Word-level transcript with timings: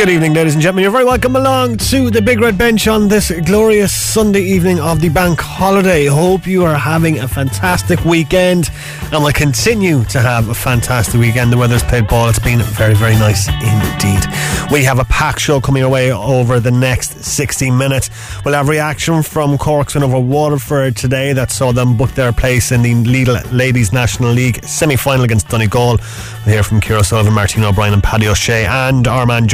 Good 0.00 0.08
evening, 0.08 0.32
ladies 0.32 0.54
and 0.54 0.62
gentlemen. 0.62 0.84
You're 0.84 0.92
very 0.92 1.04
welcome 1.04 1.36
along 1.36 1.76
to 1.76 2.08
the 2.08 2.22
Big 2.22 2.40
Red 2.40 2.56
Bench 2.56 2.88
on 2.88 3.08
this 3.08 3.30
glorious 3.44 3.92
Sunday 3.92 4.40
evening 4.40 4.80
of 4.80 5.02
the 5.02 5.10
bank 5.10 5.38
holiday. 5.38 6.06
Hope 6.06 6.46
you 6.46 6.64
are 6.64 6.74
having 6.74 7.18
a 7.18 7.28
fantastic 7.28 8.02
weekend 8.06 8.70
and 9.12 9.22
will 9.22 9.30
continue 9.32 10.02
to 10.04 10.20
have 10.20 10.48
a 10.48 10.54
fantastic 10.54 11.20
weekend. 11.20 11.52
The 11.52 11.58
weather's 11.58 11.82
played 11.82 12.08
ball. 12.08 12.30
It's 12.30 12.38
been 12.38 12.60
very, 12.60 12.94
very 12.94 13.12
nice 13.12 13.48
indeed. 13.48 14.24
We 14.72 14.84
have 14.84 15.00
a 15.00 15.04
pack 15.04 15.38
show 15.38 15.60
coming 15.60 15.80
your 15.80 15.90
way 15.90 16.12
over 16.12 16.60
the 16.60 16.70
next 16.70 17.22
60 17.22 17.70
minutes. 17.70 18.08
We'll 18.42 18.54
have 18.54 18.68
reaction 18.68 19.22
from 19.22 19.58
Cork's 19.58 19.96
and 19.96 20.04
over 20.04 20.18
Waterford 20.18 20.96
today 20.96 21.34
that 21.34 21.50
saw 21.50 21.72
them 21.72 21.98
book 21.98 22.12
their 22.12 22.32
place 22.32 22.72
in 22.72 22.80
the 22.80 22.94
Lidl 22.94 23.52
Ladies 23.52 23.92
National 23.92 24.30
League 24.30 24.64
semi 24.64 24.96
final 24.96 25.24
against 25.24 25.48
Donegal. 25.48 25.98
We'll 26.46 26.54
hear 26.54 26.62
from 26.62 26.80
Ciara 26.80 27.04
Sullivan, 27.04 27.34
Martina 27.34 27.68
O'Brien, 27.68 27.92
and 27.92 28.02
Paddy 28.02 28.28
O'Shea, 28.28 28.64
and 28.64 29.06
our 29.06 29.26
man 29.26 29.46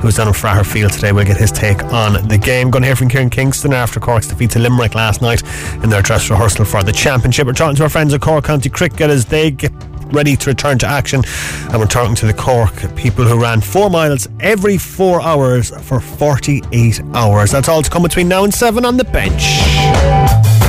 Who's 0.00 0.16
down 0.16 0.28
in 0.28 0.34
Fraher 0.34 0.66
Field 0.66 0.92
today. 0.92 1.12
We'll 1.12 1.24
get 1.24 1.36
his 1.36 1.52
take 1.52 1.82
on 1.84 2.28
the 2.28 2.38
game. 2.38 2.70
Going 2.70 2.82
to 2.82 2.88
hear 2.88 2.96
from 2.96 3.08
Kieran 3.08 3.30
Kingston 3.30 3.72
after 3.72 4.00
Cork's 4.00 4.26
defeat 4.26 4.50
to 4.50 4.58
Limerick 4.58 4.94
last 4.94 5.22
night 5.22 5.42
in 5.82 5.90
their 5.90 6.02
dress 6.02 6.30
rehearsal 6.30 6.64
for 6.64 6.82
the 6.82 6.92
championship. 6.92 7.46
We're 7.46 7.52
talking 7.52 7.76
to 7.76 7.84
our 7.84 7.88
friends 7.88 8.14
at 8.14 8.20
Cork 8.20 8.44
County 8.44 8.68
Cricket 8.68 9.10
as 9.10 9.24
they 9.24 9.50
get 9.50 9.72
ready 10.12 10.36
to 10.36 10.50
return 10.50 10.78
to 10.78 10.86
action. 10.86 11.22
And 11.70 11.78
we're 11.78 11.86
talking 11.86 12.14
to 12.16 12.26
the 12.26 12.34
Cork 12.34 12.74
people 12.96 13.24
who 13.24 13.40
ran 13.40 13.60
four 13.60 13.90
miles 13.90 14.28
every 14.40 14.78
four 14.78 15.20
hours 15.20 15.70
for 15.86 16.00
48 16.00 17.00
hours. 17.14 17.50
That's 17.50 17.68
all 17.68 17.82
to 17.82 17.90
come 17.90 18.02
between 18.02 18.28
now 18.28 18.44
and 18.44 18.54
seven 18.54 18.84
on 18.84 18.96
the 18.96 19.04
bench. 19.04 20.63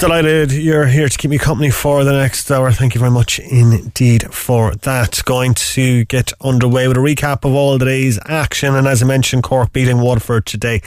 Delighted 0.00 0.50
you're 0.52 0.86
here 0.86 1.10
to 1.10 1.18
keep 1.18 1.30
me 1.30 1.36
company 1.36 1.68
for 1.68 2.04
the 2.04 2.12
next 2.14 2.50
hour. 2.50 2.72
Thank 2.72 2.94
you 2.94 2.98
very 3.00 3.10
much 3.10 3.38
indeed 3.38 4.32
for 4.32 4.74
that. 4.76 5.22
Going 5.26 5.52
to 5.52 6.06
get 6.06 6.32
underway 6.40 6.88
with 6.88 6.96
a 6.96 7.00
recap 7.00 7.44
of 7.44 7.52
all 7.52 7.78
today's 7.78 8.18
action. 8.24 8.74
And 8.74 8.88
as 8.88 9.02
I 9.02 9.06
mentioned, 9.06 9.42
Cork 9.42 9.74
beating 9.74 10.00
Waterford 10.00 10.46
today 10.46 10.80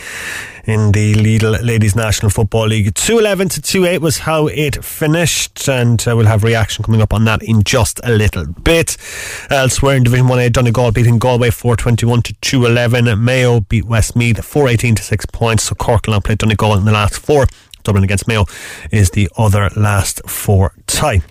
in 0.64 0.94
the 0.94 1.14
Lidl 1.14 1.64
Ladies 1.64 1.95
National 1.95 2.31
Football 2.31 2.70
League. 2.70 2.95
211 2.95 3.50
to 3.50 3.61
28 3.61 4.00
was 4.00 4.17
how 4.17 4.47
it 4.47 4.83
finished, 4.83 5.70
and 5.70 6.03
uh, 6.08 6.16
we'll 6.16 6.25
have 6.25 6.44
reaction 6.44 6.83
coming 6.83 7.02
up 7.02 7.14
on 7.14 7.23
that 7.25 7.44
in 7.44 7.61
just 7.61 8.00
a 8.03 8.09
little 8.09 8.48
bit. 8.48 8.98
Elsewhere 9.52 9.95
in 9.95 10.03
Division 10.03 10.25
1A, 10.25 10.52
Donegal 10.52 10.92
beating 10.92 11.20
Galway 11.20 11.52
421 11.52 12.23
to 12.23 12.33
211. 12.42 13.23
Mayo 13.23 13.59
beat 13.59 13.86
Westmeath 13.86 14.44
418 14.44 14.95
to 14.95 15.03
6 15.03 15.25
points. 15.27 15.64
So 15.66 15.75
Cork 15.75 16.08
will 16.08 16.14
now 16.14 16.20
play 16.20 16.33
Donegal 16.33 16.73
in 16.77 16.86
the 16.86 16.92
last 16.92 17.20
four. 17.20 17.45
Dublin 17.84 18.03
against 18.03 18.28
Mayo 18.28 18.45
is 18.92 19.12
the 19.12 19.30
other 19.38 19.70
last 19.76 20.22
four 20.30 20.73
tie. 20.88 21.22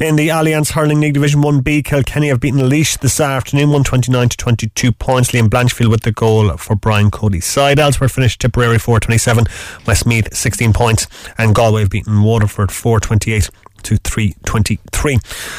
In 0.00 0.16
the 0.16 0.28
Allianz 0.28 0.72
Hurling 0.72 1.00
League 1.00 1.14
Division 1.14 1.40
1B, 1.40 1.84
Kilkenny 1.84 2.28
have 2.28 2.40
beaten 2.40 2.60
Laois 2.60 2.98
this 2.98 3.20
afternoon, 3.20 3.68
129 3.68 4.28
to 4.30 4.36
22 4.36 4.92
points. 4.92 5.30
Liam 5.30 5.48
Blanchfield 5.48 5.90
with 5.90 6.02
the 6.02 6.12
goal 6.12 6.56
for 6.56 6.74
Brian 6.74 7.10
Cody's 7.10 7.46
side. 7.46 7.78
Elsewhere 7.78 8.08
finished 8.08 8.40
Tipperary 8.40 8.78
427, 8.78 9.44
Westmeath 9.86 10.34
16 10.34 10.72
points, 10.72 11.06
and 11.38 11.54
Galway 11.54 11.82
have 11.82 11.90
beaten 11.90 12.22
Waterford 12.22 12.72
428 12.72 13.48
to 13.84 13.96
323. 13.98 15.18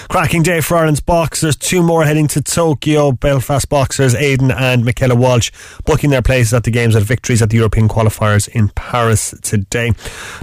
Cracking 0.10 0.44
day 0.44 0.62
for 0.62 0.78
Ireland's 0.78 1.00
boxers. 1.00 1.56
Two 1.56 1.82
more 1.82 2.04
heading 2.04 2.28
to 2.30 2.42
Tokyo. 2.42 3.12
Belfast 3.12 3.70
boxers 3.70 4.16
Aidan 4.16 4.52
and 4.52 4.84
Michaela 4.84 5.16
Walsh 5.16 5.52
booking 5.86 6.10
their 6.10 6.22
places 6.22 6.54
at 6.54 6.64
the 6.64 6.72
games 6.72 6.96
at 6.96 7.04
victories 7.04 7.42
at 7.42 7.50
the 7.50 7.58
European 7.58 7.88
qualifiers 7.88 8.48
in 8.50 8.70
Paris 8.70 9.34
today. 9.42 9.94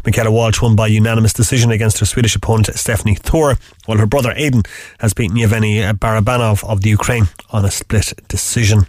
Michaela 0.05 0.31
Walsh 0.31 0.63
won 0.63 0.77
by 0.77 0.87
unanimous 0.87 1.33
decision 1.33 1.71
against 1.71 1.99
her 1.99 2.07
Swedish 2.07 2.37
opponent 2.37 2.69
Stephanie 2.75 3.17
Thor, 3.17 3.57
while 3.87 3.99
her 3.99 4.07
brother 4.07 4.33
Aidan 4.37 4.63
has 5.01 5.13
beaten 5.13 5.37
Yevgeny 5.37 5.81
Barabanov 5.93 6.63
of 6.65 6.83
the 6.83 6.91
Ukraine 6.91 7.29
on 7.51 7.65
a 7.65 7.71
split 7.71 8.13
decision. 8.29 8.87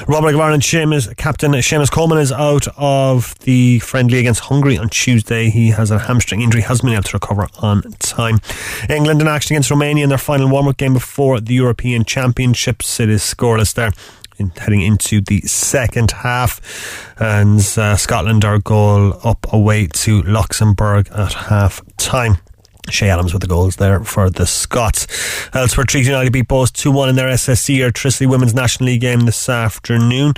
Republic 0.00 0.34
of 0.34 0.40
Ireland 0.40 0.62
Seamus, 0.62 1.16
captain 1.16 1.52
Seamus 1.52 1.90
Coleman 1.90 2.18
is 2.18 2.32
out 2.32 2.66
of 2.76 3.38
the 3.40 3.78
friendly 3.78 4.18
against 4.18 4.40
Hungary 4.40 4.76
on 4.76 4.90
Tuesday. 4.90 5.48
He 5.48 5.70
has 5.70 5.90
a 5.90 5.98
hamstring 5.98 6.42
injury, 6.42 6.62
has 6.62 6.82
been 6.82 6.92
able 6.92 7.04
to 7.04 7.16
recover 7.16 7.48
on 7.58 7.82
time 8.00 8.25
time. 8.26 8.40
England 8.88 9.20
in 9.20 9.28
action 9.28 9.54
against 9.54 9.70
Romania 9.70 10.04
in 10.04 10.08
their 10.08 10.18
final 10.18 10.48
warm-up 10.48 10.76
game 10.76 10.94
before 10.94 11.40
the 11.40 11.54
European 11.54 12.04
Championships. 12.04 13.00
It 13.00 13.08
is 13.08 13.22
scoreless 13.22 13.74
there. 13.74 13.92
In, 14.38 14.50
heading 14.50 14.82
into 14.82 15.22
the 15.22 15.40
second 15.46 16.10
half, 16.10 16.60
and 17.18 17.60
uh, 17.78 17.96
Scotland 17.96 18.44
are 18.44 18.58
goal 18.58 19.18
up 19.24 19.50
away 19.50 19.86
to 19.86 20.20
Luxembourg 20.24 21.08
at 21.08 21.32
half 21.32 21.80
time. 21.96 22.36
Che 22.88 23.08
Adams 23.08 23.32
with 23.32 23.42
the 23.42 23.48
goals 23.48 23.76
there 23.76 24.02
for 24.04 24.30
the 24.30 24.46
Scots. 24.46 25.06
Elsewhere, 25.52 25.84
Treaty 25.84 26.06
United 26.08 26.32
beat 26.32 26.48
Bohs 26.48 26.72
2 26.72 26.90
1 26.90 27.08
in 27.08 27.16
their 27.16 27.28
SSE 27.28 27.80
or 27.80 27.90
Airtricity 27.90 28.28
Women's 28.28 28.54
National 28.54 28.86
League 28.86 29.00
game 29.00 29.20
this 29.20 29.48
afternoon. 29.48 30.34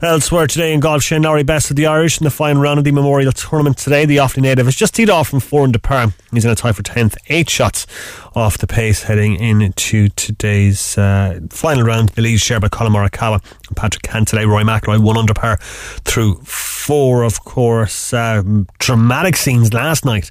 Elsewhere 0.00 0.46
today 0.46 0.72
in 0.72 0.80
golf, 0.80 1.02
Shane 1.02 1.22
Lowry 1.22 1.42
bested 1.42 1.76
the 1.76 1.86
Irish 1.86 2.20
in 2.20 2.24
the 2.24 2.30
final 2.30 2.62
round 2.62 2.78
of 2.78 2.84
the 2.84 2.92
Memorial 2.92 3.32
Tournament 3.32 3.78
today. 3.78 4.04
The 4.04 4.18
Offaly 4.18 4.42
native 4.42 4.66
has 4.66 4.76
just 4.76 4.94
teed 4.94 5.10
off 5.10 5.28
from 5.28 5.40
four 5.40 5.64
under 5.64 5.78
par. 5.78 6.12
He's 6.32 6.44
in 6.44 6.50
a 6.50 6.54
tie 6.54 6.72
for 6.72 6.82
10th, 6.82 7.16
eight 7.28 7.50
shots 7.50 7.86
off 8.34 8.58
the 8.58 8.66
pace 8.66 9.02
heading 9.04 9.36
into 9.36 10.08
today's 10.10 10.96
uh, 10.98 11.40
final 11.50 11.84
round. 11.84 12.10
The 12.10 12.22
lead 12.22 12.40
shared 12.40 12.62
by 12.62 12.68
Collin 12.68 12.92
Morikawa 12.92 13.42
and 13.68 13.76
Patrick 13.76 14.02
Cantlay. 14.02 14.46
Rory 14.46 14.64
McIlroy 14.64 15.02
one 15.02 15.16
under 15.16 15.34
par 15.34 15.56
through 16.04 16.36
four, 16.42 17.22
of 17.22 17.44
course. 17.44 18.12
Uh, 18.12 18.42
dramatic 18.78 19.36
scenes 19.36 19.72
last 19.72 20.04
night 20.04 20.30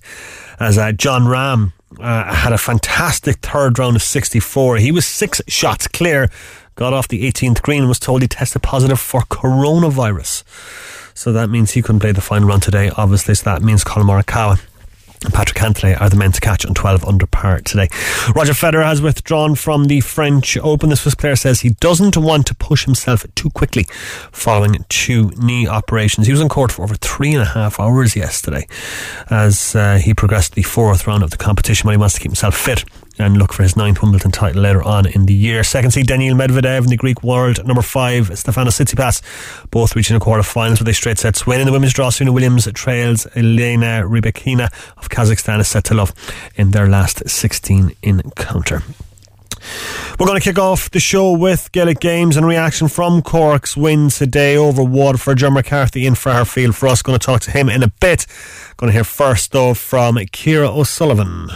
as 0.60 0.78
uh, 0.78 0.92
Jon 0.92 1.24
Rahm 1.24 1.74
uh, 2.00 2.34
had 2.34 2.54
a 2.54 2.58
fantastic 2.58 3.38
third 3.38 3.80
round 3.80 3.96
of 3.96 4.02
64. 4.04 4.78
He 4.78 4.92
was 4.92 5.06
six 5.06 5.42
shots 5.48 5.88
clear 5.88 6.30
got 6.78 6.94
off 6.94 7.08
the 7.08 7.30
18th 7.30 7.62
green 7.64 7.80
and 7.80 7.90
was 7.90 8.00
told 8.00 8.22
he 8.22 8.28
tested 8.28 8.62
positive 8.62 9.00
for 9.00 9.22
coronavirus. 9.22 10.44
So 11.14 11.34
that 11.34 11.50
means 11.50 11.72
he 11.72 11.82
couldn't 11.82 12.00
play 12.00 12.12
the 12.12 12.22
final 12.22 12.48
round 12.48 12.62
today, 12.62 12.92
obviously. 12.96 13.34
So 13.34 13.46
that 13.46 13.64
means 13.64 13.84
Collin 13.84 14.08
Morikawa 14.08 14.62
Patrick 15.32 15.58
Cantlay 15.58 16.00
are 16.00 16.10
the 16.10 16.16
men 16.16 16.32
to 16.32 16.42
catch 16.42 16.66
on 16.66 16.74
12 16.74 17.06
under 17.06 17.26
par 17.26 17.60
today. 17.62 17.88
Roger 18.36 18.54
Federer 18.54 18.84
has 18.84 19.02
withdrawn 19.02 19.56
from 19.56 19.86
the 19.86 20.02
French 20.02 20.58
Open. 20.58 20.90
The 20.90 20.96
Swiss 20.96 21.16
player 21.16 21.36
says 21.36 21.62
he 21.62 21.70
doesn't 21.70 22.18
want 22.18 22.48
to 22.48 22.56
push 22.56 22.86
himself 22.86 23.26
too 23.36 23.50
quickly 23.50 23.86
following 24.32 24.86
two 24.90 25.32
knee 25.38 25.68
operations. 25.68 26.28
He 26.28 26.34
was 26.34 26.42
in 26.42 26.50
court 26.50 26.72
for 26.72 26.84
over 26.84 26.96
three 26.96 27.34
and 27.34 27.42
a 27.42 27.46
half 27.46 27.80
hours 27.80 28.16
yesterday 28.16 28.68
as 29.30 29.76
uh, 29.76 29.98
he 29.98 30.14
progressed 30.14 30.56
the 30.56 30.64
fourth 30.64 31.08
round 31.08 31.24
of 31.24 31.32
the 31.32 31.38
competition, 31.38 31.88
but 31.88 31.92
he 31.92 31.98
wants 31.98 32.16
to 32.16 32.20
keep 32.20 32.32
himself 32.32 32.56
fit 32.56 32.84
and 33.20 33.38
look 33.38 33.54
for 33.54 33.64
his 33.64 33.76
ninth 33.76 34.02
Wimbledon 34.02 34.32
title 34.32 34.62
later 34.62 34.84
on 34.84 35.06
in 35.08 35.26
the 35.26 35.34
year. 35.34 35.64
Second 35.64 35.92
seed 35.92 36.08
Daniil 36.08 36.36
Medvedev 36.36 36.84
in 36.84 36.90
the 36.90 36.98
Greek 36.98 37.24
world. 37.24 37.66
Number 37.66 37.82
five 37.82 38.30
Stefanos 38.30 38.80
Tsitsipas, 38.80 39.70
both 39.72 39.96
reaching 39.96 40.16
the 40.16 40.20
quarter-finals 40.20 40.80
with 40.80 40.88
a 40.88 40.94
straight 40.94 41.18
set 41.18 41.46
win. 41.48 41.62
In 41.62 41.66
the 41.66 41.72
women's 41.72 41.94
draw, 41.94 42.10
Serena 42.10 42.32
Williams 42.32 42.68
trails 42.74 43.28
Elena 43.36 44.04
Rybakina 44.06 44.72
of 44.98 45.10
Kazakhstan 45.10 45.60
is 45.60 45.68
set 45.68 45.84
to 45.86 45.94
love 45.94 46.14
in 46.56 46.72
their 46.72 46.88
last 46.88 47.28
16 47.30 47.92
encounter. 48.04 48.84
We're 50.20 50.26
going 50.26 50.40
to 50.40 50.44
kick 50.44 50.58
off 50.58 50.90
the 50.90 51.00
show 51.00 51.32
with 51.32 51.72
Gaelic 51.72 52.00
Games 52.00 52.38
and 52.38 52.46
reaction 52.46 52.88
from 52.88 53.22
Cork's 53.22 53.78
win 53.78 54.10
today 54.10 54.58
over 54.58 54.84
Waterford. 54.84 55.38
John 55.38 55.54
McCarthy 55.54 56.06
in 56.06 56.14
Fraher 56.14 56.48
Field 56.48 56.76
for 56.76 56.88
us. 56.88 57.02
Going 57.02 57.20
to 57.20 57.26
talk 57.26 57.42
to 57.42 57.52
him 57.52 57.70
in 57.70 57.84
a 57.84 57.88
bit. 57.88 58.26
Going 58.78 58.90
to 58.90 58.94
hear 58.94 59.04
first 59.04 59.52
though 59.52 59.74
from 59.74 60.18
Ciara 60.32 60.70
O'Sullivan. 60.70 61.50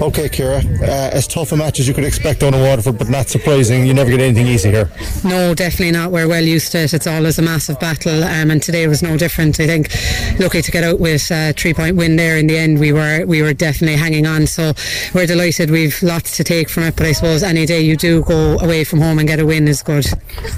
Okay, 0.00 0.28
Ciara, 0.28 0.58
uh, 0.82 1.10
as 1.12 1.26
tough 1.26 1.52
a 1.52 1.56
match 1.56 1.80
as 1.80 1.88
you 1.88 1.94
could 1.94 2.04
expect 2.04 2.42
on 2.42 2.54
a 2.54 2.58
Waterford, 2.58 2.98
but 2.98 3.08
not 3.08 3.28
surprising. 3.28 3.86
You 3.86 3.94
never 3.94 4.10
get 4.10 4.20
anything 4.20 4.46
easy 4.46 4.70
here. 4.70 4.90
No, 5.24 5.54
definitely 5.54 5.92
not. 5.92 6.12
We're 6.12 6.28
well 6.28 6.42
used 6.42 6.72
to 6.72 6.78
it. 6.78 6.94
It's 6.94 7.06
always 7.06 7.38
a 7.38 7.42
massive 7.42 7.80
battle, 7.80 8.22
um, 8.22 8.50
and 8.50 8.62
today 8.62 8.86
was 8.86 9.02
no 9.02 9.16
different. 9.16 9.58
I 9.58 9.66
think 9.66 9.90
lucky 10.38 10.62
to 10.62 10.70
get 10.70 10.84
out 10.84 11.00
with 11.00 11.30
a 11.30 11.52
three 11.52 11.74
point 11.74 11.96
win 11.96 12.16
there 12.16 12.38
in 12.38 12.46
the 12.46 12.56
end. 12.56 12.78
We 12.78 12.92
were 12.92 13.24
we 13.26 13.42
were 13.42 13.54
definitely 13.54 13.96
hanging 13.96 14.26
on, 14.26 14.46
so 14.46 14.72
we're 15.14 15.26
delighted. 15.26 15.70
We've 15.70 16.00
lots 16.02 16.36
to 16.36 16.44
take 16.44 16.68
from 16.68 16.84
it, 16.84 16.96
but 16.96 17.06
I 17.06 17.12
suppose 17.12 17.42
any 17.42 17.66
day 17.66 17.80
you 17.80 17.96
do 17.96 18.22
go 18.22 18.58
away 18.58 18.84
from 18.84 19.00
home 19.00 19.18
and 19.18 19.26
get 19.26 19.40
a 19.40 19.46
win 19.46 19.66
is 19.66 19.82
good. 19.82 20.06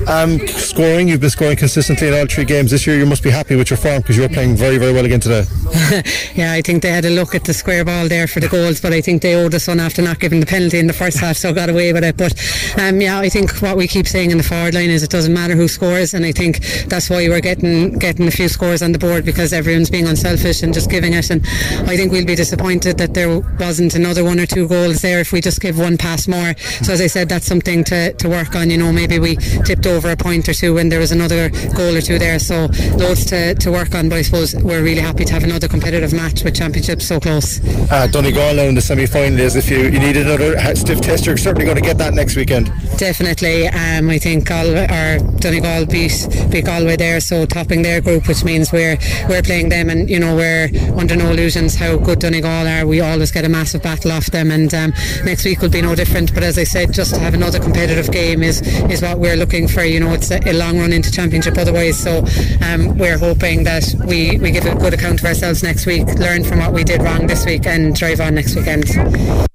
Um, 0.07 0.47
scoring, 0.49 1.09
you've 1.09 1.21
been 1.21 1.31
scoring 1.31 1.57
consistently 1.57 2.09
in 2.09 2.15
all 2.15 2.27
three 2.27 2.45
games 2.45 2.71
this 2.71 2.87
year. 2.87 2.99
You 2.99 3.07
must 3.07 3.23
be 3.23 3.31
happy 3.31 3.57
with 3.57 3.71
your 3.71 3.79
form 3.79 4.03
because 4.03 4.17
you 4.17 4.23
were 4.23 4.29
playing 4.29 4.57
very 4.57 4.77
very 4.79 4.93
well 4.93 5.05
again 5.05 5.21
today. 5.21 5.45
yeah, 6.35 6.53
I 6.53 6.61
think 6.61 6.83
they 6.83 6.91
had 6.91 7.05
a 7.05 7.11
look 7.11 7.35
at 7.35 7.45
the 7.45 7.55
square 7.55 7.85
ball 7.85 8.09
there 8.09 8.27
for 8.27 8.41
the 8.41 8.49
goals, 8.49 8.81
but 8.81 8.93
I 8.93 8.98
I 8.99 9.01
think 9.01 9.23
they 9.23 9.37
owed 9.37 9.55
us 9.55 9.69
one 9.69 9.79
after 9.79 10.03
not 10.03 10.19
giving 10.19 10.41
the 10.41 10.47
penalty 10.47 10.79
in 10.79 10.89
the 10.89 10.93
first 10.93 11.19
half, 11.19 11.37
so 11.37 11.55
got 11.55 11.71
away 11.71 11.93
with 11.93 12.03
it. 12.03 12.17
But 12.17 12.35
um, 12.81 13.01
yeah, 13.01 13.21
I 13.21 13.29
think 13.29 13.53
what 13.63 13.77
we 13.77 13.87
keep 13.87 14.09
saying 14.09 14.33
in 14.33 14.39
the 14.39 14.43
forward 14.43 14.75
line 14.75 14.91
is 14.91 15.05
it 15.05 15.11
doesn't 15.11 15.33
matter 15.33 15.55
who 15.55 15.69
scores, 15.69 16.15
and 16.15 16.25
I 16.25 16.33
think 16.33 16.59
that's 16.89 17.09
why 17.09 17.29
we're 17.29 17.41
getting 17.41 17.93
getting 17.93 18.27
a 18.27 18.33
few 18.33 18.49
scores 18.49 18.83
on 18.83 18.91
the 18.91 18.99
board 18.99 19.25
because 19.25 19.53
everyone's 19.53 19.89
being 19.89 20.09
unselfish 20.09 20.65
and 20.65 20.75
just 20.75 20.91
giving 20.91 21.13
it. 21.13 21.31
And 21.31 21.47
I 21.89 21.97
think 21.97 22.11
we'll 22.11 22.27
be 22.27 22.35
disappointed 22.35 22.99
that 22.99 23.15
there 23.15 23.39
wasn't 23.39 23.95
another 23.95 24.25
one 24.25 24.41
or 24.41 24.47
two 24.47 24.67
goals 24.67 25.01
there 25.01 25.21
if 25.21 25.33
we 25.33 25.41
just 25.41 25.61
give 25.61 25.79
one 25.79 25.97
pass 25.97 26.27
more. 26.27 26.57
So 26.83 26.93
as 26.93 27.01
I 27.01 27.07
said, 27.07 27.29
that's 27.29 27.47
something 27.47 27.85
to, 27.85 28.15
to 28.15 28.29
work 28.29 28.57
on. 28.57 28.71
You 28.71 28.79
know, 28.79 28.93
maybe 28.93 29.21
we 29.21 29.37
tipped 29.37 29.87
over 29.87 30.11
a 30.11 30.17
point 30.17 30.49
or 30.49 30.55
two 30.55 30.75
when 30.75 30.89
there 30.89 30.99
was 30.99 31.13
another 31.13 31.51
goal 31.77 31.97
or 31.97 32.01
two 32.01 32.19
there. 32.19 32.41
So 32.41 32.67
loads 32.97 33.25
to, 33.27 33.55
to 33.55 33.71
work 33.71 33.95
on. 33.95 34.09
But 34.09 34.17
I 34.17 34.23
suppose 34.23 34.57
we're 34.57 34.83
really 34.83 35.01
happy 35.01 35.25
to 35.25 35.33
have 35.33 35.45
another 35.45 35.69
competitive 35.69 36.13
match 36.13 36.43
with 36.43 36.57
championships 36.57 37.07
so 37.07 37.21
close. 37.21 37.61
Uh, 37.91 38.07
Donegal 38.09 38.59
in 38.59 38.75
the 38.75 38.81
semi-final 38.89 39.39
is 39.39 39.55
if 39.55 39.71
you, 39.71 39.81
you 39.81 39.99
need 39.99 40.17
another 40.17 40.57
stiff 40.75 40.99
test, 41.03 41.27
you're 41.27 41.37
certainly 41.37 41.67
going 41.67 41.77
to 41.77 41.83
get 41.83 41.99
that 41.99 42.15
next 42.15 42.37
weekend. 42.37 42.73
Definitely. 42.97 43.69
Um, 43.69 44.09
I 44.09 44.19
think 44.19 44.47
Galway, 44.47 44.87
or 44.87 45.19
Donegal 45.41 45.85
beat, 45.85 46.27
beat 46.51 46.65
Galway 46.65 46.97
there, 46.97 47.21
so 47.21 47.45
topping 47.45 47.83
their 47.83 48.01
group, 48.01 48.27
which 48.27 48.45
means 48.45 48.73
we're 48.73 48.97
we're 49.29 49.43
playing 49.43 49.69
them, 49.69 49.91
and 49.91 50.09
you 50.09 50.19
know 50.19 50.35
we're 50.35 50.71
under 50.97 51.17
no 51.17 51.31
illusions 51.31 51.75
how 51.75 51.99
good 51.99 52.19
Donegal 52.19 52.67
are. 52.67 52.87
We 52.87 53.01
always 53.03 53.31
get 53.31 53.45
a 53.45 53.49
massive 53.51 53.83
battle 53.83 54.11
off 54.11 54.27
them, 54.27 54.51
and 54.51 54.73
um, 54.73 54.95
next 55.23 55.45
week 55.45 55.61
will 55.61 55.69
be 55.69 55.83
no 55.83 55.95
different. 55.95 56.33
But 56.33 56.43
as 56.43 56.57
I 56.57 56.65
said, 56.65 56.95
just 56.95 57.15
to 57.15 57.21
have 57.21 57.35
another 57.35 57.61
competitive 57.61 58.11
game 58.11 58.43
is 58.43 58.63
is 58.91 59.03
what 59.03 59.19
we're 59.19 59.37
looking 59.37 59.69
for. 59.69 59.83
You 59.85 60.01
know, 60.01 60.15
it's 60.15 60.31
a, 60.31 60.41
a 60.49 60.55
long 60.55 60.79
run 60.79 60.95
into 60.95 61.13
championship 61.13 61.59
otherwise. 61.59 61.99
So 61.99 62.25
um, 62.67 62.97
we're 62.97 63.19
hoping 63.19 63.65
that 63.65 63.85
we, 64.07 64.39
we 64.39 64.51
give 64.51 64.65
a 64.65 64.75
good 64.75 64.95
account 64.95 65.21
of 65.21 65.27
ourselves 65.27 65.63
next 65.63 65.85
week, 65.85 66.07
learn 66.15 66.43
from 66.43 66.61
what 66.61 66.73
we 66.73 66.85
did 66.85 67.03
wrong 67.03 67.27
this 67.27 67.45
week, 67.45 67.67
and 67.67 67.95
drive 67.95 68.21
on 68.21 68.35
next 68.35 68.57
weekend. 68.69 69.49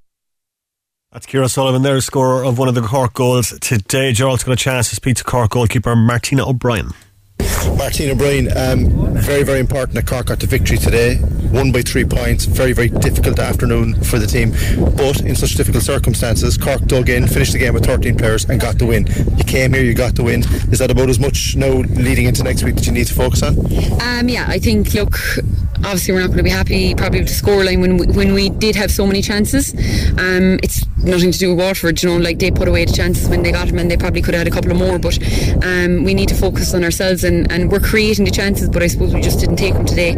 That's 1.11 1.27
Ciara 1.27 1.47
Sullivan 1.47 1.83
there, 1.83 2.01
scorer 2.01 2.43
of 2.43 2.57
one 2.57 2.67
of 2.67 2.75
the 2.75 2.81
Cork 2.81 3.13
goals 3.13 3.57
today. 3.59 4.13
Gerald's 4.13 4.43
got 4.43 4.53
a 4.53 4.55
chance 4.55 4.89
to 4.89 4.95
speak 4.95 5.15
to 5.17 5.23
Cork 5.23 5.51
goalkeeper 5.51 5.95
Martina 5.95 6.47
O'Brien. 6.47 6.89
Martina 7.77 8.13
O'Brien, 8.13 8.49
um, 8.55 9.13
very, 9.15 9.43
very 9.43 9.59
important 9.59 9.95
that 9.95 10.07
Cork 10.07 10.27
got 10.27 10.39
the 10.39 10.47
victory 10.47 10.77
today. 10.77 11.19
Won 11.51 11.71
by 11.71 11.81
three 11.81 12.05
points. 12.05 12.45
Very, 12.45 12.73
very 12.73 12.89
difficult 12.89 13.39
afternoon 13.39 14.01
for 14.03 14.19
the 14.19 14.27
team. 14.27 14.51
But 14.95 15.21
in 15.21 15.35
such 15.35 15.55
difficult 15.55 15.83
circumstances, 15.83 16.57
Cork 16.57 16.81
dug 16.85 17.09
in, 17.09 17.27
finished 17.27 17.53
the 17.53 17.59
game 17.59 17.73
with 17.73 17.85
13 17.85 18.17
players, 18.17 18.45
and 18.45 18.59
got 18.59 18.77
the 18.79 18.85
win. 18.85 19.07
You 19.37 19.43
came 19.43 19.73
here, 19.73 19.83
you 19.83 19.93
got 19.93 20.15
the 20.15 20.23
win. 20.23 20.41
Is 20.71 20.79
that 20.79 20.91
about 20.91 21.09
as 21.09 21.19
much 21.19 21.55
now 21.55 21.71
leading 21.71 22.25
into 22.25 22.43
next 22.43 22.63
week 22.63 22.75
that 22.75 22.85
you 22.85 22.91
need 22.91 23.07
to 23.07 23.13
focus 23.13 23.43
on? 23.43 23.57
Um, 24.01 24.29
yeah, 24.29 24.45
I 24.47 24.59
think, 24.59 24.93
look, 24.93 25.17
obviously 25.83 26.13
we're 26.13 26.21
not 26.21 26.27
going 26.27 26.37
to 26.37 26.43
be 26.43 26.49
happy 26.49 26.95
probably 26.95 27.19
with 27.19 27.29
the 27.29 27.35
scoreline 27.35 27.81
when 27.81 27.97
we, 27.97 28.07
when 28.07 28.33
we 28.33 28.49
did 28.49 28.75
have 28.75 28.91
so 28.91 29.05
many 29.05 29.21
chances. 29.21 29.73
Um, 30.17 30.59
it's 30.63 30.85
nothing 30.97 31.31
to 31.31 31.37
do 31.37 31.49
with 31.49 31.59
Waterford, 31.59 32.01
you 32.01 32.09
know, 32.09 32.17
like 32.17 32.39
they 32.39 32.51
put 32.51 32.67
away 32.67 32.85
the 32.85 32.93
chances 32.93 33.27
when 33.27 33.43
they 33.43 33.51
got 33.51 33.67
them 33.67 33.77
and 33.77 33.91
they 33.91 33.97
probably 33.97 34.21
could 34.21 34.33
have 34.33 34.45
had 34.45 34.47
a 34.47 34.51
couple 34.51 34.71
of 34.71 34.77
more. 34.77 34.97
But 34.97 35.19
um, 35.63 36.03
we 36.03 36.13
need 36.13 36.29
to 36.29 36.35
focus 36.35 36.73
on 36.73 36.83
ourselves 36.83 37.23
and, 37.23 37.51
and 37.51 37.62
we're 37.69 37.79
creating 37.79 38.25
the 38.25 38.31
chances, 38.31 38.69
but 38.69 38.83
I 38.83 38.87
suppose 38.87 39.13
we 39.13 39.21
just 39.21 39.39
didn't 39.39 39.57
take 39.57 39.73
them 39.73 39.85
today. 39.85 40.11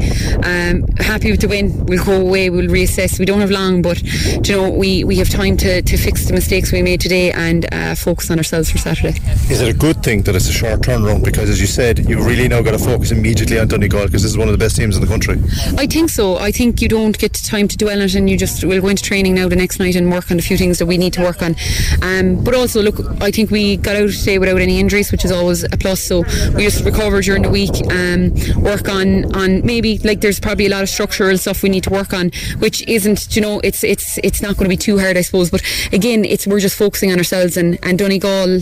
Um, 0.43 0.83
happy 0.97 1.31
with 1.31 1.41
the 1.41 1.47
win. 1.47 1.85
We'll 1.85 2.03
go 2.03 2.21
away, 2.21 2.49
we'll 2.49 2.67
reassess. 2.67 3.19
We 3.19 3.25
don't 3.25 3.41
have 3.41 3.51
long, 3.51 3.81
but 3.81 4.01
you 4.47 4.55
know, 4.55 4.69
we, 4.69 5.03
we 5.03 5.17
have 5.17 5.29
time 5.29 5.57
to, 5.57 5.81
to 5.81 5.97
fix 5.97 6.25
the 6.25 6.33
mistakes 6.33 6.71
we 6.71 6.81
made 6.81 7.01
today 7.01 7.31
and 7.31 7.71
uh, 7.73 7.95
focus 7.95 8.31
on 8.31 8.37
ourselves 8.37 8.71
for 8.71 8.77
Saturday. 8.77 9.17
Is 9.49 9.61
it 9.61 9.73
a 9.73 9.77
good 9.77 10.03
thing 10.03 10.23
that 10.23 10.35
it's 10.35 10.49
a 10.49 10.53
short 10.53 10.81
turnaround? 10.81 11.23
Because 11.23 11.49
as 11.49 11.61
you 11.61 11.67
said, 11.67 12.09
you 12.09 12.23
really 12.23 12.47
now 12.47 12.61
got 12.61 12.71
to 12.71 12.79
focus 12.79 13.11
immediately 13.11 13.59
on 13.59 13.67
Donegal 13.67 14.05
because 14.05 14.23
this 14.23 14.31
is 14.31 14.37
one 14.37 14.47
of 14.47 14.51
the 14.51 14.57
best 14.57 14.75
teams 14.75 14.95
in 14.95 15.01
the 15.01 15.07
country. 15.07 15.35
I 15.77 15.87
think 15.87 16.09
so. 16.09 16.37
I 16.37 16.51
think 16.51 16.81
you 16.81 16.87
don't 16.87 17.17
get 17.17 17.33
time 17.33 17.67
to 17.67 17.77
dwell 17.77 17.97
on 17.97 18.05
it 18.05 18.15
and 18.15 18.29
you 18.29 18.37
just 18.37 18.63
will 18.63 18.81
go 18.81 18.87
into 18.87 19.03
training 19.03 19.35
now 19.35 19.47
the 19.47 19.55
next 19.55 19.79
night 19.79 19.95
and 19.95 20.11
work 20.11 20.31
on 20.31 20.39
a 20.39 20.41
few 20.41 20.57
things 20.57 20.79
that 20.79 20.85
we 20.85 20.97
need 20.97 21.13
to 21.13 21.21
work 21.21 21.41
on. 21.41 21.55
Um, 22.01 22.43
but 22.43 22.55
also, 22.55 22.81
look, 22.81 22.99
I 23.21 23.31
think 23.31 23.51
we 23.51 23.77
got 23.77 23.95
out 23.95 24.09
today 24.09 24.39
without 24.39 24.59
any 24.59 24.79
injuries, 24.79 25.11
which 25.11 25.25
is 25.25 25.31
always 25.31 25.63
a 25.63 25.77
plus. 25.77 26.01
So 26.01 26.23
we 26.55 26.63
just 26.63 26.83
recovered 26.83 27.25
during 27.35 27.43
the 27.43 27.49
week, 27.49 27.75
um, 27.91 28.63
work 28.63 28.87
on 28.87 29.35
on 29.35 29.65
maybe 29.65 29.97
like 29.99 30.21
there's 30.21 30.39
probably 30.39 30.67
a 30.67 30.69
lot 30.69 30.83
of 30.83 30.89
structural 30.89 31.37
stuff 31.37 31.63
we 31.63 31.69
need 31.69 31.83
to 31.83 31.89
work 31.89 32.13
on, 32.13 32.31
which 32.59 32.81
isn't, 32.87 33.35
you 33.35 33.41
know, 33.41 33.59
it's 33.63 33.83
it's 33.83 34.17
it's 34.19 34.41
not 34.41 34.55
going 34.55 34.65
to 34.65 34.69
be 34.69 34.77
too 34.77 34.97
hard, 34.97 35.17
I 35.17 35.21
suppose. 35.21 35.49
But 35.49 35.61
again, 35.91 36.23
it's 36.23 36.47
we're 36.47 36.61
just 36.61 36.77
focusing 36.77 37.11
on 37.11 37.17
ourselves 37.17 37.57
and 37.57 37.77
and 37.83 37.99
Donegal. 37.99 38.61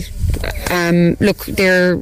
Um, 0.70 1.16
look, 1.20 1.46
they're 1.46 1.96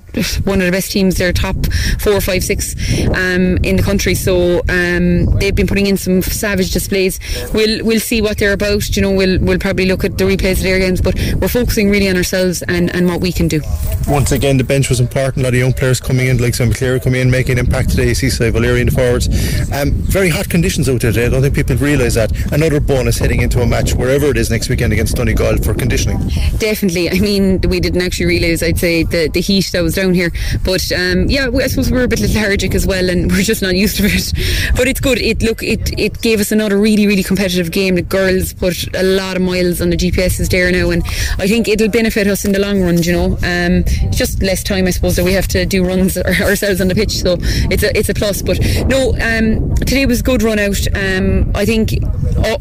one 0.45 0.61
of 0.61 0.67
the 0.67 0.71
best 0.73 0.93
teams. 0.93 1.17
They're 1.17 1.35
top 1.35 1.57
four, 2.01 2.19
five, 2.21 2.43
six 2.43 2.75
um, 3.09 3.59
in 3.63 3.77
the 3.77 3.83
country. 3.85 4.15
So 4.15 4.63
um, 4.71 5.27
they've 5.39 5.55
been 5.55 5.67
putting 5.67 5.87
in 5.87 5.99
some 5.99 6.23
savage 6.23 6.73
displays. 6.73 7.21
We'll 7.53 7.85
we'll 7.85 8.01
see 8.01 8.23
what 8.23 8.39
they're 8.39 8.55
about. 8.55 8.97
You 8.97 9.03
know, 9.03 9.13
we'll 9.13 9.39
we'll 9.41 9.59
probably 9.59 9.87
look 9.87 10.05
at 10.05 10.17
the 10.17 10.25
replays 10.25 10.53
of 10.53 10.63
their 10.63 10.79
games, 10.79 11.03
but 11.03 11.15
we're 11.39 11.49
focusing 11.49 11.91
really 11.91 12.09
on 12.09 12.17
ourselves 12.17 12.63
and, 12.63 12.95
and 12.95 13.07
what 13.07 13.21
we 13.21 13.31
can 13.33 13.49
do. 13.49 13.61
Once 14.09 14.33
again, 14.33 14.57
the 14.57 14.65
bench 14.65 14.89
was 14.89 15.01
important. 15.01 15.39
A 15.39 15.43
lot 15.43 15.53
of 15.53 15.59
young 15.59 15.75
players 15.75 16.01
coming 16.01 16.29
in, 16.29 16.39
like 16.39 16.55
Clear 16.71 17.01
coming 17.01 17.23
in, 17.23 17.31
making 17.31 17.59
an 17.59 17.67
impact 17.67 17.91
today. 17.91 18.09
You 18.09 18.15
see, 18.15 18.31
say 18.31 18.51
Valeri 18.51 18.83
in 18.83 18.89
the 18.89 18.93
forwards. 18.93 19.29
Um, 19.73 19.93
very 19.93 20.29
hot 20.29 20.49
conditions 20.49 20.89
out 20.89 21.01
there 21.01 21.13
today. 21.13 21.27
I 21.27 21.29
don't 21.31 21.43
think 21.43 21.55
people 21.55 21.77
realise 21.77 22.15
that. 22.15 22.31
Another 22.53 22.79
bonus 22.79 23.19
heading 23.19 23.41
into 23.41 23.61
a 23.61 23.67
match 23.67 23.95
wherever 23.95 24.27
it 24.27 24.37
is 24.37 24.51
next 24.51 24.69
weekend 24.69 24.93
against 24.93 25.17
Donegal 25.17 25.57
for 25.59 25.75
conditioning. 25.75 26.19
Definitely. 26.59 27.11
I 27.11 27.19
mean, 27.19 27.61
we 27.63 27.81
didn't 27.81 28.03
actually 28.03 28.27
realise. 28.27 28.63
I'd 28.63 28.79
say 28.79 29.03
the 29.03 29.29
the 29.29 29.41
heat 29.41 29.71
that 29.73 29.83
was 29.83 29.95
down 29.95 30.15
here, 30.15 30.31
but 30.65 30.91
um, 30.93 31.29
yeah, 31.29 31.49
I 31.53 31.67
suppose 31.67 31.91
we're 31.91 32.05
a 32.05 32.09
bit 32.09 32.21
lethargic 32.21 32.75
as 32.75 32.87
well, 32.87 33.09
and 33.09 33.31
we're 33.33 33.43
just 33.43 33.63
not 33.63 33.75
used 33.75 33.97
to 33.97 34.05
it. 34.05 34.33
But 34.77 34.89
it's 34.89 35.01
good. 35.01 35.19
It 35.19 35.43
look 35.43 35.63
it 35.63 35.99
it 35.99 36.21
gave 36.21 36.41
us 36.41 36.53
another 36.53 36.79
really 36.79 37.07
really 37.07 37.23
competitive 37.23 37.71
game. 37.71 37.95
The 37.95 38.03
girls 38.03 38.53
put 38.53 38.95
a 38.95 39.03
lot 39.03 39.37
of 39.37 39.43
miles 39.43 39.81
on 39.81 39.91
the 39.91 39.97
GPSs 39.97 40.51
there 40.51 40.71
now, 40.71 40.91
and 40.91 41.03
I 41.39 41.49
think 41.49 41.69
it'll 41.69 41.89
benefit 41.89 42.27
us 42.27 42.45
in 42.45 42.53
the 42.53 42.59
long 42.59 42.83
run. 42.83 43.03
You 43.03 43.13
know, 43.13 43.39
um, 43.43 43.85
just 44.11 44.43
less 44.43 44.63
time 44.63 44.87
I 44.87 44.91
suppose 44.91 45.17
that 45.17 45.25
we 45.25 45.33
have 45.33 45.49
to 45.49 45.65
do 45.65 45.85
runs 45.85 46.17
ourselves 46.53 46.81
on 46.81 46.89
the 46.89 46.95
pitch, 46.95 47.19
so 47.19 47.37
it's 47.71 47.83
a 47.83 47.97
it's 47.97 48.09
a 48.09 48.15
plus. 48.15 48.43
But 48.43 48.59
no, 48.87 49.15
um, 49.21 49.75
today 49.77 50.07
was 50.07 50.21
a 50.21 50.23
good 50.23 50.43
run 50.43 50.59
out. 50.59 50.87
Um, 50.95 51.51
I 51.55 51.65
think 51.65 51.93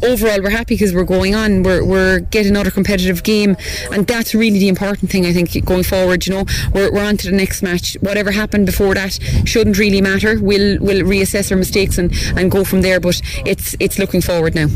overall 0.02 0.42
we're 0.42 0.50
happy 0.50 0.74
because 0.74 0.94
we're 0.94 1.04
going 1.04 1.34
on. 1.34 1.62
We're 1.62 1.84
we're 1.84 2.20
getting 2.20 2.52
another 2.52 2.70
competitive 2.70 3.22
game, 3.22 3.56
and 3.92 4.06
that's 4.06 4.34
really 4.34 4.58
the 4.58 4.68
important 4.68 5.10
thing. 5.10 5.26
I 5.26 5.32
think 5.32 5.64
going 5.64 5.84
forward, 5.84 6.26
you 6.26 6.34
know, 6.34 6.44
we're 6.74 6.92
we're 6.92 7.04
on 7.04 7.16
to 7.18 7.30
the 7.30 7.36
next 7.36 7.62
match. 7.62 7.96
Whatever 8.00 8.30
happened 8.32 8.66
before 8.66 8.94
that 8.94 9.18
shouldn't 9.44 9.78
really 9.78 10.00
matter. 10.00 10.38
We'll 10.40 10.78
we'll 10.80 11.04
reassess 11.04 11.50
our 11.50 11.56
mistakes 11.56 11.98
and, 11.98 12.12
and 12.36 12.50
go 12.50 12.64
from 12.64 12.82
there. 12.82 13.00
But 13.00 13.20
it's 13.46 13.76
it's 13.78 13.98
looking 13.98 14.20
forward 14.20 14.54
now. 14.54 14.68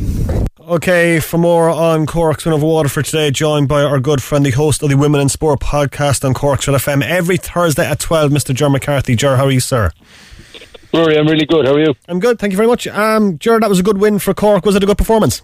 Okay, 0.69 1.21
for 1.21 1.39
more 1.39 1.71
on 1.71 2.07
Cork's 2.07 2.45
win 2.45 2.53
over 2.53 2.67
Waterford 2.67 3.05
today, 3.05 3.31
joined 3.31 3.69
by 3.69 3.85
our 3.85 4.01
good 4.01 4.21
friend, 4.21 4.45
the 4.45 4.51
host 4.51 4.83
of 4.83 4.89
the 4.89 4.97
Women 4.97 5.21
in 5.21 5.29
Sport 5.29 5.61
podcast 5.61 6.25
on 6.25 6.35
Cork's 6.35 6.67
FM 6.67 7.05
every 7.05 7.37
Thursday 7.37 7.87
at 7.89 8.01
12, 8.01 8.33
Mr. 8.33 8.53
Ger 8.53 8.69
McCarthy. 8.69 9.15
Ger, 9.15 9.37
how 9.37 9.45
are 9.45 9.51
you, 9.53 9.61
sir? 9.61 9.93
Rory, 10.93 11.17
I'm 11.19 11.29
really 11.29 11.47
good. 11.47 11.67
How 11.67 11.75
are 11.75 11.79
you? 11.79 11.95
I'm 12.09 12.19
good, 12.19 12.41
thank 12.41 12.51
you 12.51 12.57
very 12.57 12.67
much. 12.67 12.89
Um, 12.89 13.39
Ger, 13.39 13.61
that 13.61 13.69
was 13.69 13.79
a 13.79 13.85
good 13.85 13.99
win 13.99 14.19
for 14.19 14.35
Cork. 14.35 14.67
Was 14.67 14.75
it 14.75 14.83
a 14.83 14.87
good 14.87 14.99
performance? 14.99 15.41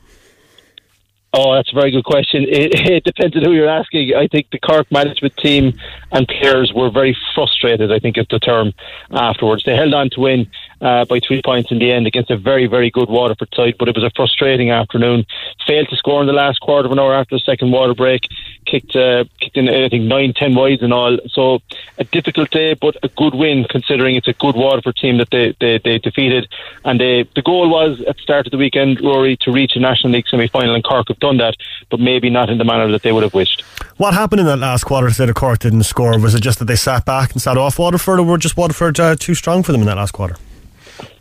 Oh, 1.35 1.55
that's 1.55 1.73
a 1.73 1.75
very 1.75 1.93
good 1.93 2.05
question. 2.05 2.43
It, 2.43 2.75
it 2.91 3.05
depends 3.05 3.37
on 3.37 3.45
who 3.45 3.53
you're 3.53 3.69
asking. 3.69 4.15
I 4.17 4.27
think 4.27 4.49
the 4.51 4.59
Cork 4.59 4.91
management 4.91 5.37
team 5.37 5.79
and 6.11 6.27
players 6.27 6.73
were 6.75 6.91
very 6.91 7.17
frustrated, 7.35 7.93
I 7.93 8.01
think 8.01 8.19
is 8.19 8.27
the 8.29 8.41
term, 8.41 8.73
afterwards. 9.13 9.63
They 9.63 9.77
held 9.77 9.95
on 9.95 10.11
to 10.11 10.21
win 10.21 10.51
uh, 10.83 11.05
by 11.05 11.21
three 11.21 11.41
points 11.43 11.71
in 11.71 11.79
the 11.79 11.93
end 11.93 12.07
against 12.07 12.31
a 12.31 12.37
very, 12.37 12.67
very 12.67 12.91
good 12.91 13.09
Waterford 13.09 13.49
side, 13.55 13.77
but 13.79 13.89
it 13.89 13.95
was 13.95 14.05
a 14.05 14.11
frustrating 14.17 14.71
afternoon. 14.71 15.25
Failed 15.67 15.89
to 15.89 15.97
score 15.97 16.21
in 16.21 16.27
the 16.27 16.33
last 16.33 16.61
quarter 16.61 16.87
of 16.87 16.93
an 16.93 16.99
hour 16.99 17.15
after 17.15 17.37
the 17.37 17.41
second 17.41 17.71
water 17.71 17.95
break. 17.95 18.23
Kicked, 18.67 18.97
uh, 18.97 19.25
kicked 19.41 19.57
in, 19.57 19.69
I 19.69 19.89
think, 19.89 20.05
nine, 20.05 20.33
ten 20.35 20.55
wides 20.55 20.83
and 20.83 20.93
all. 20.93 21.19
So 21.31 21.61
a 21.99 22.05
difficult 22.05 22.51
day, 22.51 22.75
but 22.75 22.97
a 23.03 23.09
good 23.09 23.35
win 23.35 23.65
considering 23.71 24.17
it's 24.17 24.29
a 24.29 24.33
good 24.33 24.57
Waterford 24.57 24.97
team 24.97 25.19
that 25.19 25.31
they, 25.31 25.55
they, 25.61 25.79
they 25.79 25.99
defeated. 25.99 26.49
And 26.85 27.01
they, 27.01 27.29
the 27.35 27.43
goal 27.43 27.71
was 27.71 28.01
at 28.09 28.17
the 28.17 28.23
start 28.23 28.47
of 28.47 28.51
the 28.51 28.59
weekend, 28.59 29.01
Rory, 29.01 29.37
to 29.43 29.53
reach 29.53 29.77
a 29.77 29.81
National 29.81 30.13
League 30.13 30.27
semi 30.29 30.49
final, 30.49 30.75
and 30.75 30.83
Cork 30.83 31.09
have 31.09 31.21
done 31.21 31.37
that, 31.37 31.57
but 31.91 32.01
maybe 32.01 32.29
not 32.29 32.51
in 32.51 32.59
the 32.59 32.65
manner 32.65 32.91
that 32.91 33.03
they 33.03 33.13
would 33.13 33.23
have 33.23 33.35
wished. 33.35 33.63
What 33.99 34.15
happened 34.15 34.41
in 34.41 34.47
that 34.47 34.59
last 34.59 34.85
quarter 34.85 35.11
say 35.11 35.27
the 35.27 35.35
Cork 35.35 35.61
didn't 35.61 35.85
score? 35.85 36.19
Was 36.19 36.35
it 36.35 36.41
just 36.41 36.59
that 36.59 36.65
they 36.65 36.77
sat 36.77 37.05
back 37.05 37.33
and 37.33 37.41
sat 37.41 37.57
off 37.57 37.79
Waterford, 37.79 38.19
or 38.19 38.25
were 38.25 38.39
just 38.39 38.57
Waterford 38.57 38.99
uh, 38.99 39.15
too 39.15 39.35
strong 39.35 39.63
for 39.63 39.71
them 39.71 39.83
in 39.83 39.87
that 39.87 39.97
last 39.97 40.13
quarter? 40.13 40.37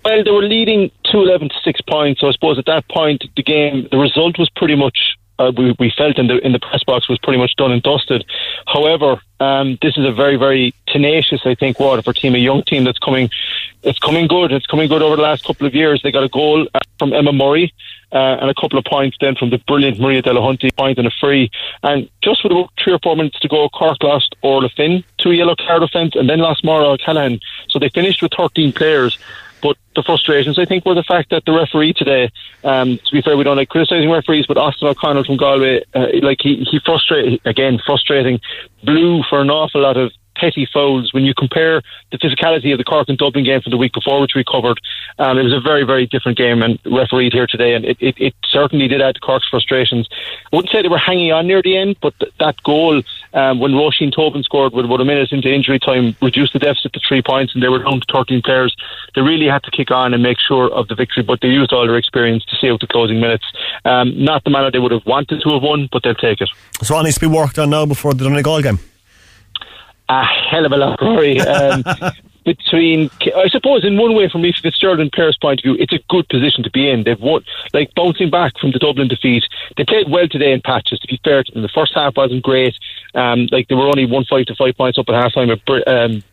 Well, 0.03 0.23
they 0.23 0.31
were 0.31 0.43
leading 0.43 0.91
2 1.11 1.21
11 1.21 1.49
to 1.49 1.55
6 1.63 1.81
points. 1.81 2.21
So 2.21 2.27
I 2.27 2.31
suppose 2.31 2.57
at 2.57 2.65
that 2.65 2.87
point, 2.89 3.23
the 3.35 3.43
game, 3.43 3.87
the 3.91 3.97
result 3.97 4.37
was 4.37 4.49
pretty 4.49 4.75
much. 4.75 5.17
Uh, 5.39 5.51
we, 5.57 5.75
we 5.79 5.91
felt 5.97 6.19
in 6.19 6.27
the 6.27 6.37
in 6.45 6.51
the 6.51 6.59
press 6.59 6.83
box 6.83 7.09
was 7.09 7.17
pretty 7.17 7.39
much 7.39 7.55
done 7.55 7.71
and 7.71 7.81
dusted. 7.81 8.23
However, 8.67 9.19
um, 9.39 9.79
this 9.81 9.97
is 9.97 10.05
a 10.05 10.11
very 10.11 10.35
very 10.35 10.71
tenacious, 10.85 11.41
I 11.45 11.55
think, 11.55 11.79
Waterford 11.79 12.17
team, 12.17 12.35
a 12.35 12.37
young 12.37 12.61
team 12.61 12.83
that's 12.83 12.99
coming, 12.99 13.31
it's 13.81 13.97
coming 13.97 14.27
good. 14.27 14.51
It's 14.51 14.67
coming 14.67 14.87
good 14.87 15.01
over 15.01 15.15
the 15.15 15.23
last 15.23 15.43
couple 15.43 15.65
of 15.65 15.73
years. 15.73 16.01
They 16.03 16.11
got 16.11 16.23
a 16.23 16.29
goal 16.29 16.67
uh, 16.75 16.79
from 16.99 17.13
Emma 17.13 17.33
Murray 17.33 17.73
uh, 18.11 18.37
and 18.41 18.49
a 18.49 18.53
couple 18.53 18.77
of 18.77 18.85
points 18.85 19.17
then 19.21 19.35
from 19.35 19.49
the 19.49 19.57
brilliant 19.59 19.99
Maria 19.99 20.21
Delahunty 20.21 20.75
point 20.75 20.97
and 20.97 21.07
a 21.07 21.11
free. 21.19 21.49
And 21.83 22.09
just 22.21 22.43
with 22.43 22.51
about 22.51 22.71
three 22.81 22.93
or 22.93 22.99
four 22.99 23.15
minutes 23.15 23.39
to 23.39 23.47
go, 23.47 23.69
Cork 23.69 24.03
lost 24.03 24.35
Orla 24.41 24.69
Finn, 24.69 25.03
two 25.17 25.31
yellow 25.31 25.55
card 25.55 25.83
offence, 25.83 26.15
and 26.15 26.29
then 26.29 26.39
lost 26.39 26.63
Maura 26.63 26.89
O'Callaghan. 26.89 27.39
So 27.69 27.79
they 27.79 27.89
finished 27.89 28.21
with 28.21 28.33
13 28.35 28.73
players. 28.73 29.17
But 29.61 29.77
the 29.95 30.03
frustrations, 30.03 30.57
I 30.57 30.65
think, 30.65 30.85
were 30.85 30.95
the 30.95 31.03
fact 31.03 31.29
that 31.31 31.45
the 31.45 31.53
referee 31.53 31.93
today. 31.93 32.31
Um, 32.63 32.97
to 32.97 33.11
be 33.11 33.21
fair, 33.21 33.37
we 33.37 33.43
don't 33.43 33.57
like 33.57 33.69
criticising 33.69 34.09
referees, 34.09 34.45
but 34.47 34.57
Austin 34.57 34.87
O'Connell 34.87 35.23
from 35.23 35.37
Galway, 35.37 35.83
uh, 35.93 36.07
like 36.21 36.39
he 36.41 36.65
he 36.69 36.79
frustrated 36.83 37.41
again, 37.45 37.79
frustrating, 37.85 38.39
blew 38.83 39.23
for 39.29 39.41
an 39.41 39.49
awful 39.49 39.81
lot 39.81 39.97
of 39.97 40.11
petty 40.41 40.67
fouls. 40.73 41.13
When 41.13 41.23
you 41.23 41.33
compare 41.35 41.81
the 42.11 42.17
physicality 42.17 42.71
of 42.71 42.79
the 42.79 42.83
Cork 42.83 43.07
and 43.07 43.17
Dublin 43.17 43.45
game 43.45 43.61
from 43.61 43.69
the 43.69 43.77
week 43.77 43.93
before, 43.93 44.19
which 44.19 44.33
we 44.35 44.43
covered, 44.43 44.79
um, 45.19 45.37
it 45.37 45.43
was 45.43 45.53
a 45.53 45.61
very, 45.61 45.83
very 45.83 46.07
different 46.07 46.37
game 46.37 46.63
and 46.63 46.79
refereed 46.85 47.31
here 47.31 47.45
today, 47.45 47.75
and 47.75 47.85
it, 47.85 47.97
it, 47.99 48.15
it, 48.17 48.33
certainly 48.49 48.87
did 48.89 49.01
add 49.01 49.15
to 49.15 49.21
Cork's 49.21 49.47
frustrations. 49.49 50.09
I 50.11 50.55
wouldn't 50.55 50.71
say 50.71 50.81
they 50.81 50.89
were 50.89 50.97
hanging 50.97 51.31
on 51.31 51.47
near 51.47 51.61
the 51.61 51.77
end, 51.77 51.95
but 52.01 52.13
th- 52.19 52.33
that 52.39 52.61
goal 52.63 53.01
um, 53.33 53.59
when 53.61 53.71
Roisin 53.71 54.13
Tobin 54.13 54.43
scored 54.43 54.73
with 54.73 54.83
about 54.83 54.99
a 54.99 55.05
minute 55.05 55.31
into 55.31 55.47
injury 55.47 55.79
time 55.79 56.17
reduced 56.21 56.51
the 56.51 56.59
deficit 56.59 56.91
to 56.93 56.99
three 57.07 57.21
points, 57.21 57.53
and 57.53 57.63
they 57.63 57.69
were 57.69 57.79
down 57.79 58.01
to 58.01 58.05
13 58.11 58.41
players. 58.41 58.75
They 59.15 59.21
really 59.21 59.45
had 59.45 59.63
to 59.63 59.71
kick 59.71 59.91
on 59.91 60.13
and 60.13 60.21
make 60.21 60.37
sure 60.39 60.69
of 60.73 60.89
the 60.89 60.95
victory, 60.95 61.23
but 61.23 61.39
they 61.41 61.47
used 61.47 61.71
all 61.71 61.85
their 61.85 61.97
experience 61.97 62.43
to 62.45 62.57
see 62.57 62.69
out 62.69 62.81
the 62.81 62.87
closing 62.87 63.21
minutes. 63.21 63.45
Um, 63.85 64.21
not 64.21 64.43
the 64.43 64.49
manner 64.49 64.71
they 64.71 64.79
would 64.79 64.91
have 64.91 65.05
wanted 65.05 65.41
to 65.41 65.49
have 65.49 65.61
won, 65.61 65.87
but 65.91 66.03
they'll 66.03 66.15
take 66.15 66.41
it. 66.41 66.49
So 66.81 66.95
what 66.95 67.03
needs 67.03 67.15
to 67.15 67.21
be 67.21 67.27
worked 67.27 67.57
on 67.59 67.69
now 67.69 67.85
before 67.85 68.13
the 68.13 68.25
Donegal 68.25 68.61
game? 68.63 68.79
A 70.11 70.25
hell 70.25 70.65
of 70.65 70.73
a 70.73 70.77
lot, 70.77 71.01
Rory. 71.01 71.39
Um, 71.39 71.85
between, 72.45 73.09
I 73.33 73.47
suppose, 73.47 73.85
in 73.85 73.97
one 73.97 74.13
way, 74.13 74.27
from 74.27 74.43
Ephie 74.43 74.59
Fitzgerald 74.61 74.99
and 74.99 75.09
point 75.09 75.61
of 75.61 75.63
view, 75.63 75.77
it's 75.79 75.93
a 75.93 75.99
good 76.09 76.27
position 76.27 76.63
to 76.63 76.69
be 76.69 76.89
in. 76.89 77.05
They've 77.05 77.17
won, 77.17 77.45
like 77.73 77.95
bouncing 77.95 78.29
back 78.29 78.57
from 78.59 78.71
the 78.71 78.79
Dublin 78.79 79.07
defeat. 79.07 79.45
They 79.77 79.85
played 79.85 80.09
well 80.09 80.27
today 80.27 80.51
in 80.51 80.59
patches. 80.59 80.99
To 80.99 81.07
be 81.07 81.17
fair 81.23 81.45
to 81.45 81.51
them, 81.53 81.61
the 81.61 81.69
first 81.69 81.93
half 81.95 82.17
wasn't 82.17 82.43
great. 82.43 82.75
Um, 83.15 83.47
like 83.53 83.69
they 83.69 83.75
were 83.75 83.87
only 83.87 84.05
one 84.05 84.25
five 84.25 84.47
to 84.47 84.55
five 84.55 84.75
points 84.75 84.97
up 84.97 85.07
at 85.07 85.15
half 85.15 85.33
time. 85.33 85.49
Um, 85.49 86.23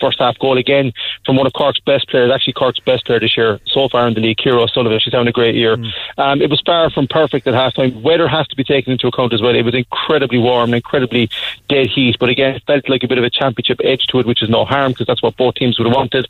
first 0.00 0.18
half 0.18 0.38
goal 0.38 0.58
again 0.58 0.92
from 1.24 1.36
one 1.36 1.46
of 1.46 1.52
Cork's 1.52 1.80
best 1.80 2.08
players, 2.08 2.30
actually 2.32 2.54
Cork's 2.54 2.80
best 2.80 3.06
player 3.06 3.20
this 3.20 3.36
year 3.36 3.60
so 3.66 3.88
far 3.88 4.06
in 4.08 4.14
the 4.14 4.20
league, 4.20 4.38
Ciara 4.38 4.62
O'Sullivan. 4.62 4.98
She's 5.00 5.12
having 5.12 5.28
a 5.28 5.32
great 5.32 5.54
year. 5.54 5.76
Mm. 5.76 5.92
Um, 6.18 6.42
it 6.42 6.50
was 6.50 6.60
far 6.64 6.90
from 6.90 7.06
perfect 7.06 7.46
at 7.46 7.54
half 7.54 7.74
time. 7.74 8.02
Weather 8.02 8.28
has 8.28 8.46
to 8.48 8.56
be 8.56 8.64
taken 8.64 8.92
into 8.92 9.06
account 9.06 9.32
as 9.32 9.42
well. 9.42 9.54
It 9.54 9.64
was 9.64 9.74
incredibly 9.74 10.38
warm 10.38 10.70
and 10.70 10.76
incredibly 10.76 11.28
dead 11.68 11.88
heat, 11.88 12.16
but 12.18 12.28
again, 12.28 12.56
it 12.56 12.62
felt 12.66 12.88
like 12.88 13.02
a 13.02 13.08
bit 13.08 13.18
of 13.18 13.24
a 13.24 13.30
championship 13.30 13.80
edge 13.84 14.06
to 14.08 14.18
it, 14.18 14.26
which 14.26 14.42
is 14.42 14.48
no 14.48 14.64
harm 14.64 14.92
because 14.92 15.06
that's 15.06 15.22
what 15.22 15.36
both 15.36 15.54
teams 15.54 15.78
would 15.78 15.86
have 15.86 15.96
wanted. 15.96 16.26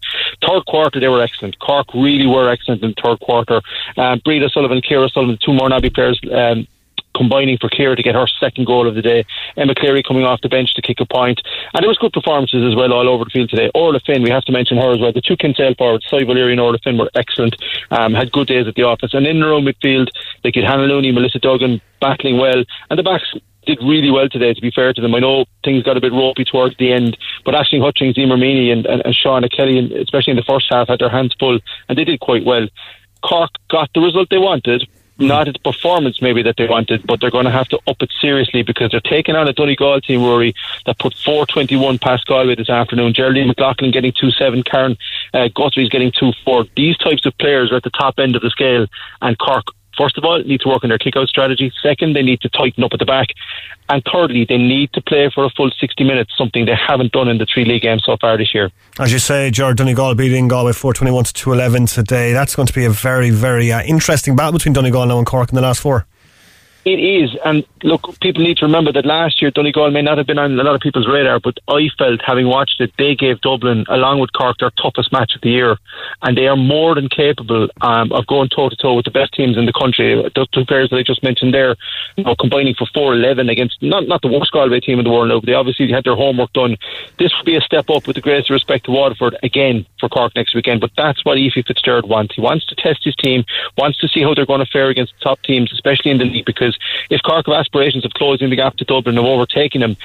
Third 0.47 0.65
quarter, 0.67 1.01
they 1.01 1.09
were 1.09 1.23
excellent. 1.23 1.59
Cork 1.59 1.87
really 1.95 2.27
were 2.27 2.49
excellent 2.51 2.83
in 2.83 2.91
the 2.91 3.03
third 3.03 3.21
quarter. 3.21 3.61
Um, 3.97 4.21
Breda 4.25 4.49
Sullivan, 4.51 4.81
Ciara 4.83 5.09
Sullivan, 5.09 5.39
two 5.41 5.53
Mourneabbey 5.53 5.95
players. 5.95 6.21
Um, 6.33 6.67
combining 7.17 7.59
for 7.59 7.69
Ciara 7.69 7.97
to 7.97 8.03
get 8.03 8.15
her 8.15 8.27
second 8.39 8.67
goal 8.67 8.87
of 8.87 8.95
the 8.95 9.03
day. 9.03 9.25
Emma 9.57 9.75
Cleary 9.75 10.03
coming 10.03 10.25
off 10.25 10.41
the 10.43 10.49
bench 10.49 10.75
to 10.75 10.83
kick 10.83 11.01
a 11.01 11.07
point. 11.07 11.41
And 11.75 11.83
there 11.83 11.89
was 11.89 11.99
good 11.99 12.13
performances 12.13 12.63
as 12.65 12.77
well 12.77 12.93
all 12.93 13.09
over 13.09 13.25
the 13.25 13.31
field 13.31 13.51
today. 13.51 13.71
Orla 13.75 14.01
Finn, 14.01 14.23
we 14.23 14.31
have 14.31 14.45
to 14.45 14.53
mention 14.53 14.77
her 14.77 14.93
as 14.93 15.01
well. 15.01 15.13
The 15.13 15.23
two 15.23 15.37
Kinsale 15.37 15.75
forwards, 15.77 16.07
Cy 16.09 16.25
Valeri 16.25 16.53
and 16.53 16.61
Orla 16.61 16.79
Finn 16.79 16.99
were 16.99 17.11
excellent. 17.15 17.57
Um, 17.91 18.15
had 18.15 18.33
good 18.33 18.49
days 18.49 18.67
at 18.67 18.75
the 18.75 18.83
office. 18.83 19.15
And 19.15 19.27
in 19.27 19.41
the 19.41 19.47
row 19.47 19.61
midfield, 19.61 20.09
they 20.43 20.53
had 20.55 20.65
Hannah 20.65 20.85
Looney, 20.85 21.13
Melissa 21.13 21.39
Duggan 21.39 21.81
battling 22.01 22.39
well. 22.39 22.65
And 22.91 22.99
the 22.99 23.03
backs 23.03 23.35
did 23.67 23.79
really 23.83 24.11
well 24.11 24.29
today, 24.29 24.55
to 24.55 24.61
be 24.61 24.71
fair 24.71 24.93
to 24.93 25.01
them. 25.01 25.15
I 25.15 25.19
know 25.19 25.45
things 25.65 25.83
got 25.83 25.97
a 25.97 26.01
bit 26.01 26.13
ropey 26.13 26.45
towards 26.45 26.77
the 26.77 26.93
end, 26.93 27.17
but 27.45 27.55
Ashling 27.55 27.83
Hutchings, 27.83 28.17
Emer 28.17 28.37
Meany, 28.37 28.71
and, 28.71 28.87
and, 28.87 29.03
and 29.05 29.15
Shauna 29.15 29.51
Kelly, 29.55 29.79
and 29.79 29.93
especially 29.93 30.31
in 30.33 30.37
the 30.37 30.45
first 30.45 30.67
half, 30.71 30.89
had 30.89 31.01
their 31.01 31.11
hands 31.11 31.35
full, 31.39 31.59
and 31.89 31.99
they 31.99 32.05
did 32.05 32.21
quite 32.21 32.45
well. 32.45 32.69
Cork 33.23 33.51
got 33.69 33.91
the 33.93 34.01
result 34.01 34.29
they 34.31 34.39
wanted, 34.39 34.89
not 35.19 35.49
at 35.49 35.55
the 35.55 35.61
performance 35.61 36.21
maybe 36.21 36.43
that 36.43 36.57
they 36.57 36.67
wanted, 36.67 37.07
but 37.07 37.21
they're 37.21 37.31
going 37.31 37.45
to 37.45 37.51
have 37.51 37.69
to 37.69 37.81
up 37.87 37.97
it 38.01 38.11
seriously 38.21 38.63
because 38.63 38.91
they're 38.91 39.01
taking 39.01 39.35
on 39.35 39.49
a 39.49 39.53
Donegal 39.53 40.01
team, 40.01 40.23
Rory, 40.23 40.55
that 40.85 40.99
put 40.99 41.15
421 41.15 41.99
past 41.99 42.27
Galway 42.27 42.55
this 42.55 42.71
afternoon. 42.71 43.15
Geraldine 43.15 43.49
McLaughlin 43.49 43.91
getting 43.91 44.13
2-7, 44.13 44.65
Karen 44.65 44.97
uh, 45.35 45.49
Guthrie's 45.55 45.89
getting 45.89 46.13
2-4. 46.13 46.69
These 46.77 46.97
types 46.99 47.25
of 47.27 47.37
players 47.39 47.73
are 47.73 47.77
at 47.77 47.83
the 47.83 47.91
top 47.91 48.19
end 48.19 48.37
of 48.37 48.43
the 48.43 48.51
scale, 48.51 48.87
and 49.23 49.39
Cork 49.39 49.67
first 49.97 50.19
of 50.19 50.25
all, 50.25 50.39
need 50.43 50.61
to 50.61 50.69
work 50.69 50.85
on 50.85 50.89
their 50.91 50.99
kick-out 50.99 51.29
strategy. 51.29 51.73
Second, 51.83 52.15
they 52.15 52.23
need 52.23 52.41
to 52.43 52.49
tighten 52.49 52.85
up 52.85 52.93
at 52.93 52.99
the 52.99 53.05
back. 53.05 53.29
And 53.89 54.03
thirdly, 54.13 54.45
they 54.49 54.57
need 54.57 54.93
to 54.95 55.01
play 55.01 55.31
for 55.33 55.45
a 55.45 55.51
full 55.51 55.71
60 55.71 56.05
minutes, 56.05 56.33
something 56.37 56.65
they 56.67 56.75
haven't 56.75 57.13
done 57.13 57.29
in 57.29 57.39
the 57.39 57.47
three 57.47 57.65
league 57.65 57.83
games 57.83 58.03
so 58.05 58.17
far 58.21 58.37
this 58.37 58.53
year. 58.55 58.71
As 58.99 59.13
you 59.13 59.19
say, 59.19 59.51
Jared 59.51 59.77
Donegal 59.77 60.15
beating 60.15 60.49
Galway 60.49 60.73
421 60.73 61.25
to 61.25 61.33
211 61.33 61.87
today. 61.87 62.33
That's 62.33 62.57
going 62.57 62.67
to 62.67 62.73
be 62.73 62.85
a 62.85 62.91
very, 62.91 63.31
very 63.31 63.71
uh, 63.73 63.83
interesting 63.83 64.35
battle 64.35 64.53
between 64.53 64.73
Donegal 64.73 65.07
now 65.07 65.19
and 65.19 65.27
Cork 65.27 65.51
in 65.51 65.55
the 65.55 65.63
last 65.63 65.81
four. 65.81 66.07
It 66.87 67.01
is, 67.01 67.37
and 67.45 67.67
look, 67.83 68.03
people 68.21 68.45
need 68.45 68.59
to 68.59 68.65
remember 68.65 68.93
that 68.93 69.05
last 69.05 69.43
year 69.43 69.51
Donegal 69.51 69.91
may 69.91 70.03
not 70.03 70.19
have 70.19 70.27
been 70.29 70.39
on 70.39 70.57
a 70.57 70.63
lot 70.63 70.77
of 70.77 70.81
people's 70.81 71.09
radar, 71.09 71.41
but 71.41 71.59
I 71.67 71.89
felt, 71.99 72.21
having 72.25 72.47
watched 72.47 72.81
it, 72.81 72.93
they 72.97 73.17
gave 73.17 73.41
Dublin, 73.41 73.85
along 73.89 74.21
with 74.21 74.33
Cork, 74.33 74.59
their 74.59 74.71
toughest 74.81 75.11
match 75.11 75.35
of 75.35 75.41
the 75.41 75.51
year, 75.51 75.79
and 76.23 76.39
they 76.39 76.47
are 76.47 76.55
more 76.55 76.95
than 76.95 77.09
capable 77.09 77.67
um, 77.81 78.13
of 78.13 78.25
going 78.29 78.51
toe 78.51 78.69
to 78.69 78.77
toe 78.77 78.95
with 78.95 79.05
the 79.05 79.11
best 79.11 79.35
teams 79.35 79.57
in 79.59 79.67
the 79.67 79.73
country. 79.73 80.31
Those 80.37 80.49
two 80.51 80.65
players 80.65 80.91
that 80.91 80.97
I 80.99 81.03
just 81.03 81.25
mentioned 81.25 81.53
there, 81.53 81.75
you 82.15 82.23
know, 82.23 82.37
combining 82.39 82.77
for 82.77 82.87
four 82.95 83.15
eleven 83.15 83.49
against 83.49 83.83
not 83.83 84.07
not 84.07 84.23
the 84.23 84.29
worst 84.29 84.53
Galway 84.53 84.79
team 84.79 85.01
in 85.01 85.05
the 85.05 85.11
world, 85.11 85.29
now, 85.29 85.41
but 85.41 85.47
they 85.47 85.55
obviously 85.55 85.91
had 85.91 86.05
their 86.05 86.15
homework 86.15 86.53
done. 86.53 86.77
This 87.19 87.33
would 87.37 87.47
be 87.47 87.57
a 87.57 87.61
step 87.63 87.91
up 87.91 88.07
with 88.07 88.15
the 88.15 88.23
greatest 88.23 88.49
respect 88.49 88.85
to 88.85 88.93
Waterford 88.93 89.37
again 89.43 89.87
for 89.99 90.09
Cork 90.09 90.37
next 90.37 90.55
weekend, 90.55 90.81
but 90.81 90.93
that's 90.97 91.25
what 91.25 91.37
Ephie 91.37 91.65
Fitzgerald 91.67 92.09
wants. 92.09 92.37
He 92.37 92.41
wants 92.41 92.65
to 92.67 92.77
test 92.77 93.03
his 93.03 93.17
team, 93.17 93.45
wants 93.77 93.99
to 93.99 94.07
see 94.07 94.23
how 94.23 94.35
they're 94.35 94.47
going 94.47 94.65
to 94.65 94.71
fare 94.71 94.89
against 94.89 95.21
top 95.21 95.43
teams, 95.43 95.73
especially 95.73 96.13
in 96.13 96.19
the 96.19 96.27
league, 96.27 96.47
because 96.47 96.76
if 97.11 97.21
Cork 97.23 97.47
have 97.47 97.55
aspirations 97.55 98.05
of 98.05 98.13
closing 98.13 98.51
the 98.51 98.57
gap 98.57 98.77
to 98.77 98.85
Dublin 98.85 99.19
and 99.19 99.27
overtaking 99.27 99.81
them, 99.81 99.97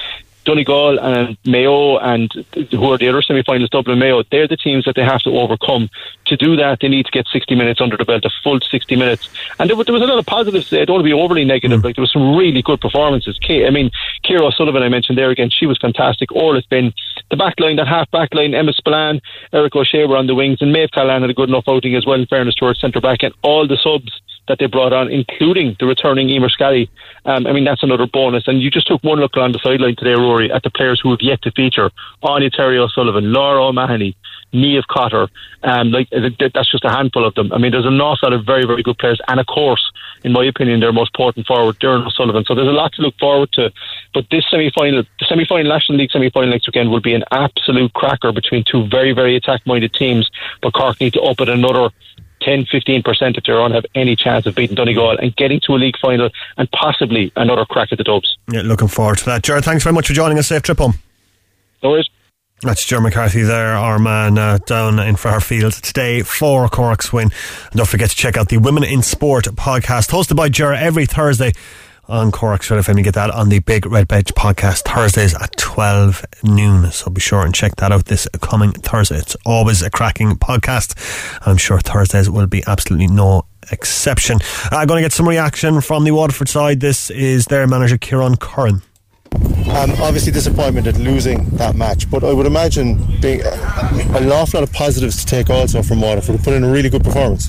Donegal 0.44 0.98
and 0.98 1.36
Mayo 1.44 1.98
and 1.98 2.30
who 2.70 2.90
are 2.90 2.98
the 2.98 3.08
other 3.08 3.22
semi-finalists, 3.22 3.70
Dublin 3.70 3.92
and 3.92 4.00
Mayo, 4.00 4.22
they're 4.30 4.48
the 4.48 4.56
teams 4.56 4.84
that 4.84 4.96
they 4.96 5.04
have 5.04 5.22
to 5.22 5.30
overcome. 5.30 5.88
To 6.26 6.36
do 6.36 6.56
that, 6.56 6.78
they 6.80 6.88
need 6.88 7.06
to 7.06 7.12
get 7.12 7.26
60 7.28 7.54
minutes 7.54 7.80
under 7.80 7.96
the 7.96 8.04
belt, 8.04 8.24
a 8.24 8.30
full 8.42 8.60
60 8.60 8.96
minutes. 8.96 9.28
And 9.58 9.70
there, 9.70 9.76
there 9.84 9.92
was 9.92 10.02
a 10.02 10.06
lot 10.06 10.18
of 10.18 10.26
positives. 10.26 10.72
I 10.72 10.84
don't 10.84 10.94
want 10.94 11.00
to 11.00 11.04
be 11.04 11.12
overly 11.12 11.44
negative. 11.44 11.80
Mm. 11.80 11.84
Like 11.84 11.96
there 11.96 12.02
was 12.02 12.12
some 12.12 12.36
really 12.36 12.62
good 12.62 12.80
performances. 12.80 13.38
I 13.48 13.70
mean, 13.70 13.90
Ciara 14.24 14.46
O'Sullivan, 14.46 14.82
I 14.82 14.88
mentioned 14.88 15.18
there 15.18 15.30
again, 15.30 15.50
she 15.50 15.66
was 15.66 15.78
fantastic. 15.78 16.32
Orla's 16.32 16.66
been 16.66 16.92
the 17.30 17.36
back 17.36 17.58
line, 17.58 17.76
that 17.76 17.88
half 17.88 18.10
back 18.10 18.34
line, 18.34 18.54
Emma 18.54 18.72
Spillane, 18.72 19.20
Eric 19.52 19.76
O'Shea 19.76 20.06
were 20.06 20.16
on 20.16 20.26
the 20.26 20.34
wings, 20.34 20.58
and 20.60 20.72
Maeve 20.72 20.90
Callan 20.92 21.22
had 21.22 21.30
a 21.30 21.34
good 21.34 21.48
enough 21.48 21.64
outing 21.68 21.94
as 21.94 22.06
well, 22.06 22.20
in 22.20 22.26
fairness 22.26 22.54
to 22.56 22.66
her 22.66 22.74
centre 22.74 23.00
back, 23.00 23.22
and 23.22 23.34
all 23.42 23.66
the 23.66 23.76
subs 23.76 24.20
that 24.48 24.58
they 24.58 24.66
brought 24.66 24.92
on, 24.92 25.10
including 25.10 25.76
the 25.78 25.86
returning 25.86 26.28
Emer 26.28 26.48
Scally. 26.48 26.90
Um, 27.24 27.46
I 27.46 27.52
mean, 27.52 27.64
that's 27.64 27.82
another 27.82 28.06
bonus. 28.06 28.48
And 28.48 28.60
you 28.60 28.70
just 28.70 28.86
took 28.86 29.02
one 29.04 29.20
look 29.20 29.36
on 29.36 29.52
the 29.52 29.60
sideline 29.62 29.96
today, 29.96 30.14
Rory, 30.14 30.50
at 30.50 30.62
the 30.62 30.70
players 30.70 31.00
who 31.00 31.10
have 31.10 31.20
yet 31.20 31.42
to 31.42 31.52
feature. 31.52 31.90
Áine 32.22 32.50
Terry 32.50 32.78
O'Sullivan, 32.78 33.32
Laura 33.32 33.64
O'Mahony, 33.64 34.16
Niamh 34.52 34.86
Cotter. 34.88 35.28
Um, 35.62 35.90
like 35.90 36.08
that's 36.10 36.70
just 36.70 36.84
a 36.84 36.90
handful 36.90 37.24
of 37.24 37.34
them. 37.34 37.52
I 37.52 37.58
mean, 37.58 37.70
there's 37.70 37.86
an 37.86 38.00
awful 38.00 38.30
lot 38.30 38.38
of 38.38 38.44
very, 38.44 38.66
very 38.66 38.82
good 38.82 38.98
players, 38.98 39.20
and 39.28 39.38
of 39.38 39.46
course, 39.46 39.92
in 40.24 40.32
my 40.32 40.44
opinion, 40.44 40.80
their 40.80 40.92
most 40.92 41.10
important 41.14 41.46
forward, 41.46 41.78
Doireann 41.78 42.06
O'Sullivan. 42.06 42.44
So 42.44 42.54
there's 42.54 42.68
a 42.68 42.72
lot 42.72 42.92
to 42.94 43.02
look 43.02 43.14
forward 43.18 43.52
to. 43.52 43.72
But 44.12 44.26
this 44.30 44.44
semi-final, 44.50 45.04
the 45.18 45.24
semi-final 45.26 45.70
National 45.70 45.98
League 45.98 46.10
semi-final 46.10 46.50
next 46.50 46.66
weekend 46.66 46.90
will 46.90 47.00
be 47.00 47.14
an 47.14 47.24
absolute 47.30 47.92
cracker 47.94 48.32
between 48.32 48.64
two 48.64 48.86
very, 48.88 49.12
very 49.12 49.36
attack-minded 49.36 49.94
teams. 49.94 50.30
But 50.60 50.74
Cork 50.74 51.00
need 51.00 51.12
to 51.14 51.20
it 51.22 51.48
another 51.48 51.90
10 52.44 52.66
15% 52.66 53.38
if 53.38 53.44
they're 53.44 53.60
on 53.60 53.72
have 53.72 53.84
any 53.94 54.16
chance 54.16 54.46
of 54.46 54.54
beating 54.54 54.76
Donegal 54.76 55.18
and 55.18 55.34
getting 55.36 55.60
to 55.66 55.72
a 55.72 55.76
league 55.76 55.96
final 56.00 56.30
and 56.56 56.70
possibly 56.72 57.32
another 57.36 57.64
crack 57.64 57.92
at 57.92 57.98
the 57.98 58.04
Dubs. 58.04 58.36
Yeah, 58.50 58.62
looking 58.62 58.88
forward 58.88 59.18
to 59.18 59.24
that. 59.26 59.42
Jared, 59.42 59.64
thanks 59.64 59.84
very 59.84 59.94
much 59.94 60.08
for 60.08 60.12
joining 60.12 60.38
us. 60.38 60.48
Safe 60.48 60.62
trip 60.62 60.78
home. 60.78 60.94
No 61.82 61.90
worries. 61.90 62.08
That's 62.62 62.86
Joe 62.86 63.00
McCarthy 63.00 63.42
there, 63.42 63.72
our 63.72 63.98
man 63.98 64.38
uh, 64.38 64.58
down 64.66 65.00
in 65.00 65.16
Fraher 65.16 65.42
Field 65.42 65.72
today 65.72 66.22
for 66.22 66.68
Cork's 66.68 67.12
win. 67.12 67.30
And 67.70 67.78
don't 67.78 67.88
forget 67.88 68.10
to 68.10 68.16
check 68.16 68.36
out 68.36 68.50
the 68.50 68.58
Women 68.58 68.84
in 68.84 69.02
Sport 69.02 69.46
podcast 69.46 70.10
hosted 70.10 70.36
by 70.36 70.48
Jera 70.48 70.80
every 70.80 71.04
Thursday 71.04 71.52
on 72.12 72.30
Cork's 72.30 72.70
Red 72.70 72.84
FM. 72.84 72.98
You 72.98 73.04
get 73.04 73.14
that 73.14 73.30
on 73.30 73.48
the 73.48 73.58
Big 73.60 73.86
Red 73.86 74.06
Bench 74.06 74.34
podcast 74.34 74.82
Thursdays 74.82 75.34
at 75.34 75.56
12 75.56 76.24
noon. 76.44 76.92
So 76.92 77.10
be 77.10 77.22
sure 77.22 77.42
and 77.42 77.54
check 77.54 77.76
that 77.76 77.90
out 77.90 78.04
this 78.04 78.28
coming 78.42 78.72
Thursday. 78.72 79.16
It's 79.16 79.34
always 79.46 79.80
a 79.82 79.90
cracking 79.90 80.32
podcast. 80.32 80.94
I'm 81.46 81.56
sure 81.56 81.80
Thursdays 81.80 82.28
will 82.28 82.46
be 82.46 82.62
absolutely 82.66 83.06
no 83.06 83.46
exception. 83.70 84.38
I'm 84.70 84.82
uh, 84.82 84.84
going 84.84 84.98
to 84.98 85.04
get 85.04 85.12
some 85.12 85.26
reaction 85.26 85.80
from 85.80 86.04
the 86.04 86.10
Waterford 86.10 86.50
side. 86.50 86.80
This 86.80 87.08
is 87.10 87.46
their 87.46 87.66
manager, 87.66 87.96
Kieran 87.96 88.36
Curran. 88.36 88.82
Um, 89.34 89.92
obviously, 90.02 90.32
disappointment 90.32 90.86
at 90.86 90.98
losing 90.98 91.48
that 91.56 91.74
match, 91.76 92.10
but 92.10 92.22
I 92.22 92.32
would 92.34 92.44
imagine 92.44 92.96
being 93.22 93.40
an 93.40 94.30
awful 94.30 94.60
lot 94.60 94.68
of 94.68 94.72
positives 94.74 95.24
to 95.24 95.26
take 95.26 95.48
also 95.48 95.82
from 95.82 96.02
Waterford. 96.02 96.44
Put 96.44 96.52
in 96.52 96.62
a 96.62 96.70
really 96.70 96.90
good 96.90 97.02
performance. 97.02 97.46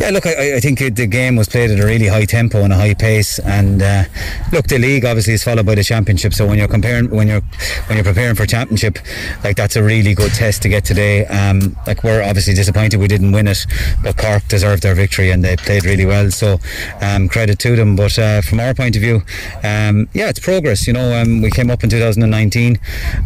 Yeah, 0.00 0.10
look, 0.10 0.26
I, 0.26 0.56
I 0.56 0.60
think 0.60 0.78
the 0.78 1.06
game 1.06 1.36
was 1.36 1.48
played 1.48 1.70
at 1.70 1.78
a 1.78 1.84
really 1.84 2.06
high 2.06 2.24
tempo 2.24 2.62
and 2.62 2.72
a 2.72 2.76
high 2.76 2.94
pace, 2.94 3.38
and 3.38 3.82
uh, 3.82 4.04
look, 4.50 4.66
the 4.66 4.78
league 4.78 5.04
obviously 5.04 5.34
is 5.34 5.44
followed 5.44 5.66
by 5.66 5.74
the 5.74 5.84
championship. 5.84 6.32
So 6.32 6.46
when 6.46 6.58
you're 6.58 6.68
comparing, 6.68 7.10
when 7.10 7.28
you're 7.28 7.42
when 7.86 7.96
you're 7.96 8.04
preparing 8.04 8.34
for 8.34 8.46
championship, 8.46 8.98
like 9.44 9.56
that's 9.56 9.76
a 9.76 9.82
really 9.82 10.14
good 10.14 10.32
test 10.32 10.62
to 10.62 10.70
get 10.70 10.86
today. 10.86 11.26
Um, 11.26 11.76
like 11.86 12.02
we're 12.02 12.22
obviously 12.22 12.54
disappointed 12.54 12.98
we 12.98 13.08
didn't 13.08 13.32
win 13.32 13.46
it, 13.46 13.66
but 14.02 14.16
Cork 14.16 14.46
deserved 14.48 14.82
their 14.82 14.94
victory 14.94 15.30
and 15.30 15.44
they 15.44 15.56
played 15.56 15.84
really 15.84 16.06
well. 16.06 16.30
So 16.30 16.58
um, 17.02 17.28
credit 17.28 17.58
to 17.58 17.76
them. 17.76 17.94
But 17.94 18.18
uh, 18.18 18.40
from 18.40 18.60
our 18.60 18.72
point 18.72 18.96
of 18.96 19.02
view, 19.02 19.22
um, 19.62 20.08
yeah, 20.14 20.30
it's 20.30 20.40
progress. 20.40 20.86
You 20.86 20.94
know, 20.94 21.20
um, 21.20 21.42
we 21.42 21.50
came 21.50 21.70
up 21.70 21.84
in 21.84 21.90
2019, 21.90 22.78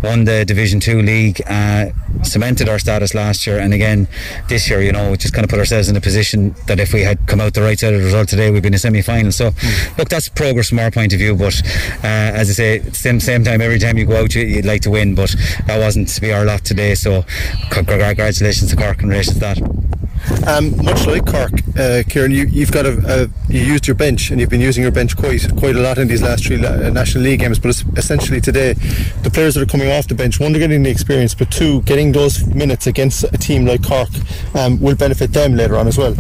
won 0.03 0.25
the 0.25 0.45
Division 0.45 0.81
Two 0.81 1.03
league, 1.03 1.41
uh, 1.47 1.91
cemented 2.23 2.69
our 2.69 2.81
status 2.81 3.15
last 3.15 3.47
year, 3.47 3.59
and 3.59 3.73
again 3.73 4.09
this 4.49 4.69
year, 4.69 4.83
you 4.83 4.93
know, 4.93 5.15
just 5.15 5.35
kind 5.35 5.45
of 5.45 5.51
put 5.51 5.61
ourselves 5.61 5.89
in 5.89 5.94
a 5.97 6.01
position 6.01 6.55
that 6.67 6.81
if 6.81 6.93
we 6.93 7.03
had 7.03 7.27
come 7.27 7.41
out 7.41 7.55
the 7.55 7.63
right 7.63 7.79
side 7.79 7.95
of 7.95 8.01
the 8.01 8.07
result 8.07 8.29
today, 8.29 8.51
we'd 8.51 8.63
be 8.63 8.69
in 8.69 8.75
a 8.75 8.79
semi 8.79 9.03
final. 9.03 9.33
So, 9.33 9.51
mm. 9.51 9.99
look, 9.99 10.09
that's 10.09 10.29
progress 10.29 10.69
from 10.69 10.79
our 10.79 10.91
point 10.91 11.13
of 11.13 11.19
view. 11.19 11.37
But 11.37 11.61
uh, 12.03 12.33
as 12.41 12.51
I 12.51 12.53
say, 12.53 12.83
same 12.91 13.21
same 13.21 13.45
time, 13.45 13.61
every 13.61 13.79
time 13.79 13.99
you 13.99 14.07
go 14.07 14.17
out, 14.17 14.35
you'd 14.35 14.65
like 14.65 14.83
to 14.83 14.91
win, 14.91 15.15
but 15.15 15.35
that 15.67 15.79
wasn't 15.79 16.09
to 16.09 16.21
be 16.21 16.33
our 16.33 16.45
lot 16.45 16.65
today. 16.65 16.95
So, 16.95 17.25
congratulations 17.71 18.71
to 18.71 18.77
Cork 18.77 19.03
in 19.03 19.09
relation 19.09 19.35
to 19.35 19.41
that. 19.41 19.94
Um, 20.47 20.77
much 20.85 21.07
like 21.07 21.27
Cork, 21.27 21.53
uh, 21.79 22.03
Kieran, 22.09 22.31
you, 22.31 22.47
have 22.47 22.73
got 22.73 22.87
a, 22.87 23.25
a, 23.25 23.53
you 23.53 23.61
used 23.61 23.87
your 23.87 23.97
bench 23.97 24.31
and 24.31 24.41
you've 24.41 24.51
been 24.51 24.61
using 24.61 24.83
your 24.83 24.93
bench 24.93 25.17
quite 25.17 25.41
quite 25.57 25.77
a 25.77 25.81
lot 25.81 25.99
in 25.99 26.09
these 26.09 26.23
last 26.23 26.47
three 26.47 26.65
uh, 26.65 26.91
National 26.91 27.25
League 27.25 27.41
games. 27.41 27.59
But 27.59 27.83
essentially 27.97 28.41
today, 28.41 28.75
the 29.23 29.31
players 29.31 29.55
that 29.55 29.63
are 29.63 29.67
coming 29.67 29.91
off 29.91 30.09
the 30.09 30.15
bench, 30.15 30.41
one, 30.41 30.53
they're 30.53 30.61
getting 30.61 30.83
the 30.83 30.91
experience, 30.91 31.35
but 31.35 31.51
two, 31.51 31.83
getting 31.83 32.13
those 32.13 32.47
minutes 32.47 32.87
against 32.87 33.25
a 33.25 33.39
team 33.39 33.65
like 33.67 33.83
Cork 33.83 34.09
um, 34.55 34.81
will 34.81 34.97
benefit 34.97 35.33
them 35.33 35.57
later 35.57 35.77
on 35.77 35.87
as 35.87 35.99
well. 35.99 36.15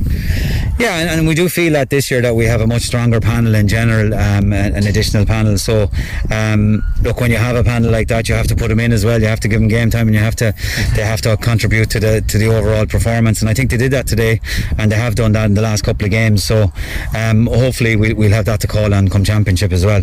Yeah, 0.78 0.98
and, 0.98 1.08
and, 1.08 1.28
we 1.28 1.36
do 1.36 1.48
feel 1.48 1.72
that 1.74 1.88
this 1.90 2.10
year 2.10 2.20
that 2.22 2.34
we 2.34 2.46
have 2.46 2.60
a 2.60 2.66
much 2.66 2.82
stronger 2.82 3.20
panel 3.20 3.54
in 3.54 3.68
general, 3.68 4.12
um, 4.12 4.52
an 4.52 4.86
additional 4.86 5.24
panel. 5.24 5.56
So, 5.56 5.88
um, 6.32 6.84
look, 7.02 7.20
when 7.20 7.30
you 7.30 7.36
have 7.36 7.54
a 7.54 7.62
panel 7.62 7.92
like 7.92 8.08
that, 8.08 8.28
you 8.28 8.34
have 8.34 8.48
to 8.48 8.56
put 8.56 8.68
them 8.68 8.80
in 8.80 8.92
as 8.92 9.04
well. 9.04 9.20
You 9.20 9.28
have 9.28 9.38
to 9.40 9.48
give 9.48 9.60
them 9.60 9.68
game 9.68 9.90
time, 9.90 10.08
and 10.08 10.16
you 10.16 10.20
have 10.20 10.34
to 10.36 10.52
they 10.96 11.02
have 11.02 11.20
to 11.22 11.36
contribute 11.36 11.90
to 11.90 12.00
the 12.00 12.22
to 12.22 12.38
the 12.38 12.46
overall 12.46 12.86
performance. 12.86 13.40
And 13.40 13.48
I 13.48 13.54
think 13.54 13.70
they 13.70 13.76
did 13.76 13.92
that 13.94 14.06
today, 14.06 14.40
and 14.78 14.92
they 14.92 14.96
have 14.96 15.14
done 15.14 15.32
that 15.32 15.46
in 15.46 15.54
the 15.54 15.62
last 15.62 15.84
couple 15.84 16.04
of 16.04 16.10
games. 16.10 16.44
So, 16.44 16.72
um, 17.16 17.46
hopefully, 17.46 17.96
we, 17.96 18.12
will 18.12 18.30
have 18.30 18.44
that 18.44 18.60
to 18.60 18.66
call 18.66 18.92
on 18.92 19.08
come 19.08 19.24
championship 19.24 19.72
as 19.72 19.84
well. 19.84 20.02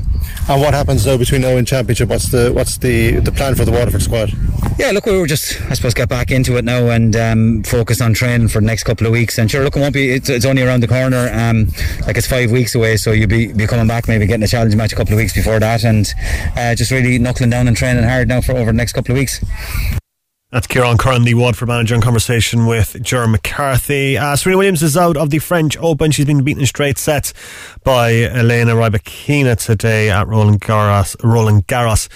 And 0.50 0.62
what 0.62 0.74
happens 0.74 1.06
now 1.06 1.18
between 1.18 1.42
now 1.42 1.58
and 1.58 1.68
championship? 1.68 2.10
What's 2.10 2.32
the 2.32 2.52
what's 2.52 2.78
the 2.78 3.20
the 3.20 3.32
plan 3.32 3.56
for 3.56 3.66
the 3.66 3.72
Waterford 3.72 4.02
squad? 4.02 4.32
Yeah, 4.78 4.92
look, 4.92 5.06
we 5.06 5.18
were 5.18 5.28
just 5.28 5.62
I 5.70 5.74
suppose 5.74 5.94
get 5.94 6.10
back 6.10 6.32
into 6.32 6.58
it 6.58 6.66
now 6.66 6.90
and 6.90 7.16
um, 7.16 7.64
focus 7.64 8.02
on 8.02 8.14
training 8.14 8.48
for 8.48 8.60
the 8.60 8.68
next 8.68 8.84
couple 8.84 9.06
of 9.06 9.14
weeks. 9.14 9.38
And 9.38 9.50
sure, 9.50 9.64
look, 9.64 9.76
it 9.76 9.80
won't 9.80 9.94
be. 9.94 10.12
It's, 10.12 10.30
it's 10.30 10.46
only 10.46 10.64
around 10.64 10.82
the 10.82 10.88
corner. 10.88 11.30
Um, 11.34 11.68
like 12.06 12.18
it's 12.18 12.28
five 12.28 12.52
weeks 12.52 12.76
away, 12.76 12.98
so 12.98 13.12
you'll 13.12 13.28
be, 13.28 13.52
be 13.54 13.68
coming 13.68 13.88
back, 13.88 14.08
maybe 14.08 14.26
getting 14.26 14.44
a 14.44 14.48
challenge 14.48 14.76
match 14.76 14.94
a 14.94 14.96
couple 14.96 15.14
of 15.14 15.18
weeks 15.18 15.34
before 15.34 15.60
that, 15.60 15.84
and 15.84 16.14
uh, 16.58 16.76
just 16.76 16.92
really 16.92 17.20
knuckling 17.20 17.50
down 17.50 17.68
and 17.68 17.78
training 17.78 18.04
hard 18.04 18.28
now 18.28 18.42
for 18.42 18.54
over 18.54 18.72
the 18.72 18.78
next 18.78 18.94
couple 18.94 19.12
of 19.12 19.18
weeks. 19.18 19.44
That's 20.52 20.68
Kieran 20.68 20.98
Curran, 20.98 21.24
the 21.24 21.34
Waterford 21.36 21.70
manager, 21.70 21.96
in 21.96 22.02
conversation 22.02 22.66
with 22.66 23.02
Ger 23.02 23.26
McCarthy. 23.26 24.18
Uh, 24.18 24.36
Serena 24.36 24.58
Williams 24.58 24.84
is 24.84 24.98
out 24.98 25.16
of 25.16 25.30
the 25.30 25.40
French 25.40 25.78
Open. 25.78 26.12
She's 26.12 26.26
been 26.26 26.44
beaten 26.44 26.66
straight 26.66 26.98
sets 26.98 27.34
by 27.86 28.24
Elena 28.24 28.74
Rybakina 28.74 29.58
today 29.58 30.10
at 30.10 30.28
Roland 30.28 30.60
Garros. 30.60 31.16
Roland 31.24 31.68
Garros. 31.68 32.10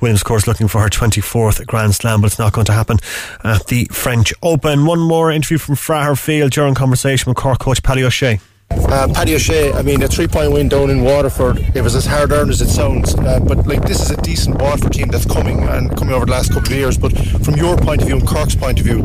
Williams, 0.00 0.22
of 0.22 0.24
course, 0.24 0.48
looking 0.48 0.66
for 0.66 0.80
her 0.80 0.88
24th 0.88 1.64
Grand 1.64 1.94
Slam, 1.94 2.20
but 2.20 2.26
it's 2.26 2.40
not 2.40 2.52
going 2.52 2.64
to 2.64 2.72
happen 2.72 2.98
at 3.44 3.68
the 3.68 3.84
French 3.92 4.34
Open. 4.42 4.84
One 4.84 4.98
more 4.98 5.30
interview 5.30 5.58
from 5.58 5.76
Fraher 5.76 6.18
Field 6.18 6.50
during 6.50 6.74
conversation 6.74 7.30
with 7.30 7.36
Cork 7.36 7.60
coach 7.60 7.84
Paddy 7.84 8.02
O'Shea. 8.02 8.40
Uh, 8.70 9.08
Paddy 9.12 9.34
O'Shea, 9.34 9.72
I 9.72 9.82
mean, 9.82 10.02
a 10.02 10.08
three 10.08 10.26
point 10.26 10.52
win 10.52 10.68
down 10.68 10.90
in 10.90 11.02
Waterford, 11.02 11.58
it 11.74 11.82
was 11.82 11.94
as 11.94 12.06
hard 12.06 12.32
earned 12.32 12.50
as 12.50 12.60
it 12.60 12.68
sounds. 12.68 13.14
Uh, 13.14 13.40
but 13.40 13.66
like, 13.66 13.82
this 13.82 14.00
is 14.00 14.10
a 14.10 14.16
decent 14.18 14.60
Waterford 14.60 14.92
team 14.92 15.08
that's 15.08 15.26
coming 15.26 15.62
and 15.64 15.96
coming 15.96 16.14
over 16.14 16.26
the 16.26 16.32
last 16.32 16.52
couple 16.52 16.72
of 16.72 16.78
years. 16.78 16.98
But 16.98 17.16
from 17.44 17.56
your 17.56 17.76
point 17.76 18.02
of 18.02 18.08
view 18.08 18.16
and 18.16 18.26
Cork's 18.26 18.54
point 18.54 18.78
of 18.80 18.86
view, 18.86 19.02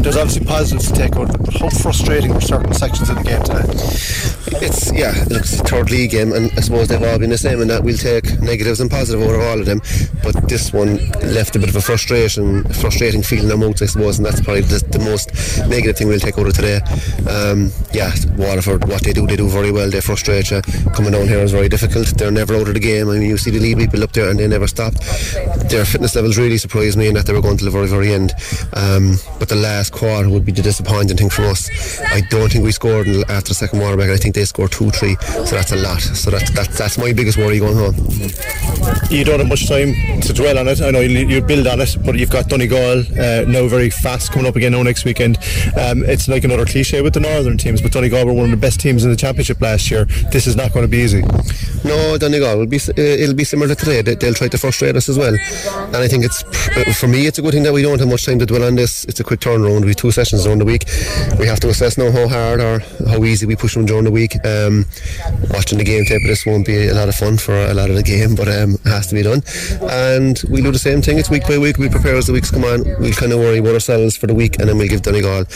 there's 0.00 0.16
obviously 0.16 0.46
positives 0.46 0.90
to 0.90 0.94
take 0.94 1.16
out. 1.16 1.28
But 1.44 1.54
how 1.54 1.68
frustrating 1.70 2.32
were 2.32 2.40
certain 2.40 2.72
sections 2.74 3.10
of 3.10 3.16
the 3.16 3.24
game 3.24 3.42
today? 3.42 4.64
It's, 4.64 4.92
yeah, 4.92 5.12
look, 5.28 5.42
it's 5.42 5.58
a 5.60 5.64
third 5.64 5.90
league 5.90 6.10
game, 6.10 6.32
and 6.32 6.50
I 6.56 6.60
suppose 6.60 6.88
they've 6.88 7.02
all 7.02 7.18
been 7.18 7.30
the 7.30 7.38
same, 7.38 7.60
and 7.60 7.70
that 7.70 7.82
we'll 7.82 7.98
take 7.98 8.40
negatives 8.40 8.80
and 8.80 8.90
positives 8.90 9.24
of 9.24 9.40
all 9.40 9.58
of 9.58 9.66
them. 9.66 9.80
But 10.22 10.48
this 10.48 10.72
one 10.72 10.96
left 11.22 11.56
a 11.56 11.58
bit 11.58 11.68
of 11.68 11.76
a 11.76 11.80
frustration, 11.80 12.64
frustrating 12.64 13.22
feeling 13.22 13.46
in 13.46 13.52
our 13.52 13.58
mouths, 13.58 13.82
I 13.82 13.86
suppose, 13.86 14.18
and 14.18 14.26
that's 14.26 14.40
probably 14.40 14.62
the, 14.62 14.78
the 14.90 15.00
most 15.00 15.32
negative 15.68 15.96
thing 15.96 16.08
we'll 16.08 16.20
take 16.20 16.38
out 16.38 16.46
of 16.46 16.54
today. 16.54 16.80
Um, 17.28 17.72
yeah, 17.92 18.12
Waterford, 18.36 18.86
what 18.86 19.03
they 19.04 19.12
do, 19.12 19.26
they 19.26 19.36
do 19.36 19.48
very 19.48 19.70
well. 19.70 19.90
They 19.90 20.00
frustrate 20.00 20.50
you. 20.50 20.62
Coming 20.94 21.12
down 21.12 21.28
here 21.28 21.38
is 21.40 21.52
very 21.52 21.68
difficult. 21.68 22.06
They're 22.16 22.30
never 22.30 22.54
out 22.56 22.68
of 22.68 22.74
the 22.74 22.80
game. 22.80 23.08
I 23.08 23.18
mean, 23.18 23.28
you 23.28 23.36
see 23.36 23.50
the 23.50 23.60
lead 23.60 23.78
people 23.78 24.02
up 24.02 24.12
there 24.12 24.30
and 24.30 24.38
they 24.38 24.48
never 24.48 24.66
stop. 24.66 24.94
Their 25.68 25.84
fitness 25.84 26.16
levels 26.16 26.38
really 26.38 26.58
surprised 26.58 26.96
me 26.96 27.08
in 27.08 27.14
that 27.14 27.26
they 27.26 27.32
were 27.32 27.42
going 27.42 27.58
to 27.58 27.64
the 27.64 27.70
very, 27.70 27.86
very 27.86 28.12
end. 28.12 28.32
Um, 28.72 29.16
but 29.38 29.48
the 29.48 29.56
last 29.56 29.92
quarter 29.92 30.28
would 30.28 30.44
be 30.44 30.52
the 30.52 30.62
disappointing 30.62 31.16
thing 31.16 31.30
for 31.30 31.42
us. 31.42 31.70
I 32.00 32.22
don't 32.30 32.50
think 32.50 32.64
we 32.64 32.72
scored 32.72 33.06
after 33.28 33.48
the 33.48 33.54
second 33.54 33.80
back. 33.80 34.10
I 34.10 34.16
think 34.16 34.34
they 34.34 34.44
scored 34.44 34.72
2 34.72 34.90
3. 34.90 35.16
So 35.20 35.56
that's 35.56 35.72
a 35.72 35.76
lot. 35.76 36.00
So 36.00 36.30
that, 36.30 36.50
that, 36.54 36.70
that's 36.70 36.98
my 36.98 37.12
biggest 37.12 37.38
worry 37.38 37.58
going 37.58 37.76
home. 37.76 37.94
You 39.10 39.24
don't 39.24 39.40
have 39.40 39.48
much 39.48 39.68
time 39.68 40.20
to 40.22 40.32
dwell 40.32 40.58
on 40.58 40.68
it. 40.68 40.80
I 40.80 40.90
know 40.90 41.00
you, 41.00 41.26
you 41.26 41.40
build 41.42 41.66
on 41.66 41.80
it, 41.80 41.96
but 42.04 42.16
you've 42.16 42.30
got 42.30 42.48
Donegal 42.48 43.00
uh, 43.00 43.44
now 43.46 43.68
very 43.68 43.90
fast 43.90 44.32
coming 44.32 44.48
up 44.48 44.56
again 44.56 44.72
now 44.72 44.82
next 44.82 45.04
weekend. 45.04 45.38
Um, 45.78 46.04
it's 46.04 46.28
like 46.28 46.44
another 46.44 46.64
cliche 46.64 47.02
with 47.02 47.14
the 47.14 47.20
northern 47.20 47.58
teams, 47.58 47.82
but 47.82 47.92
Donegal 47.92 48.26
were 48.26 48.32
one 48.32 48.46
of 48.46 48.50
the 48.50 48.56
best 48.56 48.80
teams 48.80 48.93
in 49.02 49.10
the 49.10 49.16
championship 49.16 49.60
last 49.60 49.90
year. 49.90 50.04
This 50.30 50.46
is 50.46 50.54
not 50.54 50.72
going 50.72 50.84
to 50.84 50.88
be 50.88 50.98
easy. 50.98 51.22
No, 51.84 52.16
Donegal 52.16 52.58
will 52.58 52.66
be. 52.66 52.76
Uh, 52.76 52.92
it'll 52.96 53.34
be 53.34 53.44
similar 53.44 53.68
to 53.68 53.74
today. 53.74 54.02
They, 54.02 54.14
will 54.26 54.34
try 54.34 54.48
to 54.48 54.58
frustrate 54.58 54.94
us 54.94 55.08
as 55.08 55.18
well. 55.18 55.34
And 55.34 55.96
I 55.96 56.08
think 56.08 56.24
it's 56.24 56.44
uh, 56.44 56.92
for 56.92 57.08
me, 57.08 57.26
it's 57.26 57.38
a 57.38 57.42
good 57.42 57.52
thing 57.52 57.62
that 57.64 57.72
we 57.72 57.82
don't 57.82 57.98
have 57.98 58.08
much 58.08 58.24
time 58.24 58.38
to 58.38 58.46
dwell 58.46 58.64
on 58.64 58.76
this. 58.76 59.04
It's 59.06 59.20
a 59.20 59.24
quick 59.24 59.40
turnaround. 59.40 59.84
We 59.84 59.94
two 59.94 60.10
sessions 60.10 60.44
during 60.44 60.58
the 60.60 60.64
week. 60.64 60.84
We 61.38 61.46
have 61.46 61.60
to 61.60 61.68
assess 61.68 61.98
now 61.98 62.10
how 62.10 62.28
hard 62.28 62.60
or 62.60 62.80
how 63.08 63.24
easy 63.24 63.46
we 63.46 63.56
push 63.56 63.74
them 63.74 63.86
during 63.86 64.04
the 64.04 64.10
week. 64.10 64.36
Um, 64.44 64.86
watching 65.50 65.78
the 65.78 65.84
game 65.84 66.04
tape 66.04 66.22
of 66.22 66.28
this 66.28 66.46
won't 66.46 66.66
be 66.66 66.88
a 66.88 66.94
lot 66.94 67.08
of 67.08 67.14
fun 67.14 67.36
for 67.36 67.54
a 67.54 67.74
lot 67.74 67.90
of 67.90 67.96
the 67.96 68.02
game, 68.02 68.34
but 68.34 68.48
um, 68.48 68.74
it 68.74 68.90
has 68.90 69.06
to 69.08 69.14
be 69.14 69.22
done. 69.22 69.42
And 69.90 70.42
we 70.50 70.62
do 70.62 70.70
the 70.70 70.78
same 70.78 71.02
thing. 71.02 71.18
It's 71.18 71.30
week 71.30 71.46
by 71.46 71.58
week. 71.58 71.78
We 71.78 71.88
prepare 71.88 72.16
as 72.16 72.26
the 72.26 72.32
weeks 72.32 72.50
come 72.50 72.64
on. 72.64 72.84
We'll 73.00 73.12
kind 73.12 73.32
of 73.32 73.38
worry 73.38 73.58
about 73.58 73.74
ourselves 73.74 74.16
for 74.16 74.26
the 74.26 74.34
week, 74.34 74.58
and 74.58 74.68
then 74.68 74.78
we'll 74.78 74.88
give 74.88 75.02
Donegal. 75.02 75.46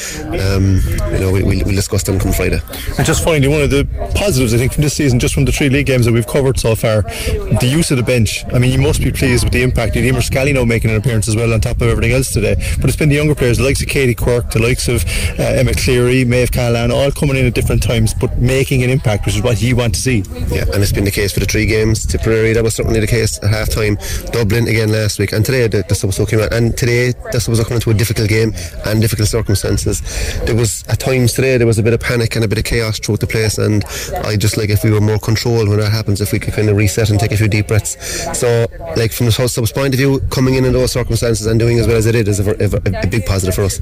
Um, 0.40 0.80
you 1.12 1.20
know, 1.20 1.32
we, 1.32 1.42
will 1.42 1.64
we'll 1.64 1.74
discuss 1.74 2.02
them 2.02 2.18
come 2.18 2.32
Friday. 2.32 2.60
And 2.96 3.06
just 3.06 3.24
finally, 3.28 3.48
one 3.48 3.60
of 3.60 3.68
the 3.68 3.84
positives 4.14 4.54
I 4.54 4.56
think 4.56 4.72
from 4.72 4.82
this 4.82 4.94
season, 4.94 5.20
just 5.20 5.34
from 5.34 5.44
the 5.44 5.52
three 5.52 5.68
league 5.68 5.84
games 5.84 6.06
that 6.06 6.12
we've 6.12 6.26
covered 6.26 6.58
so 6.58 6.74
far, 6.74 7.02
the 7.02 7.68
use 7.70 7.90
of 7.90 7.98
the 7.98 8.02
bench. 8.02 8.42
I 8.54 8.58
mean, 8.58 8.72
you 8.72 8.80
must 8.80 9.02
be 9.02 9.12
pleased 9.12 9.44
with 9.44 9.52
the 9.52 9.62
impact. 9.62 9.96
You 9.96 10.02
Emer 10.02 10.22
Scally 10.22 10.54
now 10.54 10.64
making 10.64 10.90
an 10.90 10.96
appearance 10.96 11.28
as 11.28 11.36
well 11.36 11.52
on 11.52 11.60
top 11.60 11.76
of 11.82 11.88
everything 11.88 12.12
else 12.12 12.32
today. 12.32 12.54
But 12.80 12.88
it's 12.88 12.96
been 12.96 13.10
the 13.10 13.16
younger 13.16 13.34
players, 13.34 13.58
the 13.58 13.64
likes 13.64 13.82
of 13.82 13.88
Katie 13.88 14.14
Quirk, 14.14 14.50
the 14.50 14.62
likes 14.62 14.88
of 14.88 15.04
uh, 15.38 15.42
Emma 15.42 15.74
Cleary, 15.74 16.24
Maeve 16.24 16.50
Callahan, 16.50 16.90
all 16.90 17.10
coming 17.10 17.36
in 17.36 17.44
at 17.44 17.52
different 17.52 17.82
times, 17.82 18.14
but 18.14 18.38
making 18.38 18.82
an 18.82 18.88
impact, 18.88 19.26
which 19.26 19.36
is 19.36 19.42
what 19.42 19.60
you 19.60 19.76
want 19.76 19.94
to 19.94 20.00
see. 20.00 20.24
Yeah, 20.48 20.64
and 20.72 20.82
it's 20.82 20.92
been 20.92 21.04
the 21.04 21.10
case 21.10 21.34
for 21.34 21.40
the 21.40 21.46
three 21.46 21.66
games. 21.66 22.06
Tipperary, 22.06 22.54
that 22.54 22.64
was 22.64 22.76
certainly 22.76 23.00
the 23.00 23.06
case 23.06 23.36
at 23.42 23.50
half 23.50 23.68
time. 23.68 23.98
Dublin 24.32 24.68
again 24.68 24.90
last 24.90 25.18
week, 25.18 25.32
and 25.32 25.44
today 25.44 25.68
the, 25.68 25.84
the 25.86 25.94
Subs 25.94 26.16
came 26.30 26.40
out. 26.40 26.54
And 26.54 26.74
today 26.78 27.12
the 27.30 27.40
Subs 27.40 27.60
coming 27.60 27.74
into 27.74 27.90
a 27.90 27.94
difficult 27.94 28.30
game 28.30 28.54
and 28.86 29.02
difficult 29.02 29.28
circumstances. 29.28 30.00
There 30.46 30.56
was 30.56 30.82
at 30.88 30.98
times 30.98 31.34
today 31.34 31.58
there 31.58 31.66
was 31.66 31.78
a 31.78 31.82
bit 31.82 31.92
of 31.92 32.00
panic 32.00 32.34
and 32.34 32.44
a 32.44 32.48
bit 32.48 32.56
of 32.56 32.64
chaos 32.64 32.98
the 33.20 33.26
place, 33.26 33.58
and 33.58 33.84
I 34.24 34.36
just 34.36 34.56
like 34.56 34.70
if 34.70 34.84
we 34.84 34.90
were 34.90 35.00
more 35.00 35.18
controlled 35.18 35.68
when 35.68 35.78
that 35.80 35.90
happens, 35.90 36.20
if 36.20 36.32
we 36.32 36.38
could 36.38 36.54
kind 36.54 36.68
of 36.68 36.76
reset 36.76 37.10
and 37.10 37.18
take 37.18 37.32
a 37.32 37.36
few 37.36 37.48
deep 37.48 37.68
breaths. 37.68 37.96
So, 38.38 38.66
like 38.96 39.12
from 39.12 39.26
the 39.26 39.32
sub's 39.32 39.72
point 39.72 39.94
of 39.94 39.98
view, 39.98 40.20
coming 40.30 40.54
in 40.54 40.64
in 40.64 40.72
those 40.72 40.92
circumstances 40.92 41.46
and 41.46 41.58
doing 41.58 41.78
as 41.78 41.86
well 41.86 41.96
as 41.96 42.06
it 42.06 42.12
did 42.12 42.28
is 42.28 42.40
a, 42.40 42.50
a, 42.50 43.02
a 43.02 43.06
big 43.06 43.24
positive 43.26 43.54
for 43.54 43.62
us. 43.62 43.78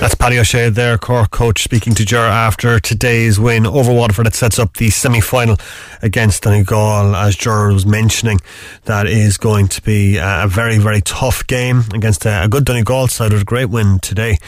That's 0.00 0.14
Paddy 0.14 0.38
O'Shea 0.38 0.68
there, 0.68 0.98
Cork 0.98 1.30
coach, 1.30 1.62
speaking 1.62 1.94
to 1.94 2.04
Ger 2.04 2.18
after 2.18 2.78
today's 2.80 3.40
win 3.40 3.66
over 3.66 3.92
Waterford. 3.92 4.26
That 4.26 4.34
sets 4.34 4.58
up 4.58 4.74
the 4.76 4.90
semi 4.90 5.20
final 5.20 5.56
against 6.02 6.42
Donegal, 6.42 7.16
as 7.16 7.36
Ger 7.36 7.72
was 7.72 7.86
mentioning. 7.86 8.40
That 8.84 9.06
is 9.06 9.36
going 9.36 9.68
to 9.68 9.82
be 9.82 10.18
a 10.18 10.46
very, 10.48 10.78
very 10.78 11.00
tough 11.00 11.46
game 11.46 11.84
against 11.92 12.26
a 12.26 12.46
good 12.50 12.64
Donegal 12.64 13.08
side 13.08 13.32
with 13.32 13.42
a 13.42 13.44
great 13.44 13.70
win 13.70 13.98
today 14.00 14.38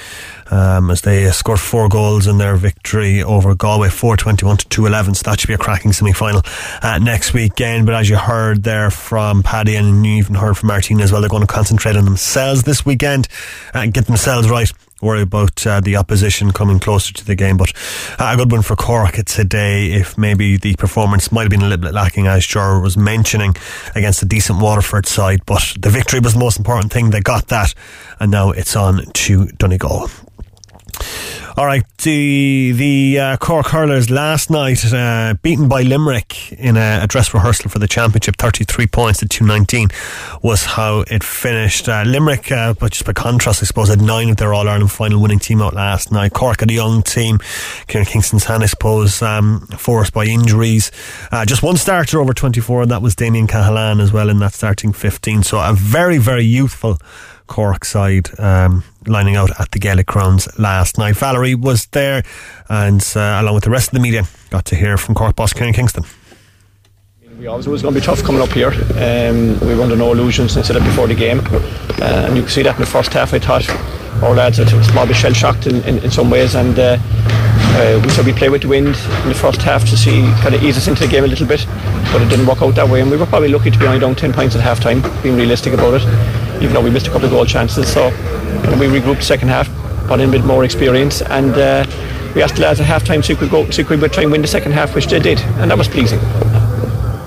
um, 0.50 0.90
as 0.90 1.02
they 1.02 1.30
scored 1.30 1.60
four 1.60 1.88
goals 1.88 2.26
in 2.26 2.38
their 2.38 2.56
victory 2.56 3.22
over 3.22 3.54
Galway, 3.54 3.88
421 3.88 4.58
to 4.58 4.68
211. 4.68 5.14
So 5.14 5.30
that 5.30 5.40
should 5.40 5.48
be 5.48 5.54
a 5.54 5.58
cracking 5.58 5.92
semi 5.92 6.12
final 6.12 6.42
uh, 6.82 6.98
next 6.98 7.32
weekend. 7.32 7.86
But 7.86 7.94
as 7.94 8.08
you 8.08 8.16
heard 8.16 8.62
there 8.62 8.90
from 8.90 9.42
Paddy 9.42 9.76
and 9.76 10.04
you 10.04 10.14
even 10.14 10.34
heard 10.34 10.56
from 10.56 10.68
Martina 10.68 11.02
as 11.02 11.12
well, 11.12 11.20
they're 11.20 11.30
going 11.30 11.46
to 11.46 11.46
concentrate 11.46 11.96
on 11.96 12.04
themselves 12.04 12.62
this 12.62 12.84
weekend 12.84 13.28
and 13.74 13.92
get 13.92 14.06
themselves 14.06 14.48
right 14.48 14.70
worry 15.02 15.20
about 15.20 15.66
uh, 15.66 15.80
the 15.80 15.96
opposition 15.96 16.52
coming 16.52 16.78
closer 16.78 17.12
to 17.12 17.24
the 17.24 17.34
game. 17.34 17.56
But 17.56 17.72
uh, 18.18 18.32
a 18.32 18.36
good 18.36 18.50
one 18.50 18.62
for 18.62 18.76
Cork 18.76 19.14
today. 19.24 19.92
If 19.92 20.16
maybe 20.16 20.56
the 20.56 20.74
performance 20.76 21.30
might 21.30 21.42
have 21.42 21.50
been 21.50 21.60
a 21.62 21.68
little 21.68 21.84
bit 21.84 21.94
lacking, 21.94 22.26
as 22.26 22.46
Ger 22.46 22.80
was 22.80 22.96
mentioning, 22.96 23.54
against 23.94 24.22
a 24.22 24.26
decent 24.26 24.60
Waterford 24.60 25.06
side. 25.06 25.44
But 25.46 25.76
the 25.78 25.90
victory 25.90 26.20
was 26.20 26.32
the 26.32 26.40
most 26.40 26.58
important 26.58 26.92
thing. 26.92 27.10
They 27.10 27.20
got 27.20 27.48
that, 27.48 27.74
and 28.20 28.30
now 28.30 28.50
it's 28.50 28.76
on 28.76 29.04
to 29.04 29.46
Donegal. 29.46 30.08
All 31.56 31.64
right, 31.64 31.84
the 32.02 32.72
the 32.72 33.18
uh, 33.18 33.36
Cork 33.38 33.68
hurlers 33.68 34.10
last 34.10 34.50
night 34.50 34.84
uh, 34.92 35.34
beaten 35.40 35.68
by 35.68 35.80
Limerick 35.80 36.52
in 36.52 36.76
a, 36.76 37.00
a, 37.04 37.06
dress 37.06 37.32
rehearsal 37.32 37.70
for 37.70 37.78
the 37.78 37.88
championship. 37.88 38.36
Thirty 38.36 38.64
three 38.64 38.86
points 38.86 39.20
to 39.20 39.26
two 39.26 39.46
nineteen 39.46 39.88
was 40.42 40.66
how 40.66 41.04
it 41.10 41.24
finished. 41.24 41.88
Uh, 41.88 42.02
Limerick, 42.06 42.52
uh, 42.52 42.74
but 42.74 42.92
just 42.92 43.06
by 43.06 43.14
contrast, 43.14 43.62
I 43.62 43.64
suppose, 43.64 43.88
had 43.88 44.02
nine 44.02 44.28
of 44.28 44.36
their 44.36 44.52
All 44.52 44.68
Ireland 44.68 44.92
final 44.92 45.22
winning 45.22 45.38
team 45.38 45.62
out 45.62 45.72
last 45.72 46.12
night. 46.12 46.34
Cork 46.34 46.60
had 46.60 46.70
a 46.70 46.74
young 46.74 47.02
team. 47.02 47.38
Kieran 47.86 48.04
Kingston's 48.06 48.44
hand, 48.44 48.62
I 48.62 48.66
suppose, 48.66 49.22
um, 49.22 49.60
forced 49.78 50.12
by 50.12 50.26
injuries. 50.26 50.92
Uh, 51.32 51.46
just 51.46 51.62
one 51.62 51.78
starter 51.78 52.20
over 52.20 52.34
twenty 52.34 52.60
four, 52.60 52.82
and 52.82 52.90
that 52.90 53.00
was 53.00 53.16
Damien 53.16 53.46
Cahalane 53.46 54.02
as 54.02 54.12
well 54.12 54.28
in 54.28 54.40
that 54.40 54.52
starting 54.52 54.92
fifteen. 54.92 55.42
So 55.42 55.58
a 55.58 55.72
very 55.72 56.18
very 56.18 56.44
youthful. 56.44 56.98
Cork 57.46 57.84
side 57.84 58.28
um, 58.38 58.84
lining 59.06 59.36
out 59.36 59.50
at 59.60 59.70
the 59.70 59.78
Gaelic 59.78 60.06
Grounds 60.06 60.48
last 60.58 60.98
night. 60.98 61.16
Valerie 61.16 61.54
was 61.54 61.86
there 61.86 62.22
and 62.68 63.02
uh, 63.14 63.38
along 63.40 63.54
with 63.54 63.64
the 63.64 63.70
rest 63.70 63.88
of 63.88 63.94
the 63.94 64.00
media 64.00 64.24
got 64.50 64.64
to 64.66 64.76
hear 64.76 64.96
from 64.96 65.14
Cork 65.14 65.36
boss 65.36 65.52
Kieran 65.52 65.72
Kingston. 65.72 66.04
We 67.38 67.46
it 67.46 67.66
was 67.66 67.82
going 67.82 67.92
to 67.92 68.00
be 68.00 68.04
tough 68.04 68.22
coming 68.22 68.40
up 68.40 68.48
here. 68.48 68.72
Um, 68.96 69.60
we 69.60 69.74
were 69.74 69.82
under 69.82 69.94
no 69.94 70.12
illusions 70.12 70.52
since 70.52 70.70
it 70.70 70.82
before 70.82 71.06
the 71.06 71.14
game. 71.14 71.40
Uh, 71.40 72.24
and 72.26 72.34
you 72.34 72.42
can 72.42 72.50
see 72.50 72.62
that 72.62 72.76
in 72.76 72.80
the 72.80 72.86
first 72.86 73.12
half, 73.12 73.34
I 73.34 73.38
thought 73.38 73.68
our 74.22 74.34
lads 74.34 74.58
were 74.58 74.64
a 74.64 74.84
small 74.84 75.06
bit 75.06 75.16
shell 75.16 75.34
shocked 75.34 75.66
in, 75.66 75.82
in, 75.84 75.98
in, 75.98 76.10
some 76.10 76.30
ways. 76.30 76.54
And 76.54 76.78
uh, 76.78 76.96
uh, 76.98 78.00
we 78.02 78.08
said 78.08 78.24
we 78.24 78.32
play 78.32 78.48
with 78.48 78.62
the 78.62 78.68
wind 78.68 78.96
in 78.96 79.28
the 79.28 79.34
first 79.34 79.60
half 79.60 79.84
to 79.90 79.98
see 79.98 80.22
kind 80.40 80.54
of 80.54 80.62
ease 80.62 80.78
us 80.78 80.88
into 80.88 81.04
the 81.04 81.10
game 81.10 81.24
a 81.24 81.26
little 81.26 81.46
bit, 81.46 81.66
but 82.10 82.22
it 82.22 82.30
didn't 82.30 82.46
work 82.46 82.62
out 82.62 82.74
that 82.74 82.88
way. 82.88 83.02
And 83.02 83.10
we 83.10 83.18
were 83.18 83.26
probably 83.26 83.48
lucky 83.48 83.70
to 83.70 83.78
be 83.78 83.86
only 83.86 84.00
down 84.00 84.14
10 84.14 84.32
points 84.32 84.56
at 84.56 84.62
half 84.62 84.80
time, 84.80 85.02
being 85.22 85.36
realistic 85.36 85.74
about 85.74 86.00
it, 86.00 86.06
even 86.60 86.72
though 86.72 86.82
we 86.82 86.90
missed 86.90 87.06
a 87.06 87.10
couple 87.10 87.26
of 87.26 87.32
goal 87.32 87.44
chances. 87.44 87.92
So 87.92 88.08
we 88.78 88.86
regrouped 88.86 89.22
second 89.22 89.48
half, 89.48 89.68
brought 90.06 90.20
in 90.20 90.28
a 90.28 90.32
bit 90.32 90.44
more 90.44 90.64
experience, 90.64 91.22
and 91.22 91.54
uh, 91.54 91.86
we 92.34 92.42
asked 92.42 92.56
the 92.56 92.62
lads 92.62 92.80
at 92.80 92.86
half 92.86 93.04
time 93.04 93.22
so 93.22 93.34
we 93.34 93.38
could 93.38 93.50
go, 93.50 93.70
so 93.70 93.82
we 93.82 93.88
could 93.88 94.12
try 94.12 94.22
and 94.22 94.32
win 94.32 94.42
the 94.42 94.48
second 94.48 94.72
half, 94.72 94.94
which 94.94 95.06
they 95.06 95.18
did, 95.18 95.38
and 95.58 95.70
that 95.70 95.78
was 95.78 95.88
pleasing. 95.88 96.20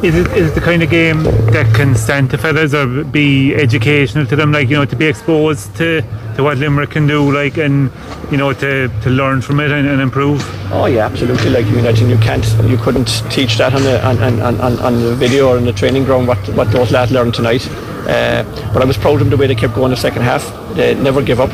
Is 0.02 0.16
it, 0.16 0.28
is 0.28 0.50
it 0.50 0.56
the 0.56 0.62
kind 0.62 0.82
of 0.82 0.90
game 0.90 1.24
that 1.24 1.76
can 1.76 1.94
stand 1.94 2.30
to 2.30 2.38
fellas 2.38 2.74
or 2.74 3.04
be 3.04 3.54
educational 3.54 4.26
to 4.28 4.36
them, 4.38 4.54
like, 4.54 4.70
you 4.70 4.78
know, 4.78 4.86
to 4.86 4.96
be 4.96 5.06
exposed 5.06 5.76
to, 5.76 6.02
to 6.38 6.44
what 6.44 6.58
Limerick 6.58 6.92
can 6.92 7.06
do, 7.06 7.30
like, 7.34 7.58
and, 7.58 7.92
you 8.32 8.38
know, 8.38 8.54
to, 8.54 8.88
to 8.88 9.10
learn 9.10 9.42
from 9.42 9.60
it 9.60 9.72
and, 9.72 9.86
and 9.86 10.00
improve? 10.00 10.42
Oh, 10.72 10.86
yeah, 10.86 11.06
absolutely. 11.06 11.50
Like, 11.50 11.66
I 11.66 11.72
mean, 11.72 11.86
I 11.86 11.92
think 11.92 12.10
you 12.10 12.18
can't, 12.20 12.46
you 12.70 12.78
couldn't 12.78 13.08
teach 13.30 13.58
that 13.58 13.74
on 13.74 13.84
the, 13.84 14.08
on, 14.08 14.18
on, 14.40 14.62
on, 14.62 14.80
on 14.80 15.02
the 15.02 15.16
video 15.16 15.50
or 15.50 15.58
in 15.58 15.66
the 15.66 15.74
training 15.74 16.06
ground, 16.06 16.30
what, 16.30 16.38
what 16.56 16.72
those 16.72 16.92
lads 16.92 17.12
learned 17.12 17.34
tonight. 17.34 17.68
Uh, 18.08 18.44
but 18.72 18.82
I 18.82 18.86
was 18.86 18.98
proud 18.98 19.16
of 19.16 19.20
them 19.20 19.30
the 19.30 19.38
way 19.38 19.48
they 19.48 19.56
kept 19.56 19.76
going 19.76 19.88
in 19.88 19.92
the 19.92 19.98
second 19.98 20.22
half. 20.22 20.46
They 20.76 20.96
never 20.96 21.22
give 21.22 21.42
up. 21.42 21.54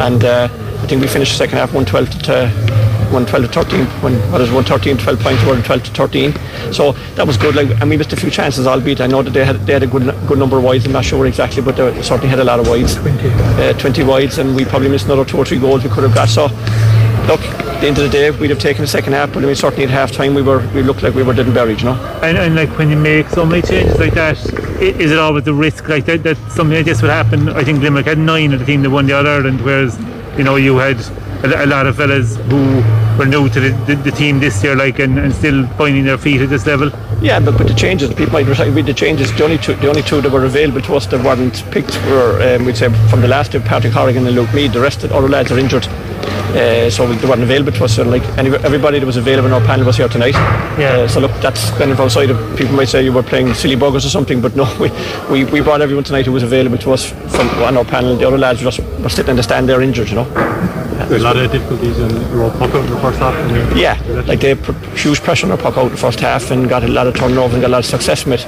And 0.00 0.24
uh, 0.24 0.48
I 0.50 0.86
think 0.88 1.00
we 1.00 1.06
finished 1.06 1.30
the 1.30 1.38
second 1.38 1.58
half 1.58 1.72
112 1.72 2.24
to 2.24 2.73
112 3.12 3.44
to 3.44 3.64
13 3.64 3.86
when 4.02 4.14
what 4.32 4.40
is 4.40 4.50
113 4.50 4.96
12 4.96 5.20
points 5.20 5.44
were 5.44 5.60
12 5.60 5.82
to 5.84 5.90
13 5.90 6.72
so 6.72 6.92
that 7.16 7.26
was 7.26 7.36
good 7.36 7.54
like 7.54 7.68
and 7.80 7.90
we 7.90 7.96
missed 7.96 8.12
a 8.12 8.16
few 8.16 8.30
chances 8.30 8.66
albeit 8.66 9.00
I 9.00 9.06
know 9.06 9.22
that 9.22 9.30
they 9.30 9.44
had 9.44 9.56
they 9.66 9.72
had 9.72 9.82
a 9.82 9.86
good 9.86 10.04
good 10.26 10.38
number 10.38 10.58
of 10.58 10.64
wides 10.64 10.86
I'm 10.86 10.92
not 10.92 11.04
sure 11.04 11.26
exactly 11.26 11.62
but 11.62 11.76
they 11.76 12.02
certainly 12.02 12.28
had 12.28 12.38
a 12.40 12.44
lot 12.44 12.60
of 12.60 12.68
wides. 12.68 12.94
20, 12.96 13.28
uh, 13.28 13.72
20 13.74 14.02
wides 14.04 14.38
and 14.38 14.54
we 14.56 14.64
probably 14.64 14.88
missed 14.88 15.06
another 15.06 15.24
two 15.24 15.38
or 15.38 15.44
three 15.44 15.58
goals 15.58 15.84
we 15.84 15.90
could 15.90 16.04
have 16.04 16.14
got. 16.14 16.28
So 16.28 16.46
look 17.26 17.40
at 17.40 17.80
the 17.80 17.86
end 17.86 17.98
of 17.98 18.04
the 18.04 18.10
day 18.10 18.30
we'd 18.30 18.50
have 18.50 18.58
taken 18.58 18.82
the 18.82 18.88
second 18.88 19.12
half 19.12 19.32
but 19.32 19.42
I 19.42 19.46
mean 19.46 19.54
certainly 19.54 19.84
at 19.84 19.90
half 19.90 20.12
time 20.12 20.34
we 20.34 20.42
were 20.42 20.66
we 20.74 20.82
looked 20.82 21.02
like 21.02 21.14
we 21.14 21.22
were 21.22 21.32
dead 21.32 21.46
and 21.46 21.54
buried 21.54 21.78
you 21.78 21.86
know? 21.86 22.20
And, 22.22 22.36
and 22.36 22.54
like 22.54 22.70
when 22.78 22.90
you 22.90 22.96
make 22.96 23.28
so 23.28 23.44
many 23.44 23.62
changes 23.62 23.98
like 23.98 24.14
that 24.14 24.38
is 24.80 25.10
it 25.10 25.18
always 25.18 25.44
the 25.44 25.54
risk 25.54 25.88
like 25.88 26.04
that, 26.06 26.22
that 26.24 26.36
something 26.50 26.76
like 26.76 26.84
this 26.84 27.00
would 27.00 27.10
happen? 27.10 27.48
I 27.48 27.64
think 27.64 27.80
Limerick 27.80 28.06
had 28.06 28.18
nine 28.18 28.52
of 28.52 28.60
the 28.60 28.66
team 28.66 28.82
that 28.82 28.90
won 28.90 29.06
the 29.06 29.14
All 29.14 29.26
Ireland 29.26 29.60
whereas 29.62 29.98
you 30.36 30.44
know 30.44 30.56
you 30.56 30.76
had 30.78 30.98
a, 31.44 31.66
lot 31.66 31.86
of 31.86 31.96
fellas 31.96 32.36
who 32.36 32.82
were 33.18 33.26
new 33.26 33.48
to 33.48 33.60
the, 33.60 33.70
the, 33.86 33.94
the, 33.96 34.10
team 34.10 34.40
this 34.40 34.62
year, 34.64 34.74
like, 34.74 34.98
and, 34.98 35.18
and 35.18 35.32
still 35.34 35.66
finding 35.78 36.04
their 36.04 36.18
feet 36.18 36.40
at 36.40 36.48
this 36.48 36.66
level. 36.66 36.90
Yeah, 37.20 37.40
but 37.40 37.58
with 37.58 37.68
the 37.68 37.74
changes, 37.74 38.12
people 38.14 38.32
might 38.32 38.46
with 38.46 38.86
the 38.86 38.94
changes. 38.94 39.32
The 39.36 39.44
only 39.44 39.58
two, 39.58 39.74
the 39.74 39.88
only 39.88 40.02
two 40.02 40.20
that 40.20 40.32
were 40.32 40.44
available 40.44 40.80
to 40.82 40.94
us 40.94 41.06
that 41.06 41.24
weren't 41.24 41.64
picked 41.70 41.96
were, 42.06 42.56
um, 42.56 42.64
we'd 42.64 42.76
say, 42.76 42.88
from 43.08 43.20
the 43.20 43.28
last 43.28 43.54
year, 43.54 43.62
Patrick 43.62 43.92
Horgan 43.92 44.26
and 44.26 44.34
Luke 44.34 44.52
Meade. 44.54 44.72
The 44.72 44.80
rest 44.80 45.04
of 45.04 45.10
the 45.10 45.16
other 45.16 45.28
lads 45.28 45.52
are 45.52 45.58
injured. 45.58 45.86
Uh, 46.54 46.88
so 46.88 47.12
they 47.12 47.28
weren't 47.28 47.42
available 47.42 47.72
to 47.72 47.84
us. 47.84 47.96
So 47.96 48.04
like 48.04 48.22
everybody 48.38 49.00
that 49.00 49.06
was 49.06 49.16
available 49.16 49.48
in 49.48 49.52
our 49.54 49.60
panel 49.60 49.86
was 49.86 49.96
here 49.96 50.08
tonight. 50.08 50.34
Yeah. 50.78 50.90
Uh, 50.90 51.08
so 51.08 51.20
look, 51.20 51.32
that's 51.40 51.70
kind 51.72 51.90
of 51.90 51.98
outside 51.98 52.30
of 52.30 52.56
people 52.56 52.74
might 52.74 52.88
say 52.88 53.02
you 53.02 53.12
were 53.12 53.24
playing 53.24 53.54
silly 53.54 53.76
buggers 53.76 54.06
or 54.06 54.10
something, 54.10 54.40
but 54.40 54.54
no, 54.54 54.64
we, 54.80 54.90
we, 55.30 55.44
we 55.50 55.60
brought 55.60 55.82
everyone 55.82 56.04
tonight 56.04 56.26
who 56.26 56.32
was 56.32 56.42
available 56.42 56.78
to 56.78 56.92
us 56.92 57.10
from 57.10 57.48
on 57.62 57.76
our 57.76 57.84
panel. 57.84 58.16
The 58.16 58.26
other 58.26 58.38
lads 58.38 58.62
were 58.62 58.70
just 58.70 58.80
were 59.00 59.08
sitting 59.08 59.30
in 59.30 59.36
the 59.36 59.42
stand 59.42 59.68
there 59.68 59.80
injured, 59.80 60.08
you 60.08 60.14
know. 60.14 60.24
There's 61.08 61.22
a 61.22 61.24
lot 61.24 61.36
of 61.36 61.50
difficulties 61.50 61.98
in 61.98 62.10
your 62.30 62.50
puck 62.52 62.70
out 62.70 62.84
in 62.84 62.90
the 62.90 63.00
first 63.00 63.18
half. 63.18 63.76
Yeah, 63.76 64.00
like 64.26 64.40
they 64.40 64.54
put 64.54 64.76
huge 64.96 65.20
pressure 65.22 65.46
on 65.46 65.52
our 65.52 65.58
puck 65.58 65.76
out 65.76 65.86
in 65.86 65.90
the 65.90 65.96
first 65.98 66.20
half 66.20 66.50
and 66.50 66.68
got 66.68 66.84
a 66.84 66.88
lot 66.88 67.06
of 67.08 67.14
turnovers 67.14 67.54
and 67.54 67.60
got 67.60 67.68
a 67.68 67.72
lot 67.72 67.78
of 67.78 67.86
success 67.86 68.22
from 68.22 68.32
it. 68.32 68.46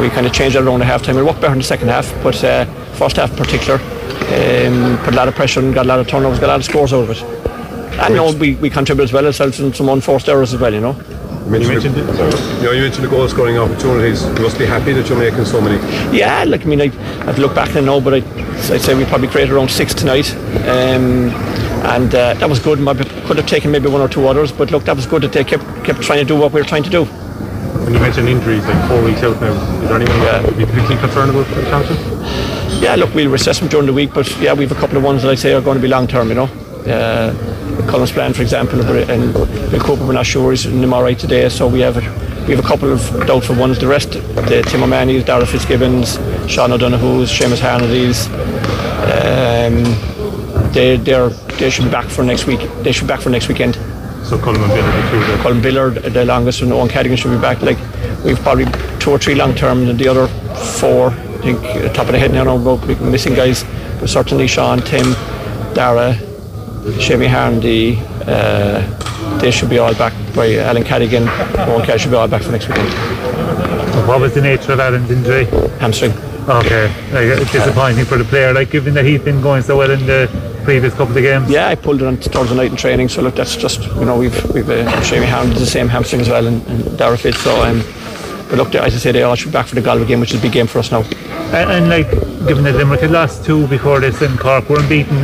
We 0.00 0.08
kind 0.08 0.26
of 0.26 0.32
changed 0.32 0.56
that 0.56 0.62
around 0.62 0.78
the 0.78 0.84
half 0.84 1.02
time. 1.02 1.18
It 1.18 1.24
worked 1.24 1.40
better 1.40 1.52
in 1.52 1.58
the 1.58 1.64
second 1.64 1.88
half, 1.88 2.10
but 2.22 2.42
uh, 2.44 2.64
first 2.94 3.16
half 3.16 3.32
in 3.32 3.36
particular, 3.36 3.78
um, 4.12 4.98
put 5.04 5.14
a 5.14 5.16
lot 5.16 5.28
of 5.28 5.34
pressure 5.34 5.60
and 5.60 5.74
got 5.74 5.86
a 5.86 5.88
lot 5.88 6.00
of 6.00 6.08
turnovers, 6.08 6.38
got 6.38 6.46
a 6.46 6.52
lot 6.52 6.60
of 6.60 6.64
scores 6.64 6.92
out 6.92 7.08
of 7.08 7.10
it. 7.10 7.22
And 8.00 8.14
no, 8.14 8.32
we, 8.32 8.54
we 8.56 8.70
contribute 8.70 9.04
as 9.04 9.12
well 9.12 9.26
ourselves 9.26 9.60
and 9.60 9.74
some 9.74 9.88
unforced 9.88 10.28
errors 10.28 10.54
as 10.54 10.60
well, 10.60 10.72
you 10.72 10.80
know. 10.80 10.96
You 11.44 11.68
mentioned, 11.68 11.96
you, 11.96 12.04
know, 12.04 12.70
you 12.70 12.82
mentioned 12.82 13.04
the 13.04 13.08
goal 13.10 13.28
scoring 13.28 13.58
opportunities. 13.58 14.24
You 14.24 14.40
must 14.40 14.58
be 14.58 14.64
happy 14.64 14.92
that 14.92 15.08
you're 15.08 15.18
making 15.18 15.44
so 15.44 15.60
many. 15.60 15.76
Yeah, 16.16 16.44
like 16.44 16.62
I 16.62 16.64
mean, 16.64 16.80
I, 16.80 16.84
I've 17.28 17.38
looked 17.38 17.56
back 17.56 17.74
and 17.74 17.84
know, 17.84 18.00
but 18.00 18.14
I, 18.14 18.16
I'd 18.72 18.80
say 18.80 18.94
we 18.94 19.04
probably 19.04 19.28
created 19.28 19.52
around 19.52 19.70
six 19.70 19.92
tonight. 19.92 20.32
Um, 20.68 21.30
and 21.84 22.14
uh, 22.14 22.34
that 22.34 22.48
was 22.48 22.60
good. 22.60 22.78
Maybe 22.78 23.04
could 23.26 23.36
have 23.36 23.46
taken 23.46 23.72
maybe 23.72 23.88
one 23.88 24.00
or 24.00 24.08
two 24.08 24.28
others, 24.28 24.52
but 24.52 24.70
look, 24.70 24.84
that 24.84 24.94
was 24.94 25.04
good 25.04 25.22
that 25.22 25.32
they 25.32 25.42
kept 25.42 25.64
kept 25.84 26.00
trying 26.00 26.20
to 26.20 26.24
do 26.24 26.38
what 26.38 26.52
we 26.52 26.60
were 26.60 26.66
trying 26.66 26.84
to 26.84 26.90
do. 26.90 27.04
When 27.04 27.92
you 27.92 28.00
mentioned 28.00 28.28
injuries, 28.28 28.64
like 28.64 28.88
four 28.88 29.02
weeks 29.02 29.22
out 29.22 29.40
now, 29.40 29.52
is 29.52 29.88
there 29.88 29.96
anyone 29.96 30.16
yeah. 30.18 30.38
that 30.38 30.46
would 30.46 30.56
be 30.56 30.64
particularly 30.64 31.00
concerned 31.00 31.30
about 31.30 31.46
for 31.46 31.56
the 31.56 31.62
championship? 31.62 32.61
Yeah, 32.82 32.96
look, 32.96 33.14
we'll 33.14 33.32
assess 33.32 33.60
them 33.60 33.68
during 33.68 33.86
the 33.86 33.92
week, 33.92 34.12
but 34.12 34.28
yeah, 34.40 34.52
we 34.54 34.64
have 34.66 34.76
a 34.76 34.80
couple 34.80 34.96
of 34.96 35.04
ones 35.04 35.22
that 35.22 35.30
I 35.30 35.36
say 35.36 35.52
are 35.54 35.60
going 35.60 35.76
to 35.76 35.80
be 35.80 35.86
long 35.86 36.08
term, 36.08 36.28
you 36.28 36.34
know. 36.34 36.48
Uh, 36.82 37.32
Colm 37.86 38.04
Spillane, 38.08 38.32
for 38.34 38.42
example, 38.42 38.80
and 38.82 39.32
Bill 39.32 39.80
Cooper, 39.80 40.04
we're 40.04 40.12
not 40.12 40.26
sure 40.26 40.50
he's 40.50 40.66
in 40.66 40.80
them 40.80 40.92
all 40.92 41.02
right 41.02 41.16
today, 41.16 41.48
so 41.48 41.68
we 41.68 41.78
have 41.78 41.96
a, 41.96 42.00
we 42.46 42.56
have 42.56 42.58
a 42.64 42.66
couple 42.66 42.92
of 42.92 43.00
doubtful 43.24 43.54
ones. 43.54 43.78
The 43.78 43.86
rest, 43.86 44.10
the 44.12 44.64
Tim 44.68 44.82
O'Mahony's, 44.82 45.22
Darragh 45.22 45.46
Fitzgibbons, 45.46 46.18
Sean 46.50 46.72
O'Donoghue's, 46.72 47.30
Seamus 47.30 47.60
Harnedy's, 47.60 48.26
um, 49.02 49.84
they 50.72 50.96
they 50.96 51.28
they 51.58 51.70
should 51.70 51.84
be 51.84 51.90
back 51.90 52.06
for 52.06 52.24
next 52.24 52.46
week. 52.46 52.60
They 52.82 52.90
should 52.90 53.04
be 53.04 53.08
back 53.08 53.20
for 53.20 53.30
next 53.30 53.46
weekend. 53.46 53.76
So 54.24 54.38
Colin 54.38 54.60
Billard, 54.60 55.36
the. 55.36 55.38
Colin 55.42 55.62
Billard, 55.62 55.94
the 56.12 56.24
longest, 56.24 56.62
and 56.62 56.72
Owen 56.72 56.88
Cadogan 56.88 57.16
should 57.16 57.30
be 57.30 57.40
back. 57.40 57.62
Like 57.62 57.78
we've 58.24 58.40
probably 58.40 58.66
two 58.98 59.12
or 59.12 59.18
three 59.18 59.36
long 59.36 59.54
term, 59.54 59.88
and 59.88 59.98
the 59.98 60.08
other 60.08 60.26
four, 60.80 61.10
I 61.42 61.44
think, 61.44 61.92
top 61.92 62.06
of 62.06 62.12
the 62.12 62.18
head 62.20 62.32
now, 62.32 62.54
about 62.54 62.86
missing 63.00 63.34
guys. 63.34 63.64
But 63.98 64.08
certainly 64.08 64.46
Sean, 64.46 64.78
Tim, 64.80 65.12
Dara, 65.74 66.14
Seamie 67.02 67.28
Harnedy, 67.28 67.98
uh, 68.28 69.38
they 69.38 69.50
should 69.50 69.68
be 69.68 69.78
all 69.78 69.92
back 69.94 70.12
by 70.36 70.54
Alan 70.56 70.84
Cadogan. 70.84 71.28
Owen 71.68 71.80
Cadogan 71.80 71.98
should 71.98 72.10
be 72.12 72.16
all 72.16 72.28
back 72.28 72.42
for 72.42 72.52
next 72.52 72.68
weekend. 72.68 72.88
What 74.06 74.20
was 74.20 74.34
the 74.34 74.40
nature 74.40 74.72
of 74.72 74.80
Alan's 74.80 75.10
injury? 75.10 75.46
Hamstring. 75.80 76.12
Okay, 76.48 76.86
like, 77.12 77.50
disappointing 77.50 78.04
for 78.04 78.18
the 78.18 78.24
player, 78.24 78.52
like 78.52 78.70
given 78.70 78.94
that 78.94 79.04
he's 79.04 79.20
been 79.20 79.40
going 79.40 79.62
so 79.62 79.78
well 79.78 79.90
in 79.90 80.06
the 80.06 80.28
previous 80.64 80.94
couple 80.94 81.16
of 81.16 81.22
games. 81.22 81.50
Yeah, 81.50 81.68
I 81.68 81.74
pulled 81.74 82.02
it 82.02 82.06
on 82.06 82.16
Thursday 82.16 82.56
night 82.56 82.70
in 82.70 82.76
training, 82.76 83.08
so 83.08 83.22
look, 83.22 83.34
that's 83.34 83.56
just 83.56 83.82
you 83.96 84.04
know 84.04 84.16
we've 84.16 84.54
we've 84.54 84.68
uh, 84.68 85.02
Shamey 85.02 85.26
Hound 85.26 85.52
the 85.52 85.66
same 85.66 85.88
hamstring 85.88 86.20
as 86.20 86.28
well, 86.28 86.46
and, 86.46 86.64
and 86.68 86.98
Dara 86.98 87.16
Fitz, 87.16 87.38
so 87.38 87.62
um, 87.62 87.82
but 88.52 88.58
look, 88.58 88.74
as 88.74 88.94
I 88.94 88.98
say, 88.98 89.12
they 89.12 89.22
all 89.22 89.34
should 89.34 89.48
be 89.48 89.52
back 89.52 89.66
for 89.66 89.76
the 89.76 89.80
Galway 89.80 90.04
game, 90.04 90.20
which 90.20 90.34
is 90.34 90.38
a 90.38 90.42
big 90.42 90.52
game 90.52 90.66
for 90.66 90.78
us 90.80 90.90
now. 90.90 91.00
And, 91.56 91.72
and 91.72 91.88
like, 91.88 92.10
given 92.46 92.64
that 92.64 92.74
Limerick 92.74 93.00
had 93.00 93.10
lost 93.10 93.46
two 93.46 93.66
before 93.66 93.98
this 93.98 94.20
and 94.20 94.38
Cork 94.38 94.68
weren't 94.68 94.90
beaten, 94.90 95.22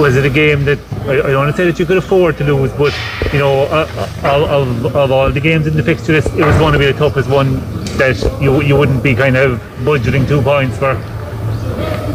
was 0.00 0.14
it 0.16 0.24
a 0.24 0.30
game 0.30 0.64
that 0.64 0.78
I, 1.08 1.14
I 1.14 1.22
don't 1.22 1.38
want 1.38 1.50
to 1.50 1.56
say 1.56 1.68
that 1.68 1.80
you 1.80 1.86
could 1.86 1.96
afford 1.96 2.38
to 2.38 2.44
lose, 2.44 2.70
but 2.74 2.96
you 3.32 3.40
know, 3.40 3.62
uh, 3.62 3.88
uh 4.22 4.46
of, 4.48 4.84
of, 4.84 4.94
of 4.94 5.10
all 5.10 5.32
the 5.32 5.40
games 5.40 5.66
in 5.66 5.76
the 5.76 5.82
fixture, 5.82 6.14
it 6.14 6.24
was 6.24 6.56
going 6.58 6.72
to 6.72 6.78
be 6.78 6.86
the 6.86 6.92
toughest 6.92 7.28
one 7.28 7.54
that 7.98 8.16
you 8.40 8.62
you 8.62 8.76
wouldn't 8.76 9.02
be 9.02 9.12
kind 9.12 9.36
of 9.36 9.58
budgeting 9.80 10.28
two 10.28 10.40
points 10.40 10.78
for. 10.78 10.94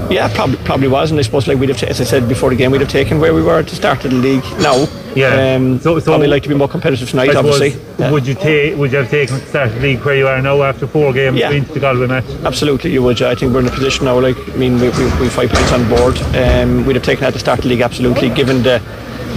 Yeah, 0.10 0.32
probably 0.34 0.58
probably 0.58 0.88
was, 0.88 1.12
and 1.12 1.20
I 1.20 1.24
suppose 1.24 1.48
like 1.48 1.58
we'd 1.58 1.70
have, 1.70 1.80
t- 1.80 1.88
as 1.88 2.00
I 2.00 2.04
said 2.04 2.30
before 2.30 2.50
the 2.52 2.56
game, 2.56 2.72
we'd 2.72 2.82
have 2.82 2.90
taken 2.90 3.20
where 3.20 3.34
we 3.34 3.42
were 3.42 3.60
at 3.60 3.68
the 3.68 3.76
start 3.76 4.06
of 4.06 4.12
the 4.12 4.18
league. 4.18 4.44
Now, 4.60 4.86
yeah, 5.16 5.56
um, 5.56 5.80
so, 5.80 5.98
so 6.00 6.06
probably 6.06 6.28
like 6.28 6.44
to 6.44 6.50
be 6.50 6.56
more 6.56 6.68
competitive 6.68 7.10
tonight. 7.10 7.36
Obviously, 7.36 7.76
yeah. 7.98 8.12
would 8.12 8.28
you 8.28 8.36
take? 8.36 8.78
Would 8.78 8.92
you 8.92 9.00
have 9.00 9.10
taken 9.10 9.40
the 9.40 9.46
start 9.46 9.70
of 9.70 9.76
the 9.76 9.82
league 9.82 10.06
where 10.06 10.16
you 10.16 10.28
are 10.28 10.42
now 10.42 10.62
after 10.62 10.86
four 10.86 11.12
games 11.12 11.38
yeah. 11.38 11.52
into 11.52 11.74
the 11.74 11.80
Galway 11.80 12.08
match? 12.08 12.26
Absolutely, 12.44 12.92
you 12.92 13.02
would. 13.02 13.22
I 13.22 13.34
think 13.34 13.54
we're 13.54 13.62
in 13.62 13.68
a 13.68 13.72
position 13.72 14.06
now. 14.06 14.20
Like, 14.20 14.38
I 14.50 14.56
mean, 14.56 14.80
we 14.80 14.90
we, 14.90 15.06
we 15.20 15.30
five 15.30 15.50
points 15.50 15.72
on 15.72 15.88
board. 15.90 16.18
Um, 16.36 16.86
we'd 16.86 16.96
have 16.96 17.06
taken 17.06 17.24
at 17.24 17.34
the 17.34 17.40
start 17.40 17.60
of 17.60 17.64
the 17.64 17.70
league. 17.70 17.82
Absolutely, 17.82 18.30
given 18.30 18.62
the 18.62 18.82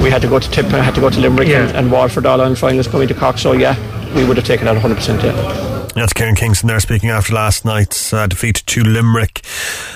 we 0.02 0.10
had 0.10 0.22
to 0.22 0.28
go 0.28 0.38
to 0.38 0.50
Tip, 0.50 0.66
had 0.66 0.94
to 0.94 1.00
go 1.00 1.10
to 1.10 1.20
Limerick, 1.20 1.48
yeah. 1.48 1.66
and, 1.66 1.76
and 1.76 1.92
Waterford 1.92 2.26
all 2.26 2.40
on 2.40 2.54
finals 2.54 2.88
coming 2.88 3.08
to 3.08 3.14
Cork. 3.14 3.38
So 3.38 3.52
yeah, 3.52 3.74
we 4.14 4.24
would 4.26 4.36
have 4.36 4.46
taken 4.46 4.66
that 4.66 4.72
100. 4.72 4.94
percent 4.94 5.22
Yeah. 5.22 5.67
That's 5.98 6.12
Kieran 6.12 6.36
Kingston 6.36 6.68
there 6.68 6.78
speaking 6.78 7.10
after 7.10 7.34
last 7.34 7.64
night's 7.64 8.12
uh, 8.12 8.28
defeat 8.28 8.62
to 8.66 8.84
Limerick. 8.84 9.42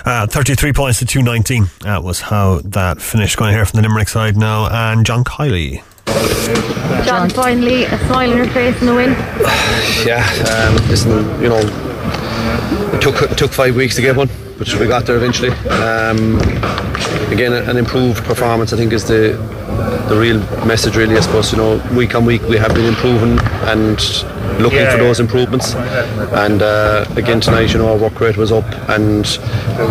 Uh, 0.05 0.27
33 0.27 0.73
points 0.73 0.99
to 0.99 1.07
219. 1.07 1.67
That 1.83 2.03
was 2.03 2.23
how 2.23 2.61
that 2.65 3.01
finished. 3.01 3.37
Going 3.37 3.53
to 3.53 3.57
hear 3.57 3.65
from 3.65 3.81
the 3.81 3.89
Limerick 3.89 4.09
side 4.09 4.37
now. 4.37 4.69
And 4.69 5.07
John 5.07 5.23
Kiely. 5.23 5.85
John, 7.07 7.31
finally 7.31 7.85
a 7.85 7.99
smile 8.07 8.33
on 8.33 8.37
your 8.37 8.49
face 8.49 8.81
in 8.81 8.87
the 8.87 8.95
win. 8.95 9.11
Yeah, 10.05 10.25
um, 10.51 10.75
listen, 10.89 11.11
you 11.41 11.49
know, 11.49 11.61
it 12.93 13.01
took 13.01 13.23
it 13.23 13.39
took 13.39 13.53
five 13.53 13.77
weeks 13.77 13.95
to 13.97 14.03
get 14.03 14.17
one, 14.17 14.29
but 14.59 14.75
we 14.81 14.89
got 14.89 15.07
there 15.07 15.17
eventually. 15.17 15.51
Um, 15.69 16.39
again, 17.31 17.53
an 17.53 17.77
improved 17.77 18.25
performance, 18.25 18.73
I 18.73 18.77
think, 18.77 18.93
is 18.93 19.07
the 19.07 19.37
the 20.09 20.17
real 20.19 20.39
message. 20.67 20.97
Really, 20.97 21.17
I 21.17 21.21
suppose 21.21 21.53
you 21.53 21.59
know, 21.59 21.81
week 21.95 22.17
on 22.17 22.25
week 22.25 22.43
we 22.43 22.57
have 22.57 22.75
been 22.75 22.87
improving 22.87 23.39
and 23.69 24.01
looking 24.61 24.87
for 24.91 24.99
those 24.99 25.21
improvements. 25.21 25.75
And 25.75 26.63
uh, 26.63 27.07
again 27.17 27.41
tonight, 27.41 27.73
you 27.73 27.79
know, 27.79 27.93
our 27.93 27.99
work 27.99 28.21
rate 28.21 28.37
was 28.37 28.53
up, 28.53 28.67
and 28.89 29.27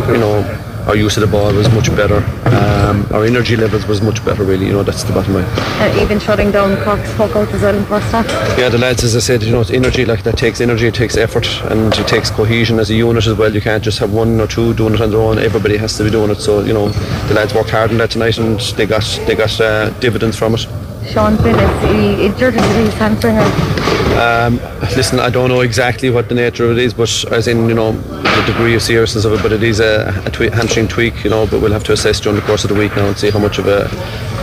you 0.07 0.17
know 0.17 0.41
our 0.87 0.95
use 0.95 1.15
of 1.15 1.21
the 1.21 1.27
ball 1.27 1.53
was 1.53 1.71
much 1.73 1.89
better. 1.95 2.17
Um, 2.47 3.05
our 3.13 3.23
energy 3.23 3.55
levels 3.55 3.85
was 3.85 4.01
much 4.01 4.23
better, 4.25 4.43
really. 4.43 4.65
You 4.65 4.73
know, 4.73 4.83
that's 4.83 5.03
the 5.03 5.13
bottom 5.13 5.35
line. 5.35 5.45
Uh, 5.45 5.95
even 6.01 6.19
shutting 6.19 6.51
down 6.51 6.81
Cork's 6.83 7.13
puck 7.15 7.35
out 7.35 7.47
as 7.53 7.61
well 7.61 7.75
in 7.75 7.85
first 7.85 8.11
half. 8.11 8.27
Yeah, 8.57 8.69
the 8.69 8.77
lads, 8.77 9.03
as 9.03 9.15
I 9.15 9.19
said, 9.19 9.43
you 9.43 9.51
know, 9.51 9.61
it's 9.61 9.69
energy 9.69 10.05
like 10.05 10.23
that 10.23 10.37
takes 10.37 10.59
energy, 10.59 10.87
it 10.87 10.95
takes 10.95 11.17
effort, 11.17 11.47
and 11.65 11.93
it 11.93 12.07
takes 12.07 12.31
cohesion 12.31 12.79
as 12.79 12.89
a 12.89 12.95
unit 12.95 13.27
as 13.27 13.37
well. 13.37 13.53
You 13.53 13.61
can't 13.61 13.83
just 13.83 13.99
have 13.99 14.11
one 14.11 14.39
or 14.39 14.47
two 14.47 14.73
doing 14.73 14.95
it 14.95 15.01
on 15.01 15.11
their 15.11 15.21
own. 15.21 15.37
Everybody 15.37 15.77
has 15.77 15.95
to 15.97 16.03
be 16.03 16.09
doing 16.09 16.31
it. 16.31 16.41
So 16.41 16.61
you 16.61 16.73
know, 16.73 16.89
the 16.89 17.35
lads 17.35 17.53
worked 17.53 17.69
hard 17.69 17.91
on 17.91 17.97
that 17.97 18.11
tonight, 18.11 18.37
and 18.37 18.59
they 18.59 18.85
got 18.85 19.03
they 19.27 19.35
got 19.35 19.61
uh, 19.61 19.91
dividends 19.99 20.37
from 20.37 20.55
it. 20.55 20.67
Sean 21.11 21.37
Phillips, 21.37 21.91
he 21.91 22.25
injured 22.25 22.53
his 22.53 22.93
hamstring. 22.95 24.00
Um, 24.11 24.57
listen, 24.95 25.19
I 25.19 25.29
don't 25.29 25.49
know 25.49 25.61
exactly 25.61 26.09
what 26.09 26.29
the 26.29 26.35
nature 26.35 26.65
of 26.65 26.77
it 26.77 26.83
is, 26.83 26.93
but 26.93 27.09
as 27.31 27.47
in, 27.47 27.67
you 27.69 27.75
know, 27.75 27.93
the 27.93 28.43
degree 28.45 28.75
of 28.75 28.81
seriousness 28.81 29.25
of 29.25 29.33
it, 29.33 29.41
but 29.41 29.51
it 29.51 29.63
is 29.63 29.79
a, 29.79 30.09
a 30.25 30.55
hamstring 30.55 30.87
tweak, 30.87 31.23
you 31.23 31.29
know, 31.29 31.47
but 31.47 31.61
we'll 31.61 31.71
have 31.71 31.83
to 31.85 31.93
assess 31.93 32.19
during 32.19 32.39
the 32.39 32.45
course 32.45 32.63
of 32.63 32.69
the 32.69 32.75
week 32.75 32.95
now 32.95 33.07
and 33.07 33.17
see 33.17 33.29
how 33.29 33.39
much 33.39 33.57
of 33.57 33.67
a, 33.67 33.85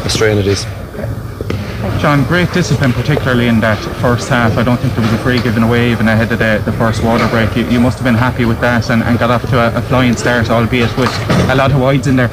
a 0.05 0.11
strain 0.11 0.39
it 0.39 0.47
is. 0.47 0.65
John, 2.01 2.25
great 2.25 2.53
discipline, 2.53 2.93
particularly 2.93 3.49
in 3.49 3.61
that 3.61 3.79
first 4.01 4.29
half. 4.29 4.57
I 4.57 4.63
don't 4.63 4.79
think 4.79 4.95
there 4.95 5.03
was 5.03 5.13
a 5.13 5.19
free 5.19 5.41
given 5.43 5.63
away 5.65 5.91
even 5.91 6.07
ahead 6.09 6.31
of 6.31 6.39
the, 6.39 6.63
the 6.65 6.73
first 6.77 7.03
water 7.03 7.27
break. 7.29 7.55
You, 7.57 7.69
you 7.69 7.81
must 7.81 7.99
have 7.99 8.05
been 8.05 8.15
happy 8.15 8.45
with 8.45 8.61
that 8.61 8.89
and, 8.91 9.03
and 9.03 9.19
got 9.19 9.31
off 9.31 9.49
to 9.51 9.59
a, 9.59 9.77
a 9.77 9.83
flying 9.83 10.17
start, 10.17 10.49
albeit 10.49 10.97
with 10.97 11.11
a 11.51 11.55
lot 11.55 11.73
of 11.73 11.81
wides 11.81 12.07
in 12.07 12.17
there. 12.17 12.31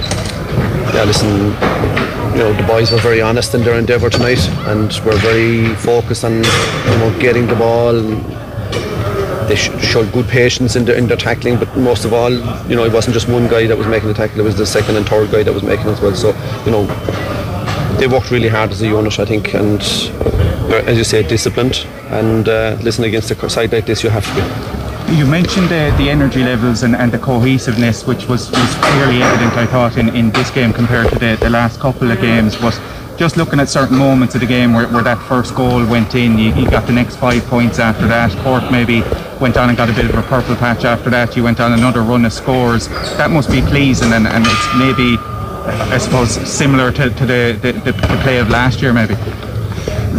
Yeah, 0.94 1.04
listen, 1.06 1.30
you 2.32 2.44
know, 2.44 2.54
the 2.54 2.66
boys 2.68 2.92
were 2.92 3.00
very 3.00 3.22
honest 3.22 3.54
in 3.54 3.64
their 3.64 3.78
endeavour 3.78 4.10
tonight 4.10 4.40
and 4.68 4.92
were 5.06 5.18
very 5.18 5.74
focused 5.76 6.24
on, 6.24 6.36
you 6.36 6.98
know, 7.00 7.16
getting 7.20 7.48
the 7.48 7.56
ball. 7.56 7.94
They 9.48 9.56
sh- 9.56 9.72
showed 9.82 10.12
good 10.12 10.28
patience 10.28 10.76
in 10.76 10.86
their, 10.86 10.96
in 10.96 11.08
their 11.08 11.18
tackling, 11.18 11.58
but 11.58 11.76
most 11.78 12.06
of 12.06 12.14
all, 12.14 12.32
you 12.32 12.76
know, 12.76 12.84
it 12.86 12.94
wasn't 12.94 13.14
just 13.14 13.28
one 13.28 13.48
guy 13.48 13.68
that 13.68 13.78
was 13.78 13.88
making 13.88 14.08
the 14.08 14.14
tackle, 14.14 14.40
it 14.40 14.44
was 14.44 14.58
the 14.58 14.66
second 14.66 14.96
and 14.96 15.08
third 15.08 15.32
guy 15.32 15.44
that 15.44 15.54
was 15.54 15.64
making 15.64 15.88
it 15.88 15.92
as 15.92 16.02
well. 16.02 16.16
So, 16.16 16.30
you 16.66 16.72
know, 16.72 16.86
they 17.98 18.08
worked 18.08 18.32
really 18.32 18.50
hard 18.50 18.72
as 18.72 18.82
a 18.82 18.88
unit, 18.88 19.20
I 19.20 19.26
think, 19.26 19.54
and 19.54 19.82
as 20.88 20.98
you 20.98 21.04
say, 21.04 21.24
disciplined. 21.28 21.86
And 22.10 22.48
uh, 22.50 22.78
listen, 22.82 23.04
against 23.04 23.32
a 23.32 23.50
side 23.50 23.72
like 23.72 23.86
this, 23.86 24.04
you 24.04 24.10
have 24.10 24.26
to 24.26 24.36
be. 24.80 24.85
You 25.10 25.26
mentioned 25.26 25.68
uh, 25.68 25.96
the 25.98 26.10
energy 26.10 26.44
levels 26.44 26.84
and, 26.84 26.96
and 26.96 27.12
the 27.12 27.20
cohesiveness, 27.20 28.06
which 28.06 28.28
was, 28.28 28.50
was 28.52 28.76
clearly 28.82 29.22
evident, 29.22 29.54
I 29.54 29.66
thought, 29.66 29.98
in, 29.98 30.10
in 30.10 30.32
this 30.32 30.50
game 30.52 30.74
compared 30.74 31.10
to 31.10 31.20
the, 31.20 31.38
the 31.40 31.50
last 31.50 31.80
couple 31.80 32.12
of 32.12 32.20
games. 32.20 32.56
But 32.56 32.80
just 33.16 33.38
looking 33.38 33.60
at 33.60 33.70
certain 33.70 33.98
moments 33.98 34.36
of 34.36 34.42
the 34.42 34.48
game 34.48 34.74
where, 34.74 34.88
where 34.88 35.04
that 35.04 35.20
first 35.28 35.56
goal 35.56 35.86
went 35.86 36.16
in, 36.16 36.38
you, 36.38 36.54
you 36.56 36.70
got 36.70 36.86
the 36.86 36.92
next 36.92 37.16
five 37.18 37.44
points 37.46 37.80
after 37.80 38.08
that. 38.08 38.32
Cork 38.44 38.70
maybe 38.72 39.02
went 39.40 39.58
on 39.58 39.70
and 39.70 39.78
got 39.78 39.90
a 39.90 39.94
bit 39.94 40.06
of 40.06 40.16
a 40.16 40.24
purple 40.24 40.56
patch 40.56 40.84
after 40.84 41.10
that. 41.12 41.38
You 41.38 41.44
went 41.44 41.60
on 41.60 41.72
another 41.72 42.02
run 42.02 42.26
of 42.26 42.34
scores. 42.34 42.90
That 43.18 43.30
must 43.30 43.50
be 43.50 43.62
pleasing, 43.62 44.12
and, 44.12 44.28
and 44.28 44.44
it's 44.46 44.76
maybe, 44.76 45.18
I 45.94 45.98
suppose, 45.98 46.32
similar 46.50 46.92
to, 46.92 47.10
to 47.12 47.26
the, 47.26 47.58
the, 47.62 47.72
the, 47.72 47.92
the 47.94 48.20
play 48.24 48.40
of 48.40 48.50
last 48.50 48.82
year, 48.82 48.92
maybe. 48.92 49.16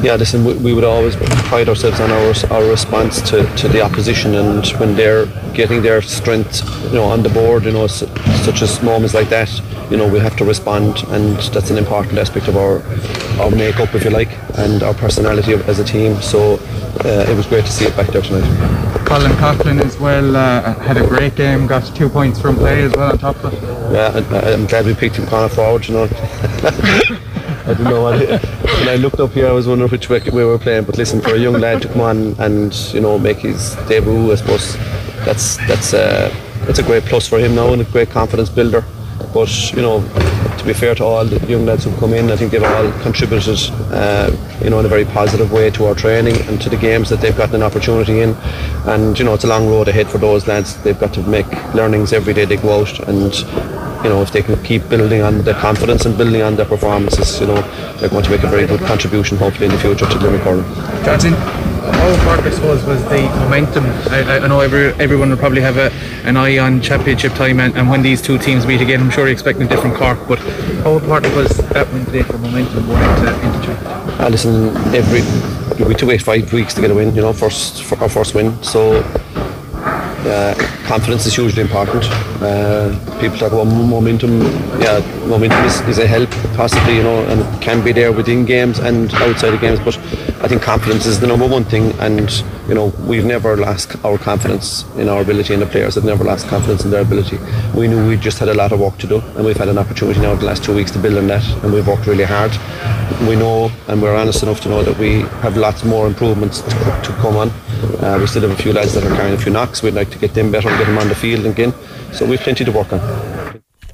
Yeah, 0.02 0.14
listen, 0.16 0.44
we, 0.44 0.54
we 0.54 0.72
would 0.74 0.84
always 0.84 1.16
pride 1.48 1.68
ourselves 1.68 1.98
on 2.00 2.10
our 2.12 2.32
our 2.52 2.64
response 2.70 3.20
to, 3.30 3.44
to 3.56 3.68
the 3.68 3.80
opposition, 3.80 4.34
and 4.34 4.64
when 4.78 4.94
they're 4.94 5.26
getting 5.54 5.82
their 5.82 6.00
strength, 6.02 6.62
you 6.84 6.94
know, 6.98 7.04
on 7.04 7.22
the 7.22 7.28
board, 7.30 7.64
you 7.64 7.72
know, 7.72 7.84
s- 7.84 8.04
such 8.44 8.62
as 8.62 8.80
moments 8.82 9.14
like 9.14 9.28
that, 9.30 9.50
you 9.90 9.96
know, 9.96 10.06
we 10.06 10.20
have 10.20 10.36
to 10.36 10.44
respond, 10.44 11.02
and 11.08 11.36
that's 11.52 11.70
an 11.70 11.78
important 11.78 12.18
aspect 12.18 12.46
of 12.46 12.56
our 12.56 12.82
our 13.40 13.50
makeup, 13.50 13.94
if 13.94 14.04
you 14.04 14.10
like, 14.10 14.30
and 14.58 14.82
our 14.82 14.94
personality 14.94 15.54
as 15.54 15.78
a 15.80 15.84
team. 15.84 16.20
So 16.22 16.54
uh, 17.04 17.26
it 17.30 17.36
was 17.36 17.46
great 17.46 17.64
to 17.64 17.72
see 17.72 17.86
it 17.86 17.96
back 17.96 18.08
there 18.08 18.22
tonight. 18.22 18.46
Colin 19.06 19.32
Coughlin 19.32 19.82
as 19.82 19.98
well 19.98 20.36
uh, 20.36 20.74
had 20.80 20.96
a 20.98 21.06
great 21.06 21.34
game, 21.36 21.66
got 21.66 21.84
two 21.96 22.08
points 22.08 22.40
from 22.40 22.56
play 22.56 22.82
as 22.82 22.92
well 22.92 23.10
on 23.12 23.18
top 23.18 23.42
of 23.44 23.52
it. 23.54 23.62
Yeah, 23.92 24.12
I, 24.14 24.52
I'm 24.52 24.66
glad 24.66 24.84
we 24.84 24.94
picked 24.94 25.16
him 25.16 25.26
corner 25.26 25.48
forward, 25.48 25.88
you 25.88 25.94
know. 25.94 26.08
I 27.66 27.74
didn't 27.74 27.84
know 27.90 28.02
what 28.02 28.22
it, 28.22 28.40
when 28.78 28.88
I 28.88 28.96
looked 28.96 29.20
up 29.20 29.32
here 29.32 29.48
I 29.48 29.52
was 29.52 29.66
wondering 29.66 29.90
which 29.90 30.08
way 30.08 30.20
we 30.32 30.44
were 30.44 30.58
playing 30.58 30.84
but 30.84 30.98
listen 30.98 31.20
for 31.20 31.34
a 31.34 31.38
young 31.38 31.54
lad 31.54 31.82
to 31.82 31.88
come 31.88 32.00
on 32.00 32.34
and 32.38 32.74
you 32.92 33.00
know 33.00 33.18
make 33.18 33.38
his 33.38 33.74
debut 33.88 34.32
I 34.32 34.34
suppose 34.34 34.76
that's 35.24 35.56
that's 35.68 35.94
uh, 35.94 36.30
that's 36.66 36.78
a 36.78 36.82
great 36.82 37.04
plus 37.04 37.26
for 37.26 37.38
him 37.38 37.54
now 37.54 37.72
and 37.72 37.82
a 37.82 37.84
great 37.84 38.10
confidence 38.10 38.48
builder. 38.48 38.84
But 39.32 39.72
you 39.72 39.82
know 39.82 40.00
to 40.58 40.64
be 40.64 40.72
fair 40.72 40.94
to 40.96 41.04
all 41.04 41.24
the 41.24 41.44
young 41.46 41.66
lads 41.66 41.84
who've 41.84 41.96
come 41.98 42.12
in 42.12 42.30
I 42.30 42.36
think 42.36 42.52
they've 42.52 42.62
all 42.62 42.90
contributed 43.02 43.58
uh, 43.92 44.30
you 44.62 44.70
know 44.70 44.80
in 44.80 44.86
a 44.86 44.88
very 44.88 45.04
positive 45.04 45.52
way 45.52 45.70
to 45.70 45.86
our 45.86 45.94
training 45.94 46.36
and 46.48 46.60
to 46.62 46.68
the 46.68 46.76
games 46.76 47.08
that 47.10 47.20
they've 47.20 47.36
gotten 47.36 47.56
an 47.56 47.62
opportunity 47.62 48.20
in. 48.20 48.34
And 48.86 49.18
you 49.18 49.24
know 49.24 49.34
it's 49.34 49.44
a 49.44 49.48
long 49.48 49.68
road 49.68 49.88
ahead 49.88 50.08
for 50.08 50.18
those 50.18 50.46
lads. 50.46 50.76
They've 50.82 50.98
got 50.98 51.14
to 51.14 51.22
make 51.22 51.46
learnings 51.74 52.12
every 52.12 52.34
day 52.34 52.44
they 52.44 52.56
go 52.56 52.80
out. 52.80 53.00
And 53.08 53.32
you 54.06 54.12
know, 54.12 54.22
if 54.22 54.30
they 54.30 54.40
can 54.40 54.62
keep 54.62 54.88
building 54.88 55.20
on 55.20 55.38
their 55.42 55.54
confidence 55.54 56.06
and 56.06 56.16
building 56.16 56.40
on 56.40 56.54
their 56.54 56.64
performances, 56.64 57.40
you 57.40 57.46
know, 57.48 57.60
they're 57.98 58.08
going 58.08 58.22
to 58.22 58.30
make 58.30 58.44
a 58.44 58.46
very 58.46 58.64
good 58.64 58.78
contribution, 58.82 59.36
hopefully, 59.36 59.66
in 59.66 59.72
the 59.72 59.78
future 59.78 60.06
to 60.06 60.18
Limerick 60.18 60.42
Hurling. 60.42 60.64
Johnson, 61.04 61.32
how 61.32 62.08
important 62.14 62.46
I 62.46 62.50
suppose 62.50 62.84
was 62.84 63.02
the 63.06 63.22
momentum? 63.40 63.84
I, 64.12 64.38
I 64.38 64.46
know 64.46 64.60
every, 64.60 64.92
everyone 65.02 65.30
will 65.30 65.36
probably 65.36 65.60
have 65.60 65.76
a, 65.76 65.90
an 66.24 66.36
eye 66.36 66.58
on 66.58 66.80
championship 66.80 67.32
time 67.34 67.58
and, 67.58 67.76
and 67.76 67.88
when 67.90 68.02
these 68.02 68.22
two 68.22 68.38
teams 68.38 68.64
meet 68.64 68.80
again, 68.80 69.00
I'm 69.00 69.10
sure 69.10 69.24
you're 69.24 69.32
expecting 69.32 69.66
a 69.66 69.68
different 69.68 69.96
Cork, 69.96 70.20
but 70.28 70.38
how 70.84 70.98
important 70.98 71.34
was 71.34 71.56
that 71.70 71.92
win 71.92 72.04
today 72.04 72.22
for 72.22 72.38
momentum 72.38 72.86
going 72.86 73.02
into, 73.02 73.44
into 73.44 73.66
championship? 73.66 74.20
Uh, 74.20 74.28
listen, 74.28 74.68
every 74.94 75.22
we 75.84 75.94
took 75.94 76.10
it 76.10 76.22
five 76.22 76.52
weeks 76.52 76.74
to 76.74 76.80
get 76.80 76.92
a 76.92 76.94
win, 76.94 77.12
you 77.14 77.22
know, 77.22 77.32
first 77.32 77.82
for 77.82 77.98
our 77.98 78.08
first 78.08 78.34
win. 78.36 78.62
So 78.62 79.02
uh, 80.26 80.54
confidence 80.86 81.26
is 81.26 81.34
hugely 81.34 81.62
important. 81.62 82.04
Uh, 82.42 82.90
people 83.20 83.36
talk 83.38 83.52
about 83.52 83.64
momentum. 83.64 84.40
Yeah, 84.80 85.00
momentum 85.26 85.64
is, 85.64 85.80
is 85.82 85.98
a 85.98 86.06
help, 86.06 86.30
possibly, 86.56 86.96
you 86.96 87.02
know, 87.02 87.24
and 87.26 87.40
it 87.40 87.62
can 87.62 87.84
be 87.84 87.92
there 87.92 88.12
within 88.12 88.44
games 88.44 88.78
and 88.78 89.12
outside 89.14 89.54
of 89.54 89.60
games. 89.60 89.78
But 89.80 89.96
I 90.42 90.48
think 90.48 90.62
confidence 90.62 91.06
is 91.06 91.20
the 91.20 91.26
number 91.26 91.46
one 91.46 91.64
thing, 91.64 91.92
and 92.00 92.30
you 92.68 92.74
know, 92.74 92.86
we've 93.06 93.24
never 93.24 93.56
lost 93.56 93.96
our 94.04 94.18
confidence 94.18 94.84
in 94.96 95.08
our 95.08 95.20
ability, 95.22 95.54
and 95.54 95.62
the 95.62 95.66
players 95.66 95.94
have 95.94 96.04
never 96.04 96.24
lost 96.24 96.48
confidence 96.48 96.84
in 96.84 96.90
their 96.90 97.02
ability. 97.02 97.38
We 97.74 97.88
knew 97.88 98.06
we 98.06 98.16
just 98.16 98.38
had 98.38 98.48
a 98.48 98.54
lot 98.54 98.72
of 98.72 98.80
work 98.80 98.98
to 98.98 99.06
do, 99.06 99.20
and 99.36 99.44
we've 99.46 99.56
had 99.56 99.68
an 99.68 99.78
opportunity 99.78 100.20
now 100.20 100.34
the 100.34 100.46
last 100.46 100.64
two 100.64 100.74
weeks 100.74 100.90
to 100.92 100.98
build 100.98 101.16
on 101.16 101.26
that, 101.28 101.44
and 101.62 101.72
we've 101.72 101.86
worked 101.86 102.06
really 102.06 102.24
hard. 102.24 102.52
We 103.28 103.36
know, 103.36 103.70
and 103.88 104.02
we're 104.02 104.16
honest 104.16 104.42
enough 104.42 104.60
to 104.62 104.68
know 104.68 104.82
that 104.82 104.98
we 104.98 105.20
have 105.42 105.56
lots 105.56 105.84
more 105.84 106.06
improvements 106.06 106.60
to, 106.60 106.70
to 106.70 107.16
come 107.20 107.36
on. 107.36 107.50
Uh, 108.00 108.18
we 108.20 108.26
still 108.26 108.42
have 108.42 108.50
a 108.50 108.62
few 108.62 108.72
lads 108.72 108.94
that 108.94 109.04
are 109.04 109.14
carrying 109.14 109.34
a 109.34 109.38
few 109.38 109.52
knocks. 109.52 109.82
We'd 109.82 109.94
like 109.94 110.10
to 110.10 110.18
get 110.18 110.34
them 110.34 110.50
better 110.50 110.68
and 110.68 110.78
get 110.78 110.86
them 110.86 110.98
on 110.98 111.08
the 111.08 111.14
field 111.14 111.46
again. 111.46 111.74
So 112.12 112.26
we've 112.26 112.40
plenty 112.40 112.64
to 112.64 112.72
work 112.72 112.92
on. 112.92 113.35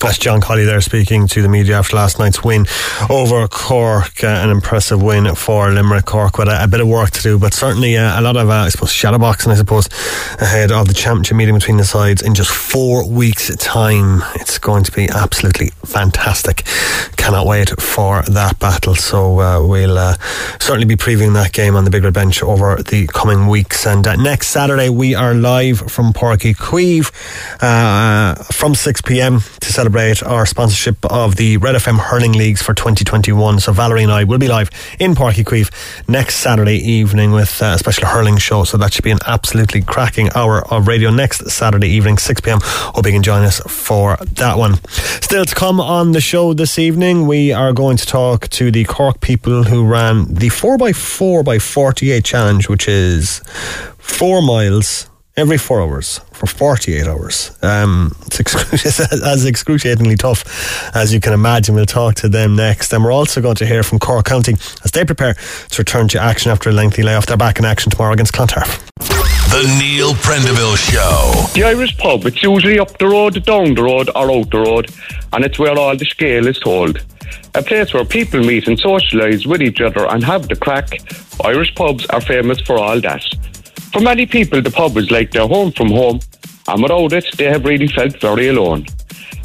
That's 0.03 0.19
John 0.19 0.41
Colley 0.41 0.65
there 0.65 0.81
speaking 0.81 1.29
to 1.29 1.43
the 1.43 1.49
media 1.49 1.79
after 1.79 1.95
last 1.95 2.19
night's 2.19 2.43
win 2.43 2.67
over 3.09 3.47
Cork. 3.47 4.25
Uh, 4.25 4.27
an 4.27 4.51
impressive 4.51 5.01
win 5.01 5.33
for 5.37 5.71
Limerick 5.71 6.07
Cork 6.07 6.38
with 6.38 6.49
a, 6.49 6.65
a 6.65 6.67
bit 6.67 6.81
of 6.81 6.88
work 6.88 7.11
to 7.11 7.23
do, 7.23 7.38
but 7.38 7.55
certainly 7.55 7.97
uh, 7.97 8.19
a 8.19 8.21
lot 8.21 8.37
of, 8.37 8.51
uh, 8.51 8.53
I 8.53 8.69
suppose, 8.71 8.91
shadow 8.91 9.19
boxing, 9.19 9.53
I 9.53 9.55
suppose, 9.55 9.88
ahead 10.41 10.73
of 10.73 10.88
the 10.88 10.93
championship 10.95 11.37
meeting 11.37 11.55
between 11.55 11.77
the 11.77 11.85
sides 11.85 12.21
in 12.21 12.35
just 12.35 12.51
four 12.51 13.09
weeks' 13.09 13.55
time. 13.59 14.25
It's 14.35 14.59
going 14.59 14.83
to 14.83 14.91
be 14.91 15.09
absolutely 15.09 15.69
fantastic. 15.85 16.65
Cannot 17.17 17.47
wait 17.47 17.71
for 17.81 18.23
that 18.23 18.59
battle. 18.59 18.97
So 18.97 19.38
uh, 19.38 19.65
we'll 19.65 19.99
uh, 19.99 20.17
certainly 20.59 20.87
be 20.87 20.97
previewing 20.97 21.35
that 21.35 21.53
game 21.53 21.77
on 21.77 21.85
the 21.85 21.91
Big 21.91 22.03
Red 22.03 22.15
Bench 22.15 22.43
over 22.43 22.83
the 22.83 23.07
coming 23.07 23.47
weeks. 23.47 23.87
And 23.87 24.05
uh, 24.05 24.17
next 24.17 24.49
Saturday, 24.49 24.88
we 24.88 25.15
are 25.15 25.33
live 25.33 25.79
from 25.79 26.12
Páirc 26.12 26.57
Uí 26.57 26.57
Chaoimh 26.57 28.53
from 28.53 28.75
6 28.75 29.03
pm 29.03 29.41
to 29.61 29.73
celebrate 29.73 29.91
our 29.96 30.46
sponsorship 30.46 30.96
of 31.05 31.37
the 31.37 31.57
Red 31.59 31.74
FM 31.74 31.98
Hurling 31.98 32.33
Leagues 32.33 32.62
for 32.62 32.72
2021. 32.72 33.61
So 33.61 33.72
Valerie 33.72 34.02
and 34.02 34.11
I 34.11 34.24
will 34.24 34.38
be 34.38 34.48
live 34.48 34.70
in 34.98 35.14
Páirc 35.14 35.35
Uí 35.35 35.44
Chaoimh 35.44 36.09
next 36.09 36.37
Saturday 36.37 36.76
evening 36.76 37.33
with 37.33 37.62
uh, 37.62 37.74
a 37.74 37.78
special 37.78 38.07
hurling 38.07 38.38
show. 38.38 38.64
So 38.64 38.78
that 38.78 38.94
should 38.94 39.05
be 39.05 39.11
an 39.11 39.18
absolutely 39.26 39.83
cracking 39.83 40.31
hour 40.35 40.66
of 40.72 40.88
radio 40.88 41.11
next 41.11 41.50
Saturday 41.50 41.88
evening, 41.88 42.16
6 42.16 42.40
pm. 42.40 42.61
Hope 42.62 43.05
you 43.05 43.12
can 43.12 43.22
join 43.22 43.42
us 43.42 43.61
for 43.61 44.16
that 44.16 44.57
one. 44.57 44.74
Still 45.20 45.44
to 45.44 45.55
come 45.55 45.81
on 45.81 46.12
the 46.12 46.20
show 46.20 46.55
this 46.55 46.78
evening, 46.78 47.26
we 47.26 47.52
are 47.52 47.72
going 47.72 47.98
to 47.98 48.07
talk 48.07 48.48
to 48.48 48.70
the 48.70 48.85
Cork 48.85 49.20
people 49.20 49.64
who 49.64 49.85
ran 49.85 50.24
the 50.24 50.48
4x4 50.48 51.44
by 51.44 51.59
48 51.59 52.24
challenge, 52.24 52.68
which 52.68 52.88
is 52.88 53.40
four 53.98 54.40
miles 54.40 55.09
every 55.37 55.59
four 55.59 55.81
hours 55.81 56.18
for 56.33 56.47
48 56.47 57.07
hours. 57.07 57.51
Um, 57.62 58.14
it's, 58.27 58.38
excru- 58.38 59.23
as 59.27 59.47
excruciatingly 59.47 60.16
tough 60.16 60.45
as 60.95 61.12
you 61.12 61.21
can 61.21 61.33
imagine. 61.33 61.75
We'll 61.75 61.87
talk 61.87 62.16
to 62.16 62.29
them 62.29 62.57
next. 62.57 62.92
And 62.92 63.05
we're 63.05 63.12
also 63.12 63.40
going 63.40 63.57
to 63.57 63.66
hear 63.66 63.83
from 63.83 63.99
Cork 63.99 64.27
County 64.27 64.55
as 64.85 64.90
they 64.92 65.05
prepare 65.05 65.35
to 65.35 65.79
return 65.79 66.09
to 66.09 66.21
action 66.21 66.51
after 66.51 66.71
a 66.71 66.73
lengthy 66.73 67.03
layoff. 67.03 67.27
They're 67.27 67.37
back 67.37 67.59
in 67.59 67.64
action 67.64 67.90
tomorrow 67.90 68.12
against 68.12 68.33
Clontarf. 68.33 68.85
The 69.53 69.77
Neil 69.79 70.14
Prendeville 70.14 70.77
Show. 70.77 71.47
The 71.53 71.64
Irish 71.64 71.97
pub, 71.99 72.25
it's 72.25 72.42
usually 72.42 72.79
up 72.79 72.97
the 72.97 73.07
road, 73.07 73.45
down 73.45 73.75
the 73.75 73.83
road, 73.83 74.09
or 74.14 74.31
out 74.31 74.51
the 74.51 74.61
road, 74.61 74.90
and 75.35 75.45
it's 75.45 75.59
where 75.59 75.79
all 75.79 75.95
the 75.95 76.07
scale 76.07 76.47
is 76.47 76.59
told. 76.59 77.05
A 77.55 77.62
place 77.62 77.92
where 77.92 78.07
people 78.07 78.40
meet 78.40 78.66
and 78.66 78.81
socialise 78.81 79.47
with 79.47 79.61
each 79.61 79.83
other 79.83 80.07
and 80.07 80.25
have 80.25 80.49
the 80.49 80.57
crack. 80.57 80.88
Irish 81.45 81.75
pubs 81.75 82.07
are 82.07 82.23
famous 82.23 82.61
for 82.62 82.79
all 82.79 82.99
that. 83.03 83.23
For 83.92 84.00
many 84.00 84.24
people, 84.26 84.62
the 84.62 84.70
pub 84.70 84.96
is 84.96 85.11
like 85.11 85.31
their 85.33 85.46
home 85.46 85.70
from 85.72 85.90
home, 85.90 86.20
and 86.68 86.83
without 86.83 87.12
it, 87.12 87.26
they 87.37 87.44
have 87.44 87.64
really 87.64 87.88
felt 87.88 88.18
very 88.20 88.48
alone. 88.48 88.87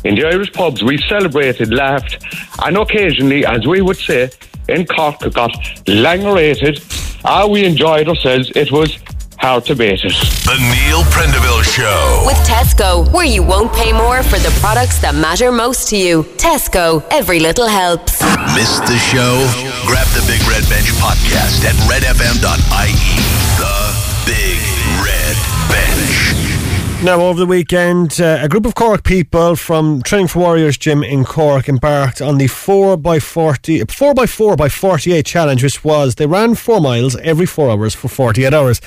In 0.06 0.16
the 0.16 0.26
Irish 0.26 0.54
pubs, 0.54 0.84
we 0.84 0.98
celebrated, 1.00 1.74
laughed, 1.74 2.24
and 2.64 2.78
occasionally, 2.78 3.46
as 3.46 3.68
we 3.68 3.82
would 3.82 3.98
say, 3.98 4.30
in 4.70 4.86
Cork, 4.86 5.20
got 5.34 5.52
langerated. 5.86 6.80
Ah, 7.26 7.46
we 7.46 7.66
enjoyed 7.66 8.08
ourselves. 8.08 8.52
It 8.56 8.72
was 8.72 8.98
hard 9.38 9.66
to 9.66 9.76
beat 9.76 10.04
it. 10.06 10.14
The 10.46 10.58
Neil 10.72 11.04
Prendeville 11.12 11.64
Show. 11.64 12.24
With 12.26 12.38
Tesco, 12.48 13.12
where 13.12 13.26
you 13.26 13.44
won't 13.44 13.74
pay 13.74 13.92
more 13.92 14.24
for 14.24 14.40
the 14.40 14.56
products 14.62 15.00
that 15.00 15.16
matter 15.16 15.52
most 15.52 15.90
to 15.90 15.98
you. 15.98 16.24
Tesco, 16.38 17.04
every 17.12 17.40
little 17.40 17.68
helps. 17.68 18.22
Missed 18.56 18.86
the 18.86 18.98
show? 18.98 19.44
Grab 19.86 20.08
the 20.16 20.24
Big 20.28 20.42
Red 20.48 20.64
Bench 20.70 20.88
podcast 21.04 21.64
at 21.68 21.76
redfm.ie. 21.92 23.18
The 23.60 24.07
Big 24.28 24.60
Red 25.02 25.38
Bench. 25.70 27.02
Now, 27.02 27.22
over 27.22 27.40
the 27.40 27.46
weekend, 27.46 28.20
uh, 28.20 28.40
a 28.42 28.50
group 28.50 28.66
of 28.66 28.76
Cork 28.76 29.06
people 29.06 29.56
from 29.56 30.02
Training 30.02 30.28
for 30.28 30.40
Warriors 30.40 30.78
gym 30.78 31.02
in 31.02 31.24
Cork 31.24 31.70
embarked 31.70 32.22
on 32.22 32.38
the 32.38 32.48
4x40, 32.48 33.84
4x4 33.86 34.58
by 34.58 34.68
48 34.68 35.26
challenge, 35.26 35.64
which 35.64 35.82
was 35.86 36.16
they 36.16 36.26
ran 36.26 36.56
four 36.56 36.82
miles 36.82 37.16
every 37.18 37.46
four 37.46 37.70
hours 37.70 37.96
for 37.96 38.10
48 38.10 38.54
hours. 38.54 38.82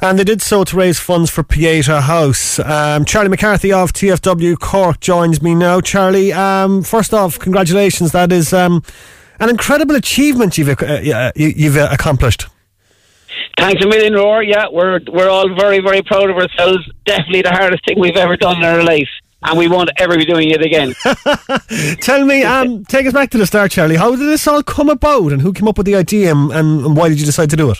And 0.00 0.16
they 0.16 0.22
did 0.22 0.40
so 0.40 0.62
to 0.62 0.76
raise 0.76 1.00
funds 1.00 1.28
for 1.28 1.42
Pieta 1.42 2.02
House. 2.02 2.60
Um, 2.60 3.04
Charlie 3.04 3.30
McCarthy 3.30 3.72
of 3.72 3.92
TFW 3.92 4.60
Cork 4.60 5.00
joins 5.00 5.42
me 5.42 5.56
now. 5.56 5.80
Charlie, 5.80 6.32
um, 6.32 6.84
first 6.84 7.12
off, 7.12 7.36
congratulations. 7.36 8.12
That 8.12 8.30
is 8.30 8.52
um, 8.52 8.84
an 9.40 9.48
incredible 9.48 9.96
achievement 9.96 10.56
you've, 10.56 10.68
uh, 10.68 10.84
uh, 10.84 11.32
you've 11.34 11.76
uh, 11.76 11.88
accomplished. 11.90 12.46
Thanks 13.58 13.84
a 13.84 13.88
million, 13.88 14.14
Roar. 14.14 14.42
Yeah, 14.42 14.66
we're 14.70 15.00
we're 15.12 15.28
all 15.28 15.52
very 15.56 15.80
very 15.80 16.00
proud 16.02 16.30
of 16.30 16.36
ourselves. 16.36 16.88
Definitely 17.04 17.42
the 17.42 17.50
hardest 17.50 17.84
thing 17.84 17.98
we've 17.98 18.16
ever 18.16 18.36
done 18.36 18.58
in 18.58 18.64
our 18.64 18.84
life, 18.84 19.08
and 19.42 19.58
we 19.58 19.66
won't 19.66 19.90
ever 19.96 20.16
be 20.16 20.24
doing 20.24 20.50
it 20.50 20.64
again. 20.64 20.94
Tell 22.00 22.24
me, 22.24 22.44
um, 22.54 22.84
take 22.84 23.06
us 23.06 23.12
back 23.12 23.30
to 23.30 23.38
the 23.38 23.46
start, 23.46 23.72
Charlie. 23.72 23.96
How 23.96 24.10
did 24.12 24.20
this 24.20 24.46
all 24.46 24.62
come 24.62 24.88
about, 24.88 25.32
and 25.32 25.42
who 25.42 25.52
came 25.52 25.66
up 25.66 25.76
with 25.76 25.86
the 25.86 25.96
idea, 25.96 26.30
and, 26.30 26.52
and 26.52 26.96
why 26.96 27.08
did 27.08 27.18
you 27.18 27.26
decide 27.26 27.50
to 27.50 27.56
do 27.56 27.70
it? 27.72 27.78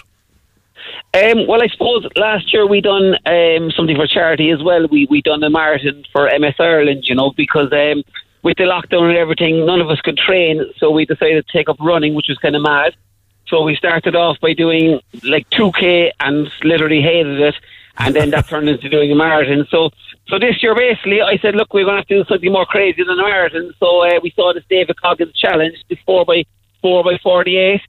Um, 1.15 1.47
well, 1.47 1.63
I 1.63 1.69
suppose 1.69 2.07
last 2.17 2.53
year 2.53 2.67
we 2.67 2.81
done 2.81 3.15
um, 3.25 3.71
something 3.71 3.97
for 3.97 4.09
charity 4.09 4.51
as 4.51 4.63
well. 4.63 4.89
We 4.91 5.07
we 5.09 5.23
done 5.23 5.45
a 5.45 5.49
marathon 5.49 6.05
for 6.13 6.29
MS 6.39 6.55
Ireland, 6.59 7.05
you 7.07 7.15
know, 7.15 7.33
because 7.37 7.73
um, 7.73 8.03
with 8.43 8.57
the 8.57 8.65
lockdown 8.65 9.09
and 9.09 9.17
everything, 9.17 9.65
none 9.65 9.81
of 9.81 9.89
us 9.91 10.01
could 10.01 10.19
train, 10.19 10.61
so 10.79 10.91
we 10.91 11.07
decided 11.07 11.47
to 11.47 11.53
take 11.57 11.69
up 11.69 11.77
running, 11.79 12.15
which 12.15 12.27
was 12.29 12.39
kind 12.39 12.57
of 12.57 12.63
mad. 12.63 12.97
So 13.49 13.63
we 13.63 13.77
started 13.77 14.15
off 14.15 14.39
by 14.41 14.53
doing 14.53 15.01
like 15.25 15.49
2k 15.51 16.13
and 16.21 16.51
literally 16.63 17.01
hated 17.01 17.41
it, 17.41 17.55
and 17.99 18.15
then 18.15 18.31
that 18.31 18.49
turned 18.49 18.69
into 18.69 18.89
doing 18.89 19.11
a 19.13 19.15
marathon. 19.15 19.67
So 19.71 19.91
so 20.29 20.39
this 20.39 20.63
year 20.63 20.75
basically, 20.75 21.23
I 21.23 21.39
said, 21.39 21.55
look, 21.55 21.73
we're 21.73 21.85
going 21.85 21.95
to 21.95 22.01
have 22.01 22.07
to 22.09 22.23
do 22.23 22.29
something 22.29 22.53
more 22.53 22.67
crazy 22.67 23.03
than 23.03 23.19
a 23.19 23.23
marathon. 23.23 23.73
So 23.81 24.05
uh, 24.05 24.21
we 24.23 24.31
saw 24.33 24.53
this 24.53 24.65
David 24.69 24.97
Goggins 25.01 25.35
challenge, 25.35 25.77
this 25.89 25.99
four 26.05 26.27
by 26.27 26.45
four 26.83 27.03
by 27.03 27.19
48. 27.23 27.81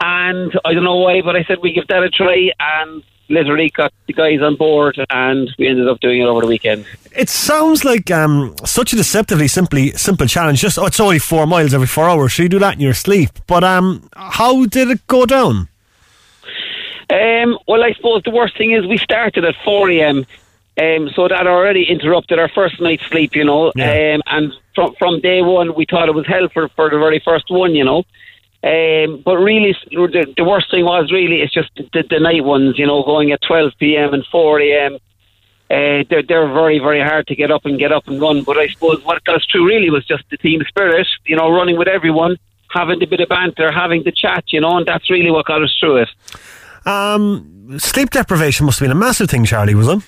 And 0.00 0.52
I 0.64 0.72
don't 0.72 0.84
know 0.84 0.96
why, 0.96 1.20
but 1.20 1.36
I 1.36 1.44
said 1.44 1.58
we 1.62 1.72
give 1.72 1.86
that 1.88 2.02
a 2.02 2.10
try, 2.10 2.50
and 2.58 3.04
literally 3.28 3.70
got 3.70 3.92
the 4.06 4.12
guys 4.12 4.40
on 4.40 4.56
board, 4.56 4.98
and 5.10 5.50
we 5.58 5.68
ended 5.68 5.88
up 5.88 6.00
doing 6.00 6.20
it 6.20 6.26
over 6.26 6.42
the 6.42 6.46
weekend. 6.46 6.86
It 7.16 7.28
sounds 7.28 7.84
like 7.84 8.10
um, 8.10 8.54
such 8.64 8.92
a 8.92 8.96
deceptively 8.96 9.48
simply 9.48 9.90
simple 9.92 10.26
challenge. 10.26 10.60
Just 10.60 10.78
oh, 10.78 10.86
it's 10.86 11.00
only 11.00 11.18
four 11.18 11.46
miles 11.46 11.74
every 11.74 11.86
four 11.86 12.08
hours, 12.08 12.34
so 12.34 12.42
you 12.42 12.48
do 12.48 12.58
that 12.58 12.74
in 12.74 12.80
your 12.80 12.94
sleep. 12.94 13.30
But 13.46 13.64
um, 13.64 14.08
how 14.14 14.66
did 14.66 14.90
it 14.90 15.06
go 15.06 15.26
down? 15.26 15.68
Um, 17.10 17.58
well, 17.68 17.82
I 17.82 17.92
suppose 17.92 18.22
the 18.22 18.30
worst 18.30 18.56
thing 18.56 18.72
is 18.72 18.86
we 18.86 18.96
started 18.96 19.44
at 19.44 19.54
4 19.64 19.90
a.m. 19.90 20.26
Um, 20.80 21.10
so 21.14 21.28
that 21.28 21.46
already 21.46 21.84
interrupted 21.84 22.38
our 22.38 22.48
first 22.48 22.80
night's 22.80 23.04
sleep, 23.04 23.36
you 23.36 23.44
know. 23.44 23.72
Yeah. 23.76 24.14
Um, 24.14 24.22
and 24.26 24.52
from 24.74 24.94
from 24.94 25.20
day 25.20 25.42
one, 25.42 25.74
we 25.74 25.84
thought 25.84 26.08
it 26.08 26.14
was 26.14 26.26
hell 26.26 26.48
for, 26.48 26.68
for 26.70 26.88
the 26.88 26.98
very 26.98 27.20
first 27.22 27.50
one, 27.50 27.74
you 27.74 27.84
know. 27.84 28.04
Um, 28.64 29.22
but 29.24 29.38
really, 29.38 29.76
the, 29.90 30.32
the 30.36 30.44
worst 30.44 30.70
thing 30.70 30.84
was 30.84 31.10
really 31.10 31.40
it's 31.40 31.52
just 31.52 31.70
the, 31.74 32.04
the 32.08 32.20
night 32.20 32.44
ones, 32.44 32.78
you 32.78 32.86
know, 32.86 33.02
going 33.02 33.32
at 33.32 33.42
12 33.42 33.72
p.m. 33.78 34.14
and 34.14 34.24
4 34.30 34.60
a.m. 34.60 34.94
Uh, 35.68 36.04
they're, 36.08 36.22
they're 36.22 36.52
very, 36.52 36.78
very 36.78 37.00
hard 37.00 37.26
to 37.26 37.34
get 37.34 37.50
up 37.50 37.64
and 37.64 37.78
get 37.78 37.90
up 37.90 38.06
and 38.06 38.20
run. 38.20 38.42
But 38.42 38.58
I 38.58 38.68
suppose 38.68 39.02
what 39.04 39.24
got 39.24 39.36
us 39.36 39.46
through 39.50 39.66
really 39.66 39.90
was 39.90 40.04
just 40.04 40.22
the 40.30 40.36
team 40.36 40.62
spirit, 40.68 41.08
you 41.24 41.34
know, 41.34 41.50
running 41.50 41.76
with 41.76 41.88
everyone, 41.88 42.36
having 42.70 43.02
a 43.02 43.06
bit 43.06 43.20
of 43.20 43.28
banter, 43.28 43.72
having 43.72 44.04
the 44.04 44.12
chat, 44.12 44.44
you 44.52 44.60
know, 44.60 44.76
and 44.76 44.86
that's 44.86 45.10
really 45.10 45.30
what 45.30 45.46
got 45.46 45.62
us 45.62 45.74
through 45.80 46.02
it. 46.02 46.08
Um, 46.86 47.78
sleep 47.78 48.10
deprivation 48.10 48.66
must 48.66 48.78
have 48.78 48.84
been 48.84 48.96
a 48.96 49.00
massive 49.00 49.30
thing, 49.30 49.44
Charlie, 49.44 49.74
was 49.74 49.88
it? 49.88 50.02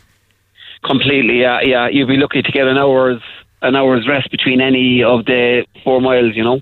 Completely, 0.85 1.41
yeah, 1.41 1.61
yeah. 1.63 1.89
You'd 1.89 2.09
be 2.09 2.19
lucky 2.19 2.43
to 2.43 2.53
get 2.53 2.67
an 2.67 2.77
hour's 2.77 3.23
an 3.63 3.75
hour's 3.75 4.07
rest 4.07 4.31
between 4.31 4.61
any 4.61 5.03
of 5.03 5.25
the 5.25 5.65
four 5.83 6.01
miles, 6.01 6.37
you 6.37 6.45
know. 6.45 6.61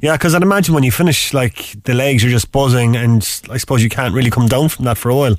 Yeah, 0.00 0.16
because 0.16 0.34
I'd 0.34 0.42
imagine 0.42 0.74
when 0.74 0.84
you 0.84 0.92
finish, 0.92 1.34
like 1.34 1.82
the 1.84 1.94
legs, 1.94 2.22
you're 2.22 2.32
just 2.32 2.52
buzzing, 2.52 2.96
and 2.96 3.22
I 3.50 3.56
suppose 3.56 3.82
you 3.82 3.88
can't 3.88 4.14
really 4.14 4.30
come 4.30 4.46
down 4.46 4.68
from 4.68 4.84
that 4.84 4.96
for 4.96 5.10
a 5.10 5.16
while. 5.16 5.36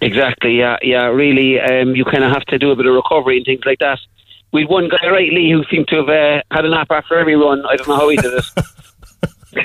Exactly, 0.00 0.58
yeah, 0.58 0.76
yeah. 0.82 1.06
Really, 1.06 1.60
um, 1.60 1.96
you 1.96 2.04
kind 2.04 2.22
of 2.24 2.30
have 2.30 2.44
to 2.46 2.58
do 2.58 2.70
a 2.70 2.76
bit 2.76 2.86
of 2.86 2.94
recovery 2.94 3.38
and 3.38 3.46
things 3.46 3.62
like 3.64 3.80
that. 3.80 3.98
We'd 4.52 4.68
one 4.68 4.88
guy, 4.88 5.08
right, 5.08 5.32
Lee, 5.32 5.50
who 5.50 5.64
seemed 5.64 5.88
to 5.88 5.96
have 5.96 6.08
uh, 6.08 6.42
had 6.52 6.64
a 6.64 6.70
nap 6.70 6.88
after 6.90 7.18
every 7.18 7.34
run. 7.34 7.64
I 7.66 7.76
don't 7.76 7.88
know 7.88 7.96
how 7.96 8.08
he 8.08 8.16
did 8.16 8.34
it. 8.34 8.44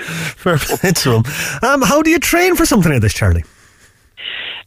Fair 0.01 0.57
play 0.57 0.91
to 0.91 1.11
him. 1.15 1.23
Um, 1.61 1.81
how 1.81 2.01
do 2.01 2.09
you 2.09 2.19
train 2.19 2.55
for 2.55 2.65
something 2.65 2.91
like 2.91 3.01
this, 3.01 3.13
Charlie? 3.13 3.43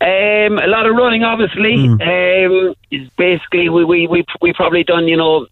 Um, 0.01 0.59
a 0.59 0.67
lot 0.67 0.87
of 0.87 0.95
running, 0.97 1.25
obviously. 1.25 1.75
Um, 1.75 2.75
basically, 3.17 3.69
we, 3.69 3.85
we, 3.85 4.07
we, 4.07 4.25
we 4.41 4.53
probably 4.53 4.85
done, 4.85 5.09
you 5.09 5.17
know, 5.17 5.47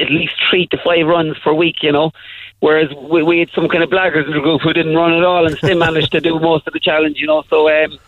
at 0.00 0.10
least 0.10 0.34
three 0.50 0.66
to 0.68 0.78
five 0.84 1.06
runs 1.06 1.38
per 1.38 1.52
week, 1.52 1.76
you 1.82 1.92
know. 1.92 2.12
Whereas 2.62 2.94
we, 2.94 3.24
we 3.24 3.40
had 3.40 3.50
some 3.56 3.68
kind 3.68 3.82
of 3.82 3.90
blaggers 3.90 4.24
in 4.24 4.34
the 4.34 4.40
group 4.40 4.60
who 4.62 4.72
didn't 4.72 4.94
run 4.94 5.12
at 5.14 5.24
all 5.24 5.44
and 5.44 5.56
still 5.56 5.76
managed 5.76 6.12
to 6.12 6.20
do 6.20 6.38
most 6.38 6.64
of 6.68 6.72
the 6.72 6.78
challenge, 6.78 7.18
you 7.18 7.26
know. 7.26 7.42
So, 7.50 7.68
um, 7.68 7.98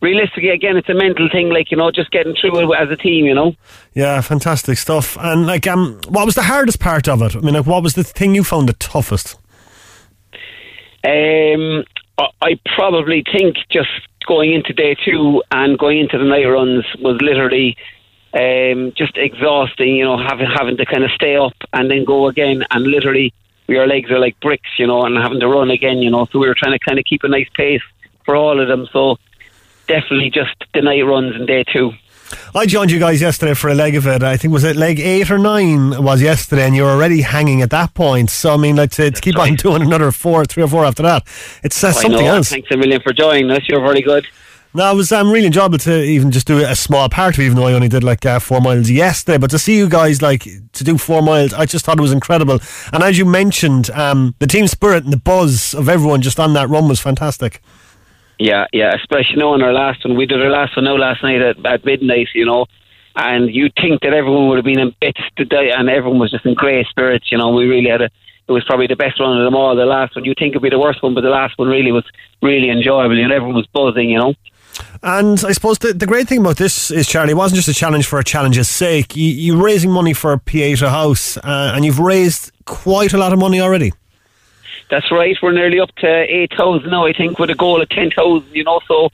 realistically, 0.00 0.50
again, 0.50 0.76
it's 0.76 0.88
a 0.88 0.94
mental 0.94 1.28
thing, 1.28 1.48
like, 1.48 1.72
you 1.72 1.76
know, 1.76 1.90
just 1.90 2.12
getting 2.12 2.36
through 2.40 2.72
it 2.72 2.78
as 2.78 2.88
a 2.92 2.96
team, 2.96 3.24
you 3.26 3.34
know. 3.34 3.56
Yeah, 3.94 4.20
fantastic 4.20 4.78
stuff. 4.78 5.18
And 5.20 5.48
like, 5.48 5.66
um, 5.66 6.00
what 6.06 6.26
was 6.26 6.36
the 6.36 6.44
hardest 6.44 6.78
part 6.78 7.08
of 7.08 7.22
it? 7.22 7.34
I 7.34 7.40
mean, 7.40 7.54
like, 7.54 7.66
what 7.66 7.82
was 7.82 7.94
the 7.94 8.04
thing 8.04 8.36
you 8.36 8.44
found 8.44 8.68
the 8.68 8.74
toughest? 8.74 9.34
Um, 11.02 11.82
I- 12.40 12.60
probably 12.76 13.24
think 13.32 13.56
just 13.68 13.90
going 14.28 14.52
into 14.52 14.72
day 14.72 14.94
two 15.04 15.42
and 15.50 15.76
going 15.76 15.98
into 15.98 16.18
the 16.18 16.24
night 16.24 16.44
runs 16.44 16.84
was 17.00 17.20
literally 17.20 17.76
um, 18.32 18.92
just 18.96 19.16
exhausting. 19.16 19.96
You 19.96 20.04
know, 20.04 20.18
having 20.18 20.46
having 20.46 20.76
to 20.76 20.86
kind 20.86 21.02
of 21.02 21.10
stay 21.10 21.34
up 21.34 21.54
and 21.72 21.90
then 21.90 22.04
go 22.04 22.28
again, 22.28 22.62
and 22.70 22.84
literally 22.86 23.34
your 23.68 23.86
legs 23.86 24.10
are 24.10 24.18
like 24.18 24.38
bricks. 24.40 24.70
You 24.78 24.86
know, 24.86 25.02
and 25.02 25.16
having 25.16 25.40
to 25.40 25.48
run 25.48 25.70
again. 25.70 25.98
You 25.98 26.10
know, 26.10 26.26
so 26.32 26.38
we 26.38 26.48
were 26.48 26.56
trying 26.58 26.78
to 26.78 26.84
kind 26.84 26.98
of 26.98 27.04
keep 27.04 27.22
a 27.24 27.28
nice 27.28 27.48
pace 27.54 27.82
for 28.24 28.34
all 28.34 28.60
of 28.60 28.68
them. 28.68 28.88
So 28.92 29.16
definitely 29.86 30.30
just 30.30 30.54
the 30.74 30.82
night 30.82 31.02
runs 31.02 31.34
in 31.36 31.46
day 31.46 31.64
two. 31.64 31.92
I 32.54 32.66
joined 32.66 32.90
you 32.90 32.98
guys 32.98 33.20
yesterday 33.20 33.54
for 33.54 33.68
a 33.68 33.74
leg 33.74 33.94
of 33.94 34.06
it. 34.06 34.22
I 34.22 34.36
think 34.36 34.52
was 34.52 34.64
it 34.64 34.76
leg 34.76 34.98
eight 35.00 35.30
or 35.30 35.38
nine 35.38 36.02
was 36.02 36.20
yesterday, 36.20 36.66
and 36.66 36.76
you're 36.76 36.90
already 36.90 37.22
hanging 37.22 37.62
at 37.62 37.70
that 37.70 37.94
point. 37.94 38.30
So 38.30 38.54
I 38.54 38.56
mean, 38.56 38.76
like 38.76 38.90
to, 38.92 39.10
to 39.10 39.20
keep 39.20 39.38
on 39.38 39.54
doing 39.54 39.82
another 39.82 40.12
four, 40.12 40.44
three 40.44 40.62
or 40.62 40.68
four 40.68 40.84
after 40.84 41.02
that, 41.04 41.26
it 41.62 41.72
says 41.72 41.96
I 41.96 42.02
something 42.02 42.26
else. 42.26 42.50
Thanks 42.50 42.70
a 42.70 42.76
million 42.76 43.00
for 43.00 43.12
joining 43.12 43.50
us. 43.50 43.66
You're 43.68 43.80
very 43.80 44.02
good. 44.02 44.26
No, 44.78 44.92
it 44.92 44.94
was 44.94 45.10
um, 45.10 45.32
really 45.32 45.46
enjoyable 45.46 45.78
to 45.78 46.04
even 46.04 46.30
just 46.30 46.46
do 46.46 46.58
a 46.58 46.76
small 46.76 47.08
part 47.08 47.34
of 47.34 47.40
it, 47.40 47.46
even 47.46 47.56
though 47.56 47.66
I 47.66 47.72
only 47.72 47.88
did 47.88 48.04
like 48.04 48.24
uh, 48.24 48.38
four 48.38 48.60
miles 48.60 48.88
yesterday. 48.88 49.36
But 49.36 49.50
to 49.50 49.58
see 49.58 49.76
you 49.76 49.88
guys 49.88 50.22
like 50.22 50.44
to 50.44 50.84
do 50.84 50.96
four 50.96 51.20
miles, 51.20 51.52
I 51.52 51.66
just 51.66 51.84
thought 51.84 51.98
it 51.98 52.00
was 52.00 52.12
incredible. 52.12 52.60
And 52.92 53.02
as 53.02 53.18
you 53.18 53.24
mentioned, 53.24 53.90
um, 53.90 54.36
the 54.38 54.46
team 54.46 54.68
spirit 54.68 55.02
and 55.02 55.12
the 55.12 55.16
buzz 55.16 55.74
of 55.74 55.88
everyone 55.88 56.22
just 56.22 56.38
on 56.38 56.52
that 56.52 56.68
run 56.68 56.86
was 56.86 57.00
fantastic. 57.00 57.60
Yeah, 58.38 58.66
yeah, 58.72 58.94
especially 58.94 59.38
now 59.38 59.48
on 59.48 59.62
our 59.62 59.72
last 59.72 60.04
one. 60.04 60.16
We 60.16 60.26
did 60.26 60.40
our 60.40 60.48
last 60.48 60.76
one 60.76 60.84
now 60.84 60.96
last 60.96 61.24
night 61.24 61.42
at, 61.42 61.66
at 61.66 61.84
midnight, 61.84 62.28
you 62.32 62.46
know, 62.46 62.66
and 63.16 63.52
you'd 63.52 63.74
think 63.80 64.02
that 64.02 64.14
everyone 64.14 64.46
would 64.46 64.58
have 64.58 64.64
been 64.64 64.78
in 64.78 64.94
bits 65.00 65.22
to 65.38 65.44
die, 65.44 65.76
and 65.76 65.90
everyone 65.90 66.20
was 66.20 66.30
just 66.30 66.46
in 66.46 66.54
great 66.54 66.86
spirits, 66.86 67.32
you 67.32 67.38
know. 67.38 67.50
We 67.50 67.66
really 67.66 67.90
had 67.90 68.02
a, 68.02 68.10
it 68.46 68.52
was 68.52 68.62
probably 68.64 68.86
the 68.86 68.94
best 68.94 69.18
one 69.18 69.36
of 69.36 69.44
them 69.44 69.56
all, 69.56 69.74
the 69.74 69.86
last 69.86 70.14
one. 70.14 70.24
You'd 70.24 70.38
think 70.38 70.52
it'd 70.52 70.62
be 70.62 70.70
the 70.70 70.78
worst 70.78 71.02
one, 71.02 71.14
but 71.14 71.22
the 71.22 71.30
last 71.30 71.58
one 71.58 71.66
really 71.66 71.90
was 71.90 72.04
really 72.40 72.70
enjoyable, 72.70 73.18
and 73.18 73.32
everyone 73.32 73.56
was 73.56 73.66
buzzing, 73.66 74.10
you 74.10 74.18
know. 74.18 74.34
And 75.02 75.42
I 75.46 75.52
suppose 75.52 75.78
the, 75.78 75.92
the 75.92 76.06
great 76.06 76.28
thing 76.28 76.40
about 76.40 76.56
this 76.56 76.90
is, 76.90 77.06
Charlie, 77.06 77.32
it 77.32 77.36
wasn't 77.36 77.56
just 77.56 77.68
a 77.68 77.74
challenge 77.74 78.06
for 78.06 78.18
a 78.18 78.24
challenge's 78.24 78.68
sake. 78.68 79.14
You, 79.16 79.26
you're 79.28 79.62
raising 79.62 79.90
money 79.90 80.12
for 80.12 80.36
Pieta 80.38 80.90
House, 80.90 81.36
uh, 81.38 81.72
and 81.74 81.84
you've 81.84 81.98
raised 82.00 82.52
quite 82.64 83.12
a 83.12 83.18
lot 83.18 83.32
of 83.32 83.38
money 83.38 83.60
already. 83.60 83.92
That's 84.90 85.10
right. 85.12 85.36
We're 85.42 85.52
nearly 85.52 85.80
up 85.80 85.94
to 85.96 86.06
8,000 86.06 86.90
now, 86.90 87.06
I 87.06 87.12
think, 87.12 87.38
with 87.38 87.50
a 87.50 87.54
goal 87.54 87.82
of 87.82 87.88
10,000, 87.90 88.48
you 88.54 88.64
know. 88.64 88.80
So 88.88 89.06
uh, 89.06 89.08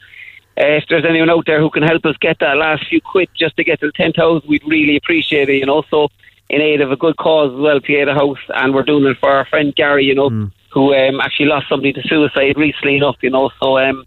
if 0.56 0.84
there's 0.88 1.04
anyone 1.04 1.30
out 1.30 1.46
there 1.46 1.60
who 1.60 1.68
can 1.70 1.82
help 1.82 2.04
us 2.06 2.16
get 2.20 2.38
that 2.40 2.56
last 2.56 2.86
few 2.88 3.00
quid 3.00 3.28
just 3.36 3.56
to 3.56 3.64
get 3.64 3.80
to 3.80 3.90
10,000, 3.92 4.48
we'd 4.48 4.62
really 4.66 4.96
appreciate 4.96 5.48
it, 5.48 5.56
you 5.56 5.66
know. 5.66 5.82
So 5.90 6.08
in 6.48 6.60
aid 6.60 6.80
of 6.80 6.92
a 6.92 6.96
good 6.96 7.16
cause 7.16 7.52
as 7.52 7.58
well, 7.58 7.80
Pieta 7.80 8.14
House, 8.14 8.38
and 8.54 8.72
we're 8.74 8.84
doing 8.84 9.04
it 9.06 9.18
for 9.18 9.30
our 9.30 9.44
friend 9.46 9.74
Gary, 9.74 10.04
you 10.04 10.14
know, 10.14 10.28
Hmm. 10.28 10.44
who 10.70 10.94
um, 10.94 11.20
actually 11.20 11.46
lost 11.46 11.68
somebody 11.68 11.92
to 11.92 12.02
suicide 12.06 12.56
recently 12.56 12.96
enough, 12.96 13.16
you 13.22 13.30
know. 13.30 13.50
So 13.60 13.78
um, 13.78 14.04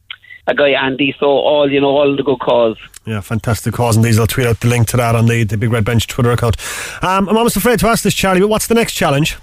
a 0.48 0.56
guy 0.56 0.70
Andy, 0.70 1.16
so 1.20 1.28
all 1.28 1.72
you 1.72 1.82
know, 1.82 1.90
all 1.90 2.16
the 2.16 2.24
good 2.24 2.40
cause. 2.40 2.78
Yeah, 3.06 3.22
fantastic 3.22 3.74
cause. 3.74 3.96
And 3.96 4.04
these, 4.04 4.20
I'll 4.20 4.28
tweet 4.28 4.48
out 4.48 4.60
the 4.62 4.68
link 4.68 4.88
to 4.90 4.98
that 4.98 5.16
on 5.16 5.28
the, 5.28 5.44
the 5.44 5.58
Big 5.58 5.72
Red 5.72 5.86
Bench 5.86 6.08
Twitter 6.08 6.32
account. 6.32 6.58
Um, 7.04 7.30
I'm 7.30 7.38
almost 7.38 7.56
afraid 7.58 7.80
to 7.80 7.88
ask 7.88 8.04
this, 8.04 8.14
Charlie, 8.14 8.42
but 8.42 8.50
what's 8.50 8.68
the 8.68 8.76
next 8.76 8.94
challenge? 8.94 9.38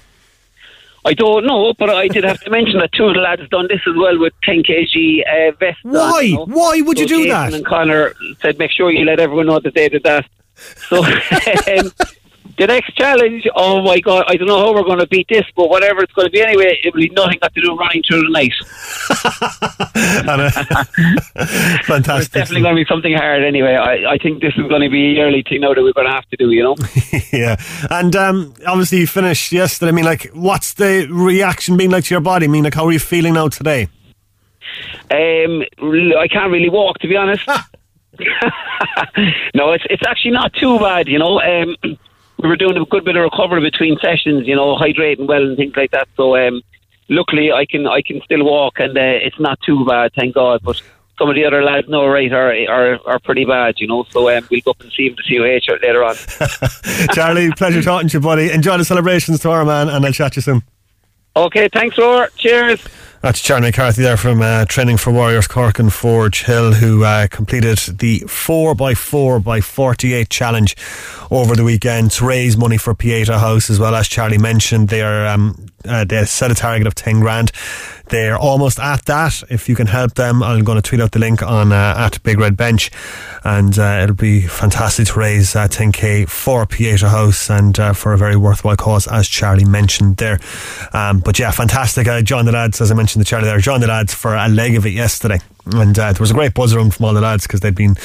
I 1.07 1.13
don't 1.13 1.47
know, 1.47 1.75
but 1.79 1.91
I 1.91 2.09
did 2.09 2.25
have 2.25 2.41
to 2.41 2.51
mention 2.51 2.79
that 2.79 2.93
two 2.93 3.05
of 3.05 3.15
the 3.15 3.21
lads 3.21 3.47
done 3.51 3.67
this 3.69 3.81
as 3.87 3.95
well 3.95 4.19
with 4.19 4.33
10 4.45 4.63
kg 4.63 5.21
uh, 5.27 5.53
vests. 5.61 5.85
on, 5.85 5.93
Why? 5.93 6.21
you 6.23 6.37
know. 6.37 6.47
Why 6.47 6.81
would 6.81 6.99
you 6.99 7.07
So 7.07 7.15
do 7.17 7.23
Jason 7.25 7.29
that? 7.29 7.55
And 7.55 7.67
Connor 7.67 8.15
said, 8.41 8.59
make 8.59 8.71
sure 8.71 8.91
you 8.91 9.05
let 9.05 9.21
everyone 9.21 9.47
know 9.47 9.61
that 9.61 9.75
they 9.75 9.91
did 9.91 10.03
that. 10.05 10.27
So 10.89 11.05
um, 11.05 11.93
the 12.59 12.67
next 12.67 12.97
challenge, 12.97 13.47
oh 13.57 13.83
my 13.83 14.01
God, 14.01 14.25
I 14.29 14.37
don't 14.37 14.47
know 14.49 14.59
how 14.59 14.73
we're 14.75 14.83
going 14.85 15.01
to 15.01 15.07
beat 15.07 15.27
this, 15.29 15.45
but 15.57 15.69
whatever 15.69 16.01
it's 16.01 16.13
going 16.13 16.27
to 16.27 16.31
be 16.33 16.41
anyway, 16.41 16.79
it 16.83 16.95
will 16.95 17.01
be 17.01 17.09
nothing 17.11 17.39
got 17.41 17.53
to 17.55 17.61
do 17.61 17.71
with 17.73 17.81
running 17.81 18.03
through 18.03 18.23
the 18.23 18.31
night. 18.31 18.53
And, 20.27 20.31
uh, 20.31 20.51
It's 22.19 22.29
definitely 22.29 22.63
going 22.63 22.77
to 22.77 22.83
be 22.83 22.87
something 22.89 23.15
hard 23.15 23.43
anyway. 23.43 23.75
I, 23.75 24.13
I 24.13 24.19
think 24.19 24.41
this 24.41 24.55
is 24.57 24.67
going 24.69 24.83
to 24.83 24.89
be 24.89 25.07
a 25.07 25.13
yearly 25.15 25.43
thing 25.43 25.61
now 25.61 25.75
that 25.75 25.83
we're 25.83 25.93
going 25.93 26.07
to 26.07 26.13
have 26.13 26.29
to 26.31 26.37
do, 26.37 26.51
you 26.51 26.63
know. 26.63 26.77
yeah. 27.33 27.57
And 27.91 28.15
um, 28.17 28.55
obviously, 28.67 28.99
you 28.99 29.07
finished 29.07 29.53
yesterday. 29.53 29.91
I 29.91 29.93
mean, 29.93 30.05
like, 30.05 30.25
what's 30.33 30.75
the 30.75 31.09
reaction 31.11 31.77
been 31.77 31.91
like 31.91 32.05
to 32.05 32.15
your 32.15 32.21
body? 32.21 32.47
I 32.47 32.49
mean, 32.49 32.65
like, 32.65 32.75
how 32.75 32.87
are 32.87 32.93
you 32.93 32.99
feeling 32.99 33.35
now 33.35 33.49
today? 33.49 33.89
Um, 35.11 35.65
l- 35.83 36.19
I 36.19 36.29
can't 36.31 36.51
really 36.51 36.71
walk, 36.71 36.99
to 37.01 37.09
be 37.09 37.17
honest. 37.17 37.47
no, 39.55 39.73
it's 39.73 39.85
it's 39.91 40.07
actually 40.07 40.31
not 40.31 40.53
too 40.55 40.79
bad, 40.79 41.09
you 41.09 41.19
know. 41.19 41.41
Um, 41.41 41.77
we 42.45 42.51
were 42.51 42.57
doing 42.57 42.77
a 42.77 42.85
good 42.85 43.07
bit 43.07 43.17
of 43.17 43.23
recovery 43.23 43.63
between 43.63 43.97
sessions, 44.01 44.47
you 44.47 44.55
know, 44.55 44.77
hydrating 44.77 45.27
well 45.27 45.43
and 45.43 45.57
things 45.57 45.75
like 45.75 45.91
that. 45.93 46.07
So, 46.15 46.37
um, 46.37 46.61
luckily, 47.09 47.51
I 47.51 47.65
can 47.65 47.87
I 47.87 48.03
can 48.03 48.21
still 48.23 48.45
walk, 48.45 48.75
and 48.79 48.97
uh, 48.97 49.01
it's 49.01 49.41
not 49.41 49.59
too 49.65 49.85
bad, 49.87 50.13
thank 50.15 50.35
God. 50.35 50.61
But 50.63 50.81
some 51.19 51.31
of 51.31 51.37
the 51.37 51.47
other 51.47 51.63
lads, 51.63 51.89
no, 51.89 52.07
right, 52.07 52.31
are 52.31 52.53
are, 52.69 52.99
are 53.07 53.19
pretty 53.19 53.47
bad, 53.47 53.77
you 53.79 53.87
know. 53.87 54.05
So 54.11 54.29
um, 54.29 54.47
we'll 54.51 54.61
go 54.61 54.73
up 54.73 54.81
and 54.83 54.93
see 54.93 55.07
him 55.07 55.17
to 55.17 55.23
CUH 55.23 55.83
later 55.83 56.05
on. 56.05 56.17
Charlie, 57.15 57.51
pleasure 57.53 57.81
talking 57.81 58.11
to 58.11 58.19
you, 58.19 58.21
buddy. 58.21 58.51
Enjoy 58.53 58.77
the 58.77 58.85
celebrations 58.85 59.41
tomorrow, 59.41 59.65
man, 59.65 59.89
and 59.89 60.05
I'll 60.05 60.13
chat 60.13 60.35
to 60.35 60.37
you 60.37 60.43
soon. 60.43 60.63
Okay, 61.37 61.71
thanks, 61.73 61.97
Roar. 61.97 62.29
Cheers. 62.37 62.87
That's 63.25 63.41
Charlie 63.41 63.69
McCarthy 63.69 64.03
there 64.03 64.19
from 64.19 64.43
uh, 64.43 64.67
Training 64.67 64.99
for 64.99 65.11
Warriors 65.11 65.47
Cork 65.47 65.79
and 65.79 65.91
Forge 65.91 66.45
Hill, 66.45 66.75
who 66.75 67.05
uh, 67.05 67.27
completed 67.29 67.79
the 67.99 68.21
4x4 68.21 69.43
by 69.43 69.63
48 69.63 70.29
challenge 70.29 70.77
over 71.31 71.57
the 71.57 71.65
weekend 71.65 72.11
to 72.11 72.27
raise 72.27 72.59
money 72.59 72.77
for 72.77 72.95
Pieta 72.95 73.39
House, 73.39 73.71
as 73.71 73.79
well 73.79 73.95
as 73.95 74.09
Charlie 74.09 74.37
mentioned. 74.37 74.91
They 74.91 75.01
are 75.01 75.27
um, 75.27 75.69
uh, 75.87 76.05
they 76.05 76.25
set 76.25 76.51
a 76.51 76.55
target 76.55 76.87
of 76.87 76.95
10 76.95 77.21
grand. 77.21 77.53
They're 78.09 78.37
almost 78.37 78.79
at 78.79 79.05
that. 79.07 79.43
If 79.49 79.69
you 79.69 79.75
can 79.75 79.87
help 79.87 80.15
them, 80.15 80.43
I'm 80.43 80.63
going 80.63 80.77
to 80.77 80.83
tweet 80.83 81.01
out 81.01 81.13
the 81.13 81.19
link 81.19 81.43
on 81.43 81.73
uh, 81.73 81.95
at 81.97 82.23
Big 82.23 82.39
Red 82.39 82.57
Bench, 82.57 82.91
and 83.45 83.79
uh, 83.79 84.01
it'll 84.03 84.15
be 84.15 84.43
fantastic 84.43 85.07
to 85.09 85.19
raise 85.19 85.57
uh, 85.57 85.69
10k 85.69 86.29
for 86.29 86.67
Pieta 86.67 87.09
House 87.09 87.51
and 87.51 87.79
uh, 87.79 87.93
for 87.93 88.13
a 88.13 88.19
very 88.19 88.37
worthwhile 88.37 88.77
cause, 88.77 89.07
as 89.07 89.29
Charlie 89.29 89.65
mentioned 89.65 90.19
there. 90.19 90.39
Um, 90.93 91.21
but 91.21 91.39
yeah, 91.39 91.51
fantastic. 91.51 92.07
I 92.07 92.23
joined 92.23 92.47
the 92.47 92.53
lads, 92.53 92.81
as 92.81 92.91
I 92.91 92.95
mentioned 92.95 93.25
to 93.25 93.29
Charlie 93.29 93.47
there, 93.47 93.59
John 93.59 93.81
the 93.81 93.87
lads 93.87 94.13
for 94.13 94.35
a 94.35 94.49
leg 94.49 94.77
of 94.77 94.85
it 94.87 94.93
yesterday. 94.93 95.39
And 95.67 95.99
uh, 95.99 96.13
there 96.13 96.21
was 96.21 96.31
a 96.31 96.35
great 96.35 96.55
buzz 96.55 96.75
around 96.75 96.95
from 96.95 97.07
all 97.07 97.15
the 97.15 97.21
lads 97.21 97.47
because 97.47 97.61
they'd 97.61 97.75
been, 97.75 97.97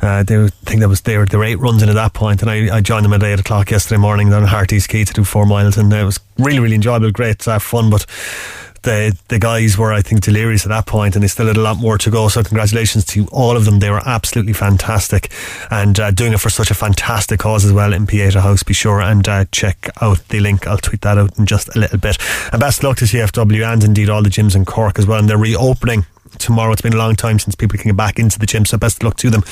uh, 0.00 0.22
they 0.22 0.48
think 0.48 0.80
there 0.80 0.88
was 0.88 1.02
they 1.02 1.18
were, 1.18 1.26
there 1.26 1.38
were 1.38 1.44
eight 1.44 1.58
runs 1.58 1.82
in 1.82 1.88
at 1.88 1.94
that 1.94 2.14
point, 2.14 2.42
and 2.42 2.50
I, 2.50 2.76
I 2.76 2.80
joined 2.80 3.04
them 3.04 3.12
at 3.12 3.22
eight 3.22 3.40
o'clock 3.40 3.70
yesterday 3.70 4.00
morning 4.00 4.30
down 4.30 4.44
Harty's 4.44 4.86
Quay 4.86 5.04
to 5.04 5.12
do 5.12 5.24
four 5.24 5.44
miles, 5.44 5.76
and 5.76 5.92
it 5.92 6.04
was 6.04 6.18
really 6.38 6.58
really 6.58 6.74
enjoyable, 6.74 7.10
great 7.10 7.46
uh, 7.46 7.58
fun. 7.58 7.90
But 7.90 8.06
the 8.82 9.16
the 9.28 9.38
guys 9.38 9.78
were, 9.78 9.92
I 9.92 10.02
think, 10.02 10.22
delirious 10.22 10.64
at 10.64 10.70
that 10.70 10.86
point, 10.86 11.14
and 11.14 11.22
they 11.22 11.28
still 11.28 11.46
had 11.46 11.56
a 11.56 11.60
lot 11.60 11.78
more 11.78 11.98
to 11.98 12.10
go. 12.10 12.28
So 12.28 12.42
congratulations 12.42 13.04
to 13.06 13.26
all 13.28 13.56
of 13.56 13.64
them. 13.64 13.78
They 13.78 13.90
were 13.90 14.02
absolutely 14.06 14.52
fantastic, 14.52 15.30
and 15.70 15.98
uh, 15.98 16.10
doing 16.10 16.32
it 16.32 16.40
for 16.40 16.50
such 16.50 16.70
a 16.70 16.74
fantastic 16.74 17.40
cause 17.40 17.64
as 17.64 17.72
well 17.72 17.92
in 17.92 18.06
Pieta 18.06 18.40
House. 18.40 18.62
Be 18.62 18.74
sure 18.74 19.00
and 19.00 19.26
uh, 19.28 19.44
check 19.52 19.88
out 20.00 20.26
the 20.28 20.40
link. 20.40 20.66
I'll 20.66 20.78
tweet 20.78 21.02
that 21.02 21.18
out 21.18 21.38
in 21.38 21.46
just 21.46 21.74
a 21.74 21.78
little 21.78 21.98
bit. 21.98 22.18
And 22.52 22.60
best 22.60 22.82
luck 22.82 22.98
to 22.98 23.04
CFW 23.04 23.70
and 23.72 23.84
indeed 23.84 24.10
all 24.10 24.22
the 24.22 24.30
gyms 24.30 24.56
in 24.56 24.64
Cork 24.64 24.98
as 24.98 25.06
well. 25.06 25.18
And 25.18 25.28
they're 25.28 25.38
reopening 25.38 26.06
tomorrow. 26.38 26.72
It's 26.72 26.82
been 26.82 26.92
a 26.92 26.98
long 26.98 27.16
time 27.16 27.38
since 27.38 27.54
people 27.54 27.78
can 27.78 27.90
get 27.90 27.96
back 27.96 28.18
into 28.18 28.38
the 28.38 28.46
gym, 28.46 28.64
so 28.64 28.78
best 28.78 28.98
of 28.98 29.04
luck 29.04 29.16
to 29.18 29.30
them 29.30 29.44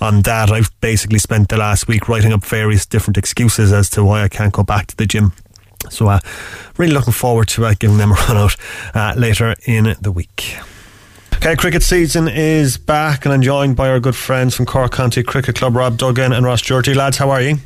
on 0.00 0.22
that. 0.22 0.50
I've 0.50 0.70
basically 0.80 1.18
spent 1.18 1.48
the 1.48 1.56
last 1.56 1.88
week 1.88 2.08
writing 2.08 2.32
up 2.32 2.44
various 2.44 2.86
different 2.86 3.16
excuses 3.16 3.72
as 3.72 3.90
to 3.90 4.04
why 4.04 4.22
I 4.22 4.28
can't 4.28 4.52
go 4.52 4.62
back 4.62 4.86
to 4.88 4.96
the 4.96 5.06
gym. 5.06 5.32
So, 5.90 6.08
uh, 6.08 6.20
really 6.76 6.92
looking 6.92 7.12
forward 7.12 7.48
to 7.48 7.66
uh, 7.66 7.74
giving 7.78 7.98
them 7.98 8.12
a 8.12 8.14
run 8.28 8.36
out 8.36 8.56
uh, 8.94 9.14
later 9.16 9.54
in 9.66 9.96
the 10.00 10.12
week. 10.12 10.56
Okay, 11.36 11.54
cricket 11.54 11.84
season 11.84 12.26
is 12.26 12.78
back, 12.78 13.24
and 13.24 13.32
I'm 13.32 13.42
joined 13.42 13.76
by 13.76 13.88
our 13.88 14.00
good 14.00 14.16
friends 14.16 14.56
from 14.56 14.66
Cork 14.66 14.92
County 14.92 15.22
Cricket 15.22 15.54
Club, 15.54 15.76
Rob 15.76 15.96
Duggan 15.96 16.32
and 16.32 16.44
Ross 16.44 16.62
Duirty. 16.62 16.94
Lads, 16.94 17.16
how 17.16 17.30
are 17.30 17.40
you? 17.40 17.58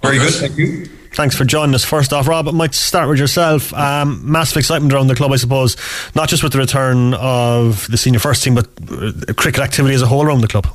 Very 0.00 0.18
good, 0.18 0.32
thank 0.34 0.56
you. 0.56 0.88
Thanks 1.16 1.34
for 1.34 1.46
joining 1.46 1.74
us. 1.74 1.82
First 1.82 2.12
off, 2.12 2.28
Rob, 2.28 2.46
I 2.46 2.50
might 2.50 2.74
start 2.74 3.08
with 3.08 3.18
yourself. 3.18 3.72
Um, 3.72 4.30
massive 4.30 4.58
excitement 4.58 4.92
around 4.92 5.06
the 5.06 5.14
club, 5.14 5.32
I 5.32 5.36
suppose, 5.36 5.74
not 6.14 6.28
just 6.28 6.42
with 6.42 6.52
the 6.52 6.58
return 6.58 7.14
of 7.14 7.90
the 7.90 7.96
senior 7.96 8.18
first 8.18 8.44
team, 8.44 8.54
but 8.54 8.66
uh, 8.92 9.32
cricket 9.32 9.60
activity 9.62 9.94
as 9.94 10.02
a 10.02 10.06
whole 10.06 10.22
around 10.22 10.42
the 10.42 10.46
club. 10.46 10.66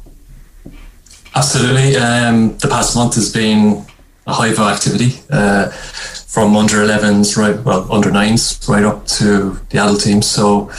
Absolutely. 1.35 1.95
Um, 1.95 2.57
the 2.57 2.67
past 2.67 2.95
month 2.95 3.13
has 3.15 3.31
been 3.31 3.85
a 4.25 4.33
hive 4.33 4.53
of 4.53 4.61
activity 4.61 5.19
uh, 5.29 5.69
from 5.69 6.57
under 6.57 6.77
11s, 6.77 7.37
right, 7.37 7.63
well, 7.63 7.85
under 7.93 8.09
9s, 8.09 8.67
right 8.67 8.83
up 8.83 9.05
to 9.05 9.51
the 9.69 9.77
adult 9.77 10.01
teams. 10.01 10.25
So, 10.25 10.71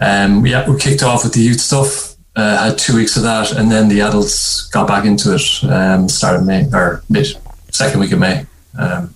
um, 0.00 0.46
yeah, 0.46 0.70
we 0.70 0.78
kicked 0.78 1.02
off 1.02 1.24
with 1.24 1.32
the 1.32 1.40
youth 1.40 1.60
stuff, 1.60 2.14
uh, 2.36 2.68
had 2.68 2.78
two 2.78 2.94
weeks 2.94 3.16
of 3.16 3.24
that, 3.24 3.50
and 3.50 3.72
then 3.72 3.88
the 3.88 4.02
adults 4.02 4.68
got 4.68 4.86
back 4.86 5.04
into 5.04 5.34
it, 5.34 5.64
um, 5.64 6.08
started 6.08 6.46
May, 6.46 6.68
or 6.72 7.02
mid, 7.08 7.26
second 7.72 7.98
week 7.98 8.12
of 8.12 8.20
May. 8.20 8.46
Um, 8.80 9.14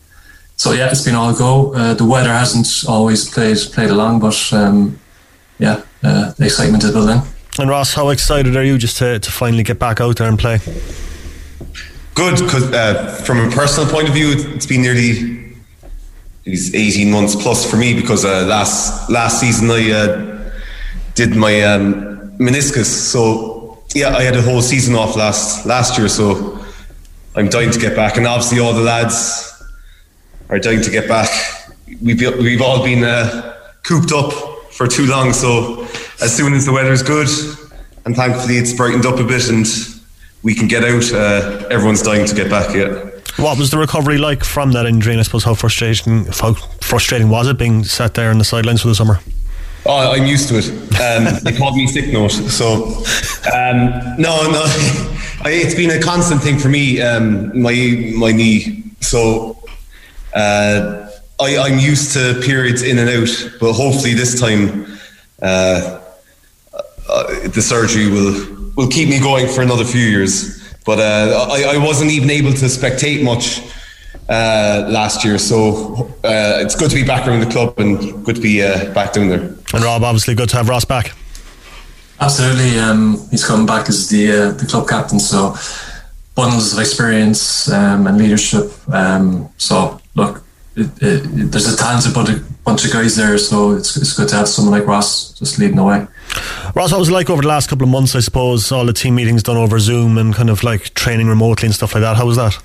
so, 0.57 0.73
yeah, 0.73 0.91
it's 0.91 1.05
been 1.05 1.15
all 1.15 1.35
go. 1.35 1.75
Uh, 1.75 1.95
the 1.95 2.05
weather 2.05 2.31
hasn't 2.31 2.89
always 2.89 3.29
played 3.29 3.59
played 3.73 3.91
along, 3.91 4.21
but 4.21 4.53
um, 4.53 4.99
yeah, 5.59 5.83
uh, 6.03 6.33
the 6.33 6.45
excitement 6.45 6.85
is 6.85 6.93
building. 6.93 7.21
And 7.59 7.71
Ross, 7.71 7.95
how 7.95 8.09
excited 8.11 8.57
are 8.57 8.65
you 8.65 8.79
just 8.79 8.99
to, 8.99 9.19
to 9.19 9.31
finally 9.31 9.63
get 9.63 9.79
back 9.79 10.01
out 10.01 10.17
there 10.17 10.29
and 10.29 10.39
play? 10.39 10.59
Good, 12.15 12.39
because 12.39 12.73
uh, 12.73 13.21
from 13.25 13.41
a 13.41 13.51
personal 13.51 13.91
point 13.91 14.09
of 14.09 14.15
view, 14.15 14.33
it's 14.37 14.67
been 14.67 14.83
nearly 14.83 15.45
it's 16.45 16.75
18 16.75 17.11
months 17.11 17.35
plus 17.35 17.69
for 17.69 17.77
me 17.77 17.95
because 17.99 18.25
uh, 18.25 18.45
last 18.47 19.09
last 19.11 19.41
season 19.41 19.71
I 19.71 19.91
uh, 19.91 20.51
did 21.15 21.35
my 21.35 21.63
um, 21.63 22.37
meniscus. 22.39 22.87
So 22.87 23.83
yeah, 23.95 24.15
I 24.15 24.23
had 24.23 24.37
a 24.37 24.43
whole 24.43 24.61
season 24.61 24.95
off 24.95 25.17
last 25.17 25.65
last 25.67 25.97
year. 25.99 26.09
So 26.09 26.65
I'm 27.35 27.49
dying 27.49 27.71
to 27.71 27.79
get 27.79 27.97
back, 27.97 28.17
and 28.17 28.27
obviously 28.27 28.61
all 28.61 28.75
the 28.75 28.83
lads 28.83 29.54
are 30.49 30.59
dying 30.59 30.83
to 30.83 30.91
get 30.91 31.09
back. 31.09 31.29
We've 32.03 32.21
we've 32.39 32.63
all 32.63 32.83
been 32.85 33.05
uh, 33.05 33.57
cooped 33.83 34.13
up 34.13 34.33
for 34.73 34.87
too 34.87 35.07
long. 35.07 35.33
So 35.33 35.87
as 36.21 36.35
soon 36.37 36.55
as 36.55 36.67
the 36.67 36.73
weather's 36.73 37.03
good, 37.03 37.29
and 38.05 38.17
thankfully 38.17 38.57
it's 38.57 38.73
brightened 38.73 39.07
up 39.07 39.19
a 39.19 39.25
bit, 39.25 39.49
and 39.49 39.67
we 40.43 40.55
can 40.55 40.69
get 40.69 40.85
out, 40.85 41.13
uh, 41.13 41.67
everyone's 41.71 42.03
dying 42.03 42.27
to 42.27 42.35
get 42.35 42.51
back. 42.51 42.75
Yeah. 42.75 43.11
What 43.37 43.59
was 43.59 43.71
the 43.71 43.79
recovery 43.79 44.19
like 44.19 44.45
from 44.45 44.73
that 44.73 44.87
injury? 44.87 45.13
And 45.13 45.21
I 45.21 45.25
suppose 45.25 45.45
how 45.45 45.55
frustrating 45.55 46.27
how 46.27 46.55
frustrating 46.55 47.31
was 47.31 47.49
it 47.49 47.59
being 47.59 47.83
sat 47.83 48.15
there 48.15 48.31
on 48.31 48.39
the 48.39 48.45
sidelines 48.45 48.83
for 48.83 48.89
the 48.89 48.95
summer? 48.95 49.19
Oh, 49.87 50.13
I'm 50.13 50.27
used 50.27 50.49
to 50.49 50.59
it. 50.59 50.69
Um, 50.99 51.43
they 51.43 51.53
called 51.53 51.77
me 51.77 51.87
sick 51.87 52.11
note. 52.11 52.31
So, 52.31 53.05
um, 53.53 53.91
no, 54.19 54.51
no, 54.51 54.63
I, 55.45 55.51
it's 55.51 55.75
been 55.75 55.91
a 55.91 56.01
constant 56.01 56.41
thing 56.43 56.59
for 56.59 56.69
me. 56.69 57.03
Um, 57.03 57.61
my 57.61 58.13
my 58.17 58.33
knee. 58.33 58.85
So, 59.01 59.59
uh, 60.35 61.11
I, 61.41 61.57
I'm 61.59 61.79
used 61.79 62.13
to 62.15 62.41
periods 62.45 62.83
in 62.83 62.99
and 62.99 63.09
out, 63.09 63.29
but 63.61 63.73
hopefully 63.73 64.15
this 64.15 64.39
time, 64.39 64.87
uh, 65.43 66.01
uh, 67.09 67.49
the 67.49 67.63
surgery 67.63 68.09
will 68.09 68.73
will 68.77 68.89
keep 68.89 69.09
me 69.09 69.21
going 69.21 69.47
for 69.47 69.63
another 69.63 69.85
few 69.85 70.03
years. 70.03 70.63
But 70.85 70.99
uh, 70.99 71.49
I, 71.51 71.75
I 71.75 71.79
wasn't 71.79 72.11
even 72.11 72.31
able 72.31 72.53
to 72.53 72.67
spectate 72.67 73.23
much 73.23 73.61
uh, 74.29 74.87
last 74.89 75.25
year, 75.25 75.39
so 75.39 76.13
uh, 76.25 76.61
it's 76.61 76.75
good 76.75 76.91
to 76.91 76.97
be 76.97 77.05
back 77.05 77.27
around 77.27 77.41
the 77.41 77.51
club 77.51 77.79
and 77.79 78.25
good 78.25 78.37
to 78.37 78.43
be 78.43 78.63
uh, 78.63 78.93
back 78.93 79.13
down 79.13 79.29
there. 79.29 79.41
And 79.73 79.83
Rob, 79.83 80.03
obviously 80.03 80.35
good 80.35 80.49
to 80.51 80.57
have 80.57 80.69
Ross 80.69 80.85
back. 80.85 81.13
Absolutely, 82.21 82.79
um, 82.79 83.19
he's 83.31 83.45
coming 83.45 83.67
back 83.67 83.89
as 83.89 84.09
the 84.09 84.31
uh, 84.31 84.53
the 84.53 84.67
club 84.67 84.89
captain. 84.89 85.19
So 85.19 85.57
bundles 86.35 86.73
of 86.73 86.79
experience 86.79 87.71
um, 87.71 88.07
and 88.07 88.19
leadership. 88.19 88.73
Um, 88.89 89.49
so 89.57 90.01
look, 90.15 90.45
it, 90.77 90.91
it, 91.01 91.23
there's 91.53 91.73
a 91.73 91.77
talented 91.77 92.13
bunch 92.13 92.31
of, 92.31 92.65
bunch 92.65 92.85
of 92.85 92.93
guys 92.93 93.17
there. 93.17 93.39
So 93.39 93.73
it's, 93.73 93.97
it's 93.97 94.17
good 94.17 94.29
to 94.29 94.37
have 94.37 94.49
someone 94.49 94.79
like 94.79 94.89
Ross 94.89 95.33
just 95.39 95.59
leading 95.59 95.77
the 95.77 95.85
way. 95.85 96.07
Ross, 96.75 96.91
what 96.91 96.99
was 96.99 97.09
it 97.09 97.13
like 97.13 97.31
over 97.31 97.43
the 97.43 97.49
last 97.49 97.69
couple 97.69 97.85
of 97.85 97.91
months? 97.91 98.17
I 98.17 98.21
suppose 98.21 98.73
all 98.73 98.85
the 98.85 98.93
team 98.93 99.15
meetings 99.15 99.43
done 99.43 99.57
over 99.57 99.79
Zoom 99.79 100.19
and 100.19 100.35
kind 100.35 100.51
of 100.51 100.65
like 100.65 100.95
training 100.95 101.29
remotely 101.29 101.67
and 101.67 101.75
stuff 101.75 101.95
like 101.95 102.03
that. 102.03 102.17
How 102.17 102.27
was 102.27 102.37
that? 102.37 102.59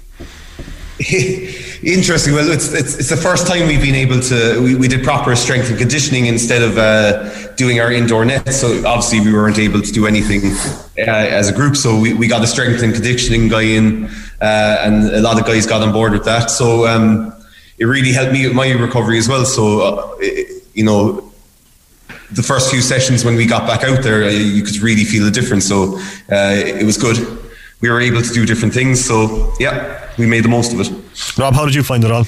Interesting. 1.81 2.33
Well, 2.33 2.51
it's, 2.51 2.73
it's 2.73 2.99
it's 2.99 3.09
the 3.09 3.15
first 3.15 3.47
time 3.47 3.67
we've 3.67 3.81
been 3.81 3.95
able 3.95 4.19
to. 4.19 4.61
We, 4.61 4.75
we 4.75 4.89
did 4.89 5.01
proper 5.01 5.33
strength 5.33 5.69
and 5.69 5.77
conditioning 5.77 6.25
instead 6.25 6.61
of 6.61 6.77
uh, 6.77 7.53
doing 7.53 7.79
our 7.79 7.89
indoor 7.89 8.25
nets. 8.25 8.59
So 8.59 8.85
obviously 8.85 9.21
we 9.21 9.31
weren't 9.31 9.59
able 9.59 9.81
to 9.81 9.91
do 9.93 10.07
anything 10.07 10.41
uh, 10.97 11.09
as 11.09 11.47
a 11.47 11.53
group. 11.53 11.77
So 11.77 11.97
we, 11.97 12.13
we 12.13 12.27
got 12.27 12.43
a 12.43 12.47
strength 12.47 12.83
and 12.83 12.93
conditioning 12.93 13.47
guy 13.47 13.61
in, 13.61 14.07
uh, 14.41 14.81
and 14.81 15.05
a 15.11 15.21
lot 15.21 15.39
of 15.39 15.45
guys 15.45 15.65
got 15.65 15.81
on 15.81 15.93
board 15.93 16.11
with 16.11 16.25
that. 16.25 16.49
So 16.51 16.85
um, 16.85 17.33
it 17.77 17.85
really 17.85 18.11
helped 18.11 18.33
me 18.33 18.45
with 18.45 18.55
my 18.55 18.69
recovery 18.71 19.17
as 19.17 19.29
well. 19.29 19.45
So 19.45 19.79
uh, 19.79 20.15
it, 20.19 20.65
you 20.73 20.83
know, 20.83 21.31
the 22.31 22.43
first 22.43 22.69
few 22.71 22.81
sessions 22.81 23.23
when 23.23 23.35
we 23.35 23.45
got 23.45 23.65
back 23.65 23.85
out 23.85 24.03
there, 24.03 24.23
uh, 24.23 24.29
you 24.29 24.63
could 24.63 24.77
really 24.79 25.05
feel 25.05 25.23
the 25.23 25.31
difference. 25.31 25.65
So 25.65 25.97
uh, 26.29 26.55
it 26.55 26.85
was 26.85 26.97
good. 26.97 27.39
We 27.81 27.89
were 27.89 28.01
able 28.01 28.21
to 28.21 28.33
do 28.33 28.45
different 28.45 28.73
things. 28.73 29.03
So 29.03 29.53
yeah, 29.59 30.09
we 30.17 30.25
made 30.25 30.43
the 30.43 30.49
most 30.49 30.73
of 30.73 30.79
it. 30.79 30.91
Rob, 31.37 31.53
how 31.53 31.65
did 31.65 31.75
you 31.75 31.83
find 31.83 32.03
it 32.03 32.11
all? 32.11 32.25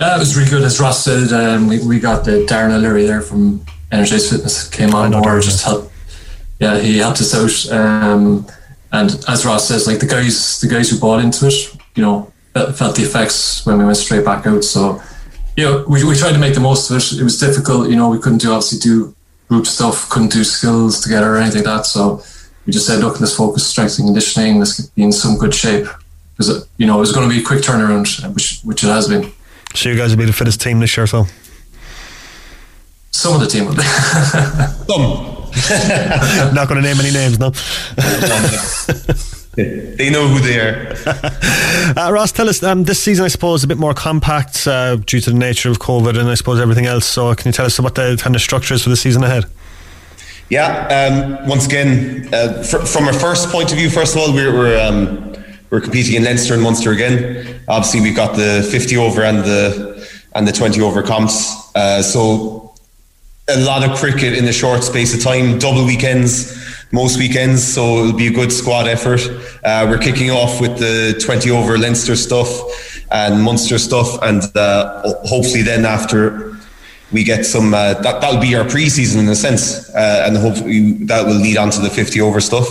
Yeah, 0.00 0.16
it 0.16 0.18
was 0.20 0.36
really 0.36 0.48
good. 0.48 0.62
As 0.62 0.80
Ross 0.80 1.04
said, 1.04 1.32
um, 1.32 1.68
we, 1.68 1.84
we 1.84 1.98
got 1.98 2.24
the 2.24 2.46
Darren 2.46 2.70
O'Leary 2.70 3.04
there 3.04 3.20
from 3.20 3.64
Energize 3.90 4.30
Fitness 4.30 4.68
came 4.68 4.94
on 4.94 5.10
board, 5.10 5.42
just 5.42 5.64
help. 5.64 5.90
Yeah, 6.60 6.78
he 6.78 6.98
helped 6.98 7.20
us 7.20 7.34
out. 7.34 7.76
Um, 7.76 8.46
and 8.92 9.10
as 9.28 9.44
Ross 9.44 9.68
says, 9.68 9.86
like 9.86 9.98
the 9.98 10.06
guys, 10.06 10.60
the 10.60 10.68
guys 10.68 10.90
who 10.90 10.98
bought 10.98 11.22
into 11.22 11.46
it, 11.46 11.76
you 11.94 12.02
know, 12.02 12.32
felt 12.54 12.96
the 12.96 13.02
effects 13.02 13.64
when 13.66 13.78
we 13.78 13.84
went 13.84 13.96
straight 13.96 14.24
back 14.24 14.46
out. 14.46 14.64
So, 14.64 15.02
you 15.56 15.64
know, 15.64 15.84
we, 15.88 16.04
we 16.04 16.14
tried 16.14 16.32
to 16.32 16.38
make 16.38 16.54
the 16.54 16.60
most 16.60 16.90
of 16.90 16.96
it. 16.96 17.12
It 17.12 17.22
was 17.22 17.38
difficult, 17.38 17.90
you 17.90 17.96
know, 17.96 18.08
we 18.08 18.18
couldn't 18.18 18.38
do 18.38 18.52
obviously 18.52 18.78
do 18.78 19.14
group 19.48 19.66
stuff, 19.66 20.08
couldn't 20.08 20.32
do 20.32 20.44
skills 20.44 21.00
together 21.00 21.34
or 21.34 21.38
anything 21.38 21.64
like 21.64 21.78
that. 21.78 21.86
So 21.86 22.22
we 22.68 22.72
just 22.72 22.86
said, 22.86 23.00
look, 23.00 23.18
let's 23.18 23.34
focus 23.34 23.66
strength 23.66 23.98
and 23.98 24.08
conditioning, 24.08 24.58
let's 24.58 24.78
be 24.88 25.02
in 25.02 25.10
some 25.10 25.38
good 25.38 25.54
shape. 25.54 25.86
Because, 26.36 26.68
you 26.76 26.86
know, 26.86 26.98
it 26.98 27.00
was 27.00 27.12
going 27.12 27.26
to 27.26 27.34
be 27.34 27.40
a 27.40 27.42
quick 27.42 27.62
turnaround, 27.62 28.34
which, 28.34 28.60
which 28.60 28.84
it 28.84 28.88
has 28.88 29.08
been. 29.08 29.32
So 29.74 29.88
you 29.88 29.96
guys 29.96 30.10
will 30.10 30.18
be 30.18 30.26
the 30.26 30.34
fittest 30.34 30.60
team 30.60 30.78
this 30.78 30.94
year, 30.94 31.06
so? 31.06 31.24
Some 33.10 33.32
of 33.32 33.40
the 33.40 33.46
team 33.46 33.64
will 33.64 33.74
be. 33.74 33.82
Some. 34.86 35.38
Not 36.54 36.68
going 36.68 36.82
to 36.82 36.86
name 36.86 37.00
any 37.00 37.10
names, 37.10 37.38
no. 37.38 37.52
they 39.56 40.10
know 40.10 40.28
who 40.28 40.38
they 40.40 40.60
are. 40.60 40.94
uh, 41.96 42.12
Ross, 42.12 42.32
tell 42.32 42.50
us, 42.50 42.62
um, 42.62 42.84
this 42.84 43.02
season, 43.02 43.24
I 43.24 43.28
suppose, 43.28 43.64
a 43.64 43.66
bit 43.66 43.78
more 43.78 43.94
compact 43.94 44.66
uh, 44.66 44.96
due 44.96 45.20
to 45.20 45.30
the 45.30 45.38
nature 45.38 45.70
of 45.70 45.78
COVID 45.78 46.18
and 46.18 46.28
I 46.28 46.34
suppose 46.34 46.60
everything 46.60 46.84
else. 46.84 47.06
So, 47.06 47.34
can 47.34 47.46
you 47.46 47.52
tell 47.52 47.64
us 47.64 47.80
what 47.80 47.94
the 47.94 48.18
kind 48.20 48.36
of 48.36 48.42
structure 48.42 48.74
is 48.74 48.82
for 48.82 48.90
the 48.90 48.96
season 48.96 49.24
ahead? 49.24 49.46
Yeah, 50.50 51.38
um, 51.40 51.46
once 51.46 51.66
again, 51.66 52.28
uh, 52.32 52.62
fr- 52.62 52.78
from 52.78 53.08
a 53.08 53.12
first 53.12 53.50
point 53.50 53.70
of 53.70 53.76
view, 53.76 53.90
first 53.90 54.14
of 54.14 54.22
all, 54.22 54.32
we're, 54.32 54.52
we're, 54.52 54.80
um, 54.80 55.34
we're 55.70 55.80
competing 55.80 56.14
in 56.14 56.24
Leinster 56.24 56.54
and 56.54 56.62
Munster 56.62 56.92
again. 56.92 57.60
Obviously, 57.68 58.00
we've 58.00 58.16
got 58.16 58.34
the 58.34 58.66
50 58.70 58.96
over 58.96 59.22
and 59.22 59.38
the 59.38 60.08
and 60.34 60.46
the 60.46 60.52
20 60.52 60.80
over 60.80 61.02
comps. 61.02 61.70
Uh, 61.74 62.02
so, 62.02 62.74
a 63.48 63.60
lot 63.60 63.82
of 63.82 63.98
cricket 63.98 64.34
in 64.38 64.44
a 64.46 64.52
short 64.52 64.82
space 64.84 65.14
of 65.14 65.22
time, 65.22 65.58
double 65.58 65.84
weekends 65.84 66.56
most 66.92 67.18
weekends, 67.18 67.62
so 67.62 67.98
it'll 67.98 68.16
be 68.16 68.28
a 68.28 68.32
good 68.32 68.50
squad 68.50 68.88
effort. 68.88 69.20
Uh, 69.62 69.86
we're 69.88 69.98
kicking 69.98 70.30
off 70.30 70.60
with 70.60 70.78
the 70.78 71.20
20 71.22 71.50
over 71.50 71.76
Leinster 71.76 72.16
stuff 72.16 73.04
and 73.10 73.42
Munster 73.42 73.78
stuff, 73.78 74.18
and 74.22 74.42
uh, 74.56 75.02
hopefully 75.24 75.62
then 75.62 75.84
after 75.84 76.57
we 77.12 77.24
get 77.24 77.44
some, 77.44 77.72
uh, 77.72 77.94
that, 77.94 78.20
that'll 78.20 78.40
be 78.40 78.54
our 78.54 78.68
pre-season 78.68 79.20
in 79.20 79.28
a 79.28 79.34
sense, 79.34 79.88
uh, 79.94 80.24
and 80.26 80.36
hopefully 80.36 80.92
that 81.04 81.26
will 81.26 81.34
lead 81.34 81.56
on 81.56 81.70
to 81.70 81.80
the 81.80 81.90
50 81.90 82.20
over 82.20 82.40
stuff. 82.40 82.66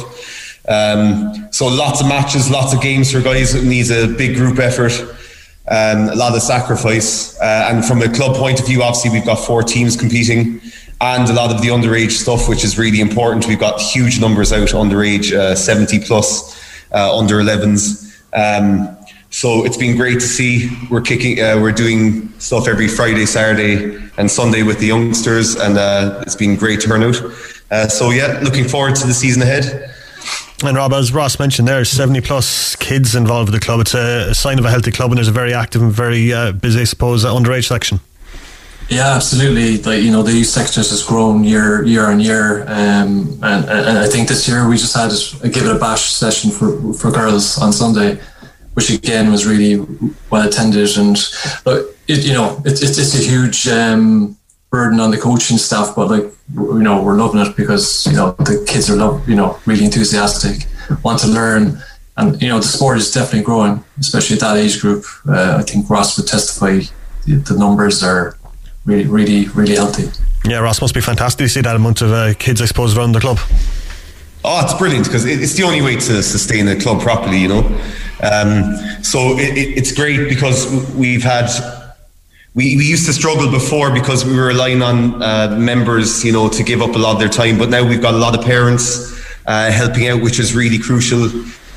Um, 0.67 1.47
so 1.51 1.67
lots 1.67 2.01
of 2.01 2.07
matches, 2.07 2.49
lots 2.49 2.73
of 2.73 2.81
games 2.81 3.11
for 3.11 3.21
guys. 3.21 3.55
It 3.55 3.63
needs 3.63 3.89
a 3.89 4.07
big 4.07 4.35
group 4.35 4.59
effort. 4.59 4.91
Um, 5.69 6.09
a 6.09 6.15
lot 6.15 6.35
of 6.35 6.41
sacrifice, 6.41 7.39
uh, 7.41 7.69
and 7.71 7.83
from 7.83 8.01
a 8.01 8.09
club 8.09 8.35
point 8.35 8.59
of 8.59 8.67
view, 8.67 8.83
obviously 8.83 9.11
we've 9.11 9.25
got 9.25 9.35
four 9.35 9.63
teams 9.63 9.97
competing 9.97 10.61
and 11.01 11.29
a 11.29 11.33
lot 11.33 11.53
of 11.53 11.61
the 11.61 11.67
underage 11.67 12.11
stuff, 12.11 12.49
which 12.49 12.63
is 12.63 12.77
really 12.77 13.01
important. 13.01 13.47
We've 13.47 13.59
got 13.59 13.79
huge 13.79 14.19
numbers 14.19 14.51
out 14.51 14.69
underage, 14.69 15.31
uh, 15.33 15.55
70 15.55 15.99
plus, 15.99 16.57
uh, 16.91 17.17
under 17.17 17.35
11s. 17.35 18.05
Um, 18.33 18.96
so 19.37 19.63
it's 19.63 19.77
been 19.77 19.95
great 19.95 20.15
to 20.15 20.25
see. 20.25 20.71
We're 20.89 21.01
kicking, 21.01 21.39
uh, 21.39 21.59
we're 21.61 21.71
doing 21.71 22.27
stuff 22.39 22.67
every 22.67 22.87
Friday, 22.87 23.27
Saturday, 23.27 24.03
and 24.17 24.31
Sunday 24.31 24.63
with 24.63 24.79
the 24.79 24.87
youngsters, 24.87 25.55
and 25.55 25.77
uh, 25.77 26.23
it's 26.25 26.35
been 26.35 26.55
great 26.55 26.81
turnout. 26.81 27.21
Uh, 27.69 27.87
so 27.87 28.09
yeah, 28.09 28.39
looking 28.41 28.67
forward 28.67 28.95
to 28.95 29.05
the 29.05 29.13
season 29.13 29.43
ahead. 29.43 29.93
And 30.65 30.75
Rob, 30.75 30.91
as 30.91 31.13
Ross 31.13 31.37
mentioned, 31.37 31.67
there 31.67 31.85
70 31.85 32.21
plus 32.21 32.75
kids 32.77 33.13
involved 33.13 33.51
with 33.51 33.61
the 33.61 33.63
club. 33.63 33.81
It's 33.81 33.93
a, 33.93 34.33
sign 34.33 34.57
of 34.57 34.65
a 34.65 34.71
healthy 34.71 34.91
club, 34.91 35.11
and 35.11 35.19
there's 35.19 35.27
a 35.27 35.31
very 35.43 35.53
active 35.53 35.83
and 35.83 35.91
very 35.91 36.33
uh, 36.33 36.51
busy, 36.53 36.81
I 36.81 36.85
suppose, 36.85 37.23
underage 37.23 37.67
section. 37.67 37.99
Yeah, 38.89 39.13
absolutely. 39.13 39.77
Like 39.83 40.01
you 40.01 40.09
know, 40.09 40.23
the 40.23 40.33
youth 40.33 40.47
sector 40.47 40.79
has 40.79 41.03
grown 41.03 41.43
year 41.43 41.83
year 41.83 42.07
on 42.07 42.19
year, 42.21 42.61
um, 42.61 43.37
and, 43.43 43.65
and 43.69 43.97
I 43.99 44.07
think 44.07 44.29
this 44.29 44.47
year 44.47 44.67
we 44.67 44.77
just 44.77 44.95
had 44.95 45.11
a 45.43 45.49
give 45.49 45.67
it 45.67 45.75
a 45.75 45.77
bash 45.77 46.09
session 46.13 46.49
for 46.49 46.93
for 46.93 47.11
girls 47.11 47.57
on 47.59 47.73
Sunday, 47.73 48.19
which 48.77 48.91
again 48.91 49.31
was 49.31 49.47
really 49.47 49.83
well 50.29 50.47
attended. 50.47 50.95
And 50.97 51.17
look, 51.65 51.97
it, 52.07 52.23
you 52.23 52.33
know, 52.33 52.61
it, 52.63 52.73
it, 52.73 52.95
it's 52.99 53.15
a 53.15 53.23
huge 53.23 53.67
um, 53.67 54.37
burden 54.69 54.99
on 54.99 55.09
the 55.09 55.17
coaching 55.17 55.57
staff, 55.57 55.95
but 55.95 56.11
like 56.11 56.31
you 56.53 56.83
know, 56.83 57.01
we're 57.01 57.15
loving 57.15 57.41
it 57.41 57.57
because 57.57 58.05
you 58.05 58.13
know 58.13 58.33
the 58.33 58.63
kids 58.67 58.87
are 58.91 58.95
love, 58.95 59.27
you 59.27 59.35
know, 59.35 59.59
really 59.65 59.83
enthusiastic, 59.83 60.67
want 61.03 61.19
to 61.21 61.27
learn. 61.27 61.81
And 62.17 62.39
you 62.39 62.49
know 62.49 62.59
the 62.59 62.67
sport 62.67 62.99
is 62.99 63.11
definitely 63.11 63.41
growing, 63.41 63.83
especially 63.99 64.35
at 64.35 64.41
that 64.41 64.57
age 64.57 64.79
group. 64.79 65.05
Uh, 65.27 65.57
I 65.57 65.63
think 65.63 65.89
Ross 65.89 66.15
would 66.15 66.27
testify 66.27 66.81
the 67.25 67.55
numbers 67.57 68.03
are 68.03 68.37
really, 68.85 69.07
really, 69.07 69.47
really 69.49 69.75
healthy. 69.75 70.09
Yeah, 70.45 70.59
Ross 70.59 70.81
must 70.81 70.93
be 70.93 71.01
fantastic 71.01 71.45
to 71.45 71.49
see 71.49 71.61
that 71.61 71.75
amount 71.75 72.03
of 72.03 72.11
uh, 72.11 72.35
kids, 72.35 72.65
suppose, 72.67 72.95
around 72.95 73.13
the 73.13 73.19
club. 73.19 73.39
Oh, 74.49 74.63
it's 74.63 74.73
brilliant 74.75 75.03
because 75.03 75.25
it's 75.25 75.55
the 75.55 75.63
only 75.63 75.81
way 75.81 75.95
to 75.95 76.23
sustain 76.23 76.69
a 76.69 76.79
club 76.79 77.01
properly, 77.01 77.37
you 77.37 77.49
know. 77.49 77.65
Um, 78.23 78.77
so 79.03 79.37
it, 79.37 79.57
it, 79.57 79.77
it's 79.77 79.91
great 79.91 80.29
because 80.29 80.89
we've 80.95 81.21
had 81.21 81.49
we, 82.55 82.77
we 82.77 82.85
used 82.85 83.05
to 83.07 83.13
struggle 83.13 83.51
before 83.51 83.93
because 83.93 84.23
we 84.23 84.33
were 84.37 84.47
relying 84.47 84.81
on 84.81 85.21
uh, 85.21 85.57
members, 85.59 86.23
you 86.23 86.31
know, 86.31 86.47
to 86.47 86.63
give 86.63 86.81
up 86.81 86.95
a 86.95 86.97
lot 86.97 87.11
of 87.11 87.19
their 87.19 87.27
time. 87.27 87.57
But 87.57 87.67
now 87.67 87.85
we've 87.85 88.01
got 88.01 88.13
a 88.13 88.17
lot 88.17 88.39
of 88.39 88.45
parents 88.45 89.21
uh, 89.47 89.69
helping 89.69 90.07
out, 90.07 90.21
which 90.21 90.39
is 90.39 90.55
really 90.55 90.79
crucial. 90.79 91.27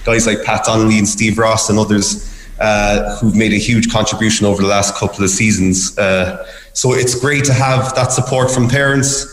Guys 0.05 0.29
like 0.29 0.45
Pat 0.45 0.65
Donnelly 0.65 0.97
and 0.97 1.09
Steve 1.09 1.39
Ross 1.39 1.71
and 1.71 1.79
others 1.79 2.49
uh, 2.61 3.17
who've 3.17 3.35
made 3.35 3.53
a 3.53 3.59
huge 3.59 3.91
contribution 3.91 4.47
over 4.47 4.63
the 4.63 4.69
last 4.69 4.95
couple 4.95 5.25
of 5.25 5.31
seasons. 5.31 5.99
Uh, 5.99 6.47
so 6.73 6.93
it's 6.93 7.19
great 7.19 7.45
to 7.47 7.53
have 7.53 7.93
that 7.97 8.13
support 8.13 8.49
from 8.49 8.69
parents. 8.69 9.27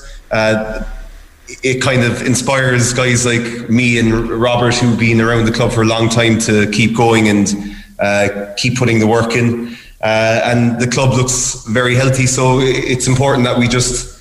It 1.64 1.82
kind 1.82 2.04
of 2.04 2.22
inspires 2.24 2.93
guys 2.93 3.26
like 3.26 3.70
me 3.70 4.00
and 4.00 4.30
Robert, 4.30 4.76
who've 4.76 5.00
been 5.00 5.22
around 5.22 5.45
the 5.45 5.52
club 5.52 5.72
for 5.72 5.82
a 5.82 5.86
long 5.86 6.10
time, 6.10 6.39
to 6.39 6.70
keep 6.72 6.95
going 6.95 7.30
and 7.30 7.54
uh, 8.00 8.54
keep 8.58 8.78
putting 8.78 9.00
the 9.00 9.08
work 9.08 9.34
in. 9.34 9.76
Uh, 10.02 10.41
and 10.43 10.80
the 10.80 10.88
club 10.88 11.14
looks 11.14 11.66
very 11.68 11.95
healthy, 11.95 12.28
so 12.28 12.60
it's 12.60 13.08
important 13.08 13.45
that 13.45 13.58
we 13.58 13.68
just 13.68 14.18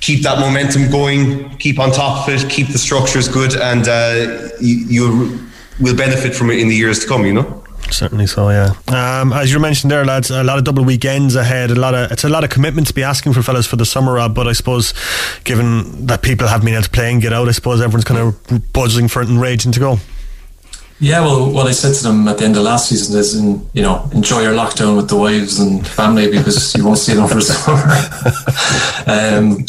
keep 0.00 0.22
that 0.22 0.38
momentum 0.38 0.90
going, 0.90 1.48
keep 1.58 1.78
on 1.78 1.90
top 1.92 2.28
of 2.28 2.34
it, 2.34 2.50
keep 2.50 2.68
the 2.68 2.78
structures 2.78 3.28
good, 3.28 3.54
and 3.54 3.88
uh, 3.88 4.48
you, 4.60 4.76
you 4.88 5.48
will 5.80 5.96
benefit 5.96 6.34
from 6.34 6.50
it 6.50 6.58
in 6.58 6.68
the 6.68 6.74
years 6.74 6.98
to 6.98 7.06
come. 7.06 7.24
You 7.24 7.34
know. 7.34 7.61
Certainly 7.92 8.26
so, 8.26 8.48
yeah. 8.48 8.72
Um, 8.88 9.32
as 9.32 9.52
you 9.52 9.58
mentioned 9.58 9.90
there, 9.90 10.04
lads, 10.04 10.30
a 10.30 10.42
lot 10.42 10.58
of 10.58 10.64
double 10.64 10.84
weekends 10.84 11.36
ahead. 11.36 11.70
A 11.70 11.74
lot 11.74 11.94
of 11.94 12.10
it's 12.10 12.24
a 12.24 12.28
lot 12.28 12.42
of 12.42 12.50
commitment 12.50 12.86
to 12.86 12.94
be 12.94 13.02
asking 13.02 13.34
for 13.34 13.42
fellas 13.42 13.66
for 13.66 13.76
the 13.76 13.84
summer, 13.84 14.14
Rob. 14.14 14.34
But 14.34 14.48
I 14.48 14.52
suppose, 14.52 14.94
given 15.44 16.06
that 16.06 16.22
people 16.22 16.48
have 16.48 16.62
been 16.62 16.74
able 16.74 16.84
to 16.84 16.90
play 16.90 17.12
and 17.12 17.20
get 17.20 17.32
out, 17.32 17.48
I 17.48 17.52
suppose 17.52 17.80
everyone's 17.80 18.04
kind 18.04 18.20
of 18.20 18.72
buzzing 18.72 19.08
for 19.08 19.20
it 19.22 19.28
and 19.28 19.40
raging 19.40 19.72
to 19.72 19.80
go. 19.80 19.98
Yeah, 21.00 21.20
well, 21.22 21.52
what 21.52 21.66
I 21.66 21.72
said 21.72 21.94
to 21.96 22.02
them 22.04 22.28
at 22.28 22.38
the 22.38 22.44
end 22.44 22.56
of 22.56 22.62
last 22.62 22.88
season 22.88 23.18
is, 23.18 23.34
in, 23.34 23.68
you 23.72 23.82
know, 23.82 24.08
enjoy 24.12 24.42
your 24.42 24.54
lockdown 24.54 24.96
with 24.96 25.08
the 25.08 25.16
wives 25.16 25.58
and 25.58 25.84
family 25.84 26.30
because 26.30 26.72
you 26.76 26.84
won't 26.84 26.98
see 26.98 27.14
them 27.14 27.26
for 27.26 27.40
summer. 27.42 27.82
um, 29.08 29.66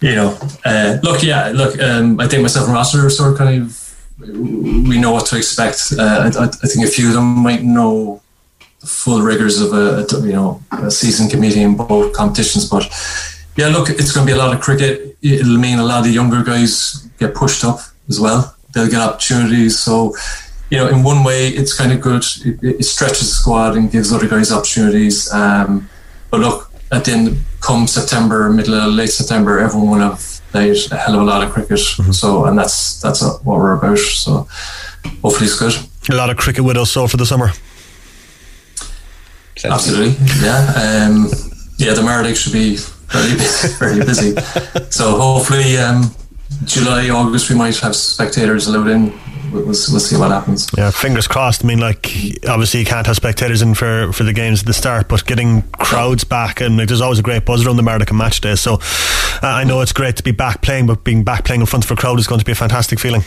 you 0.00 0.16
know, 0.16 0.36
uh, 0.64 0.98
look, 1.04 1.22
yeah, 1.22 1.52
look, 1.54 1.80
um, 1.80 2.18
I 2.18 2.26
think 2.26 2.42
myself 2.42 2.66
and 2.66 2.74
Ross 2.74 2.96
are 2.96 3.08
sort 3.10 3.30
of 3.30 3.38
kind 3.38 3.62
of 3.62 3.91
we 4.18 4.98
know 4.98 5.12
what 5.12 5.26
to 5.26 5.36
expect. 5.36 5.92
Uh, 5.98 6.30
I, 6.38 6.44
I, 6.44 6.66
think 6.66 6.86
a 6.86 6.90
few 6.90 7.08
of 7.08 7.14
them 7.14 7.24
might 7.24 7.62
know 7.62 8.20
the 8.80 8.86
full 8.86 9.22
rigors 9.22 9.60
of 9.60 9.72
a, 9.72 10.06
a, 10.14 10.26
you 10.26 10.32
know 10.32 10.62
a 10.72 10.90
season 10.90 11.28
committee 11.28 11.62
in 11.62 11.76
both 11.76 12.12
competitions, 12.12 12.68
but 12.68 12.84
yeah, 13.56 13.68
look, 13.68 13.90
it's 13.90 14.12
going 14.12 14.26
to 14.26 14.32
be 14.32 14.38
a 14.38 14.42
lot 14.42 14.54
of 14.54 14.60
cricket. 14.60 15.16
It'll 15.22 15.58
mean 15.58 15.78
a 15.78 15.84
lot 15.84 15.98
of 15.98 16.04
the 16.04 16.10
younger 16.10 16.42
guys 16.42 17.08
get 17.18 17.34
pushed 17.34 17.64
up 17.64 17.80
as 18.08 18.18
well. 18.18 18.56
They'll 18.72 18.88
get 18.88 19.00
opportunities. 19.00 19.78
So, 19.78 20.16
you 20.70 20.78
know, 20.78 20.88
in 20.88 21.02
one 21.02 21.22
way, 21.22 21.48
it's 21.48 21.76
kind 21.76 21.92
of 21.92 22.00
good. 22.00 22.24
It, 22.44 22.80
it 22.80 22.84
stretches 22.84 23.28
the 23.28 23.34
squad 23.34 23.76
and 23.76 23.90
gives 23.90 24.12
other 24.12 24.26
guys 24.26 24.50
opportunities. 24.50 25.30
Um, 25.32 25.90
but 26.30 26.40
look, 26.40 26.70
at 26.90 27.04
the 27.04 27.12
end, 27.12 27.38
come 27.60 27.86
September, 27.86 28.50
middle 28.50 28.88
late 28.90 29.10
September, 29.10 29.58
everyone 29.58 29.90
will 29.90 30.10
have 30.10 30.40
played 30.52 30.76
a 30.92 30.96
hell 30.96 31.14
of 31.16 31.22
a 31.22 31.24
lot 31.24 31.42
of 31.42 31.52
cricket. 31.52 31.78
Mm-hmm. 31.78 32.12
So, 32.12 32.44
and 32.44 32.58
that's 32.58 33.00
that's 33.00 33.22
what 33.22 33.58
we're 33.58 33.76
about. 33.76 33.98
So, 33.98 34.46
hopefully, 35.22 35.46
it's 35.46 35.58
good. 35.58 35.74
A 36.10 36.14
lot 36.14 36.30
of 36.30 36.36
cricket 36.36 36.64
with 36.64 36.76
us 36.76 36.90
so 36.90 37.06
for 37.08 37.16
the 37.16 37.26
summer. 37.26 37.50
Absolutely, 39.64 40.14
yeah. 40.42 41.06
Um, 41.06 41.28
yeah, 41.78 41.94
the 41.94 42.02
Mardyke 42.02 42.36
should 42.36 42.52
be 42.52 42.76
very 43.12 43.34
busy. 43.34 43.68
Very 43.78 43.98
busy. 43.98 44.34
so 44.90 45.18
hopefully, 45.18 45.76
um, 45.76 46.14
July, 46.64 47.10
August, 47.10 47.50
we 47.50 47.56
might 47.56 47.76
have 47.78 47.94
spectators 47.94 48.66
allowed 48.66 48.88
in. 48.88 49.12
We'll, 49.52 49.64
we'll 49.66 49.74
see 49.74 50.16
what 50.16 50.30
happens. 50.30 50.70
Yeah, 50.76 50.90
fingers 50.90 51.28
crossed. 51.28 51.64
I 51.64 51.68
mean, 51.68 51.78
like, 51.78 52.06
obviously 52.48 52.80
you 52.80 52.86
can't 52.86 53.06
have 53.06 53.16
spectators 53.16 53.60
in 53.60 53.74
for, 53.74 54.12
for 54.12 54.24
the 54.24 54.32
games 54.32 54.60
at 54.60 54.66
the 54.66 54.72
start, 54.72 55.08
but 55.08 55.26
getting 55.26 55.62
crowds 55.72 56.24
back 56.24 56.60
and 56.60 56.78
like, 56.78 56.88
there's 56.88 57.00
always 57.00 57.18
a 57.18 57.22
great 57.22 57.44
buzz 57.44 57.66
around 57.66 57.76
the 57.76 57.82
Mardyke 57.82 58.10
on 58.10 58.16
match 58.16 58.40
day. 58.40 58.54
So 58.54 58.74
uh, 58.74 58.78
I 59.42 59.64
know 59.64 59.80
it's 59.80 59.92
great 59.92 60.16
to 60.16 60.22
be 60.22 60.32
back 60.32 60.62
playing, 60.62 60.86
but 60.86 61.04
being 61.04 61.22
back 61.22 61.44
playing 61.44 61.60
in 61.60 61.66
front 61.66 61.84
of 61.84 61.90
a 61.90 61.96
crowd 61.96 62.18
is 62.18 62.26
going 62.26 62.38
to 62.38 62.46
be 62.46 62.52
a 62.52 62.56
fantastic 62.56 62.98
feeling. 62.98 63.22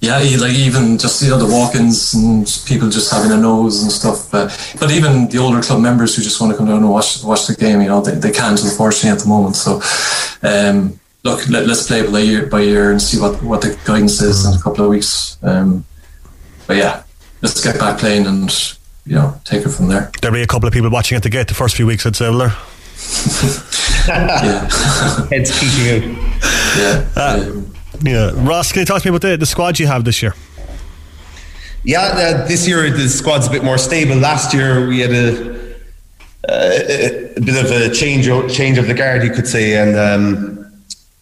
Yeah, 0.00 0.16
like 0.16 0.54
even 0.54 0.96
just 0.96 1.22
you 1.22 1.28
know 1.28 1.36
the 1.36 1.52
walk-ins 1.52 2.14
and 2.14 2.46
people 2.64 2.88
just 2.88 3.12
having 3.12 3.32
a 3.32 3.36
nose 3.36 3.82
and 3.82 3.92
stuff. 3.92 4.32
Uh, 4.32 4.48
but 4.78 4.90
even 4.90 5.28
the 5.28 5.36
older 5.36 5.60
club 5.60 5.80
members 5.80 6.16
who 6.16 6.22
just 6.22 6.40
want 6.40 6.52
to 6.52 6.56
come 6.56 6.66
down 6.66 6.78
and 6.78 6.88
watch 6.88 7.22
watch 7.22 7.46
the 7.46 7.54
game, 7.54 7.82
you 7.82 7.88
know, 7.88 8.00
they, 8.00 8.14
they 8.14 8.30
can't 8.30 8.62
unfortunately 8.62 9.10
at 9.10 9.18
the 9.18 9.28
moment. 9.28 9.56
So, 9.56 9.82
um, 10.42 10.99
look, 11.22 11.48
let, 11.48 11.68
us 11.68 11.86
play 11.86 12.02
by 12.10 12.20
ear 12.20 12.46
by 12.46 12.60
ear 12.60 12.90
and 12.90 13.00
see 13.00 13.20
what, 13.20 13.42
what 13.42 13.60
the 13.60 13.78
guidance 13.84 14.20
is 14.22 14.46
in 14.46 14.54
a 14.54 14.62
couple 14.62 14.84
of 14.84 14.90
weeks. 14.90 15.38
Um, 15.42 15.84
but 16.66 16.76
yeah, 16.76 17.02
let's 17.42 17.62
get 17.62 17.78
back 17.78 17.98
playing 17.98 18.26
and 18.26 18.76
you 19.06 19.14
know 19.14 19.40
take 19.44 19.64
it 19.64 19.70
from 19.70 19.88
there. 19.88 20.10
There'll 20.20 20.34
be 20.34 20.42
a 20.42 20.46
couple 20.46 20.66
of 20.66 20.72
people 20.72 20.90
watching 20.90 21.16
at 21.16 21.22
the 21.22 21.30
gate 21.30 21.48
the 21.48 21.54
first 21.54 21.76
few 21.76 21.86
weeks, 21.86 22.06
I'd 22.06 22.16
say, 22.16 22.28
will 22.30 22.38
there? 22.38 22.48
yeah, 24.08 24.68
heads 25.30 25.58
peeking 25.58 25.88
out. 25.88 26.32
Yeah. 26.78 27.08
Uh, 27.16 27.62
yeah, 28.02 28.30
Ross, 28.34 28.72
can 28.72 28.80
you 28.80 28.86
talk 28.86 29.02
to 29.02 29.10
me 29.10 29.16
about 29.16 29.28
the, 29.28 29.36
the 29.36 29.46
squad 29.46 29.78
you 29.78 29.86
have 29.86 30.04
this 30.04 30.22
year? 30.22 30.34
Yeah, 31.82 32.00
uh, 32.00 32.46
this 32.46 32.68
year 32.68 32.90
the 32.90 33.08
squad's 33.08 33.46
a 33.46 33.50
bit 33.50 33.64
more 33.64 33.78
stable. 33.78 34.16
Last 34.16 34.52
year 34.52 34.86
we 34.86 35.00
had 35.00 35.10
a, 35.10 35.76
a, 36.48 37.34
a 37.36 37.40
bit 37.40 37.64
of 37.64 37.70
a 37.70 37.92
change 37.94 38.26
change 38.54 38.78
of 38.78 38.86
the 38.86 38.94
guard, 38.94 39.22
you 39.22 39.30
could 39.30 39.46
say, 39.46 39.76
and 39.76 39.96
um, 39.96 40.59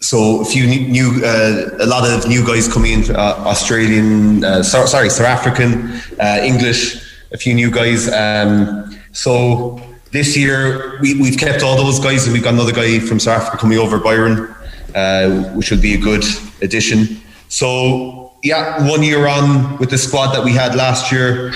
so 0.01 0.41
a 0.41 0.45
few 0.45 0.65
new, 0.65 1.21
uh, 1.23 1.77
a 1.79 1.85
lot 1.85 2.09
of 2.09 2.27
new 2.27 2.45
guys 2.45 2.71
coming 2.71 3.03
in, 3.03 3.15
uh, 3.15 3.35
Australian, 3.45 4.43
uh, 4.43 4.63
so, 4.63 4.85
sorry, 4.85 5.09
South 5.09 5.27
African, 5.27 5.91
uh, 6.19 6.39
English, 6.41 7.03
a 7.33 7.37
few 7.37 7.53
new 7.53 7.69
guys. 7.69 8.09
Um, 8.11 8.97
so 9.11 9.81
this 10.11 10.37
year 10.37 10.99
we, 11.01 11.19
we've 11.19 11.37
kept 11.37 11.63
all 11.63 11.75
those 11.75 11.99
guys, 11.99 12.25
and 12.25 12.33
we've 12.33 12.43
got 12.43 12.53
another 12.53 12.71
guy 12.71 12.99
from 12.99 13.19
South 13.19 13.41
Africa 13.41 13.57
coming 13.57 13.77
over, 13.77 13.99
Byron, 13.99 14.55
uh, 14.95 15.53
which 15.53 15.69
will 15.69 15.81
be 15.81 15.95
a 15.95 15.99
good 15.99 16.23
addition. 16.61 17.21
So 17.49 18.31
yeah, 18.41 18.87
one 18.89 19.03
year 19.03 19.27
on 19.27 19.77
with 19.79 19.89
the 19.89 19.97
squad 19.97 20.33
that 20.33 20.45
we 20.45 20.53
had 20.53 20.75
last 20.75 21.11
year, 21.11 21.53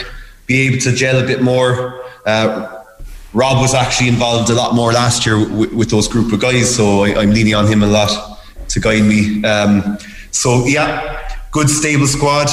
be 0.47 0.67
able 0.67 0.79
to 0.79 0.91
gel 0.91 1.23
a 1.23 1.25
bit 1.25 1.41
more. 1.41 2.03
Uh, 2.25 2.81
Rob 3.31 3.61
was 3.61 3.73
actually 3.73 4.09
involved 4.09 4.49
a 4.49 4.53
lot 4.53 4.75
more 4.75 4.91
last 4.91 5.25
year 5.25 5.39
with, 5.39 5.73
with 5.73 5.89
those 5.89 6.09
group 6.09 6.33
of 6.33 6.41
guys, 6.41 6.75
so 6.75 7.05
I, 7.05 7.23
am 7.23 7.31
leaning 7.31 7.55
on 7.55 7.67
him 7.67 7.81
a 7.81 7.87
lot 7.87 8.32
to 8.69 8.79
guide 8.79 9.03
me. 9.03 9.43
Um, 9.43 9.97
so 10.31 10.65
yeah, 10.65 11.37
good 11.51 11.69
stable 11.69 12.07
squad, 12.07 12.49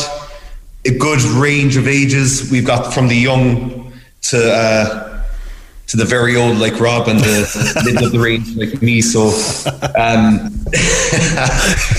a 0.85 0.97
good 0.97 1.23
range 1.23 1.77
of 1.77 1.89
ages. 1.89 2.51
We've 2.51 2.67
got 2.67 2.93
from 2.93 3.09
the 3.09 3.17
young 3.17 3.93
to 4.23 4.53
uh, 4.53 5.25
to 5.91 5.97
the 5.97 6.05
very 6.05 6.37
old 6.37 6.59
like 6.59 6.79
Rob 6.79 7.09
and 7.09 7.19
the 7.19 7.83
middle 7.85 8.07
of 8.07 8.13
the 8.13 8.21
range 8.21 8.55
like 8.55 8.81
me. 8.81 9.01
So, 9.01 9.29
um, 9.99 10.51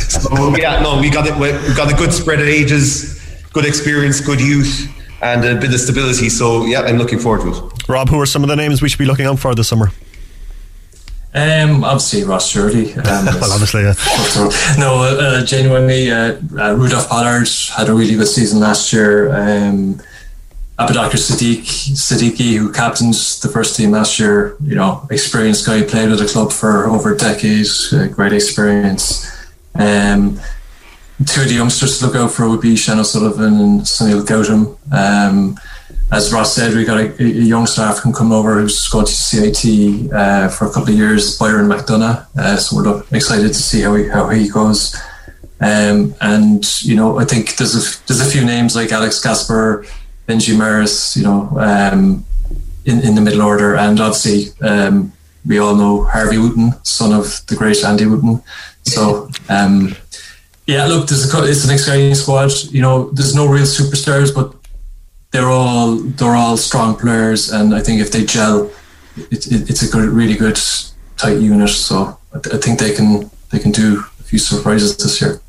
so 0.07 0.55
yeah, 0.55 0.80
no, 0.82 0.99
we 1.01 1.09
got 1.09 1.28
it. 1.28 1.36
We 1.36 1.49
got 1.76 1.91
a 1.91 1.95
good 1.95 2.14
spread 2.14 2.39
of 2.39 2.47
ages, 2.47 3.20
good 3.51 3.66
experience, 3.66 4.22
good 4.22 4.39
youth, 4.39 4.88
and 5.22 5.43
a 5.43 5.59
bit 5.59 5.74
of 5.74 5.80
stability. 5.80 6.30
So 6.30 6.66
yeah, 6.66 6.82
I'm 6.82 6.97
looking 6.97 7.20
forward 7.20 7.41
to 7.41 7.66
it. 7.66 7.89
Rob, 7.89 8.07
who 8.07 8.20
are 8.22 8.26
some 8.26 8.43
of 8.43 8.49
the 8.49 8.55
names 8.55 8.82
we 8.82 8.88
should 8.88 8.99
be 8.99 9.05
looking 9.05 9.26
out 9.26 9.39
for 9.39 9.53
this 9.55 9.68
summer? 9.68 9.91
Um, 11.34 11.84
obviously 11.84 12.23
Ross 12.23 12.51
Duirty. 12.51 12.97
Um, 12.97 13.25
well, 13.39 13.53
obviously, 13.53 13.84
yeah. 13.84 13.93
no, 14.77 15.03
uh, 15.03 15.45
genuinely, 15.45 16.11
uh, 16.11 16.36
uh, 16.59 16.75
Rudolph 16.75 17.07
Pollard 17.07 17.47
had 17.75 17.88
a 17.88 17.93
really 17.93 18.15
good 18.15 18.27
season 18.27 18.59
last 18.59 18.91
year. 18.91 19.34
Um, 19.34 20.01
Abubakar 20.77 21.11
Sadiq, 21.11 21.63
Siddiqui, 21.93 22.57
who 22.57 22.71
captained 22.71 23.13
the 23.13 23.49
first 23.49 23.75
team 23.75 23.91
last 23.91 24.19
year, 24.19 24.57
you 24.63 24.75
know, 24.75 25.07
experienced 25.11 25.65
guy, 25.65 25.84
played 25.84 26.09
with 26.09 26.19
the 26.19 26.25
club 26.25 26.51
for 26.51 26.88
over 26.88 27.15
decades, 27.15 27.93
uh, 27.93 28.07
great 28.07 28.34
experience. 28.34 29.29
Um, 29.75 30.39
two 31.25 31.41
of 31.41 31.49
the 31.49 31.55
youngsters 31.55 31.99
to 31.99 32.07
look 32.07 32.15
out 32.15 32.32
for 32.32 32.49
would 32.49 32.61
be 32.61 32.75
Shan 32.75 32.99
O'Sullivan 32.99 33.59
and 33.59 33.82
Sunil 33.82 34.25
Gautam. 34.25 34.77
Um, 34.91 35.57
as 36.12 36.34
Ross 36.34 36.53
said, 36.53 36.74
we 36.74 36.84
got 36.84 36.99
a, 36.99 37.24
a 37.24 37.26
young 37.26 37.66
staff 37.66 38.01
can 38.01 38.12
come 38.12 38.34
over 38.34 38.59
who's 38.59 38.88
going 38.89 39.05
to 39.05 39.12
CIT 39.12 40.12
uh, 40.12 40.49
for 40.49 40.66
a 40.66 40.72
couple 40.72 40.89
of 40.89 40.97
years, 40.97 41.38
Byron 41.38 41.68
McDonough. 41.68 42.28
Uh, 42.38 42.57
so 42.57 42.76
we're 42.76 43.03
excited 43.16 43.47
to 43.47 43.53
see 43.53 43.82
how 43.82 43.95
he, 43.95 44.07
how 44.09 44.28
he 44.28 44.49
goes. 44.49 44.95
Um, 45.62 46.14
and 46.20 46.66
you 46.84 46.95
know, 46.95 47.18
I 47.20 47.26
think 47.26 47.55
there's 47.55 47.76
a 47.76 48.07
there's 48.07 48.20
a 48.20 48.30
few 48.30 48.43
names 48.43 48.76
like 48.76 48.91
Alex 48.91 49.22
Gasper, 49.22 49.86
Benji 50.28 50.57
Maris, 50.57 51.16
you 51.16 51.24
know, 51.24 51.49
um, 51.57 52.26
in 52.86 52.99
in 53.01 53.16
the 53.16 53.22
middle 53.22 53.43
order, 53.43 53.76
and 53.76 53.99
obviously 53.99 54.51
um, 54.68 55.14
we 55.47 55.59
all 55.59 55.76
know 55.76 56.03
Harvey 56.03 56.39
Wooten, 56.39 56.74
son 56.84 57.14
of 57.14 57.45
the 57.47 57.55
great 57.55 57.84
Andy 57.84 58.05
Wooten. 58.05 58.41
So. 58.84 59.30
Um, 59.49 59.95
yeah, 60.68 60.86
look, 60.86 61.07
there's 61.09 61.34
a, 61.34 61.43
it's 61.43 61.66
an 61.66 61.74
exciting 61.74 62.14
squad. 62.16 62.51
You 62.70 62.82
know, 62.82 63.09
there's 63.12 63.36
no 63.36 63.47
real 63.47 63.66
superstars, 63.66 64.34
but 64.34 64.55
they're 65.32 65.49
all 65.49 65.95
they're 65.95 66.36
all 66.36 66.57
strong 66.57 66.95
players, 66.95 67.51
and 67.51 67.73
I 67.73 67.82
think 67.82 68.01
if 68.01 68.11
they 68.11 68.23
gel, 68.25 68.71
it, 69.15 69.47
it, 69.47 69.69
it's 69.69 69.82
a 69.82 69.89
good, 69.89 70.09
really 70.09 70.36
good 70.36 70.59
tight 71.17 71.39
unit. 71.39 71.69
So 71.69 72.17
I, 72.34 72.39
th- 72.39 72.55
I, 72.55 72.57
think 72.57 72.79
they 72.79 72.93
can 72.93 73.32
they 73.49 73.59
can 73.59 73.71
do 73.71 74.03
a 74.19 74.23
few 74.23 74.39
surprises 74.39 74.97
this 74.97 75.21
year. 75.21 75.41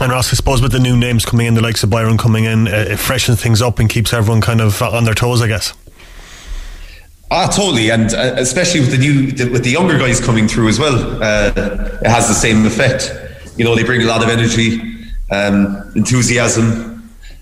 And 0.00 0.10
Ross, 0.10 0.32
I 0.32 0.34
suppose 0.34 0.60
with 0.60 0.72
the 0.72 0.80
new 0.80 0.96
names 0.96 1.24
coming 1.24 1.46
in, 1.46 1.54
the 1.54 1.62
likes 1.62 1.82
of 1.82 1.90
Byron 1.90 2.18
coming 2.18 2.44
in, 2.44 2.66
uh, 2.66 2.86
it 2.88 2.98
freshens 2.98 3.40
things 3.40 3.62
up 3.62 3.78
and 3.78 3.88
keeps 3.88 4.12
everyone 4.12 4.40
kind 4.40 4.60
of 4.60 4.82
on 4.82 5.04
their 5.04 5.14
toes, 5.14 5.40
I 5.40 5.46
guess. 5.46 5.72
Ah, 7.30 7.46
totally, 7.46 7.90
and 7.90 8.12
uh, 8.12 8.34
especially 8.36 8.80
with 8.80 8.90
the 8.90 8.98
new 8.98 9.32
the, 9.32 9.50
with 9.50 9.64
the 9.64 9.70
younger 9.70 9.98
guys 9.98 10.20
coming 10.20 10.46
through 10.46 10.68
as 10.68 10.78
well, 10.78 11.22
uh, 11.22 11.52
it 12.02 12.08
has 12.08 12.28
the 12.28 12.34
same 12.34 12.66
effect. 12.66 13.10
You 13.56 13.64
know, 13.64 13.74
they 13.74 13.84
bring 13.84 14.02
a 14.02 14.06
lot 14.06 14.22
of 14.22 14.28
energy, 14.28 14.80
um, 15.30 15.90
enthusiasm, 15.94 16.93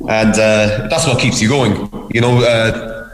and 0.08 0.34
uh, 0.34 0.88
that's 0.88 1.06
what 1.06 1.20
keeps 1.20 1.40
you 1.40 1.48
going. 1.48 1.72
You 2.12 2.20
know, 2.20 2.42
uh, 2.42 3.08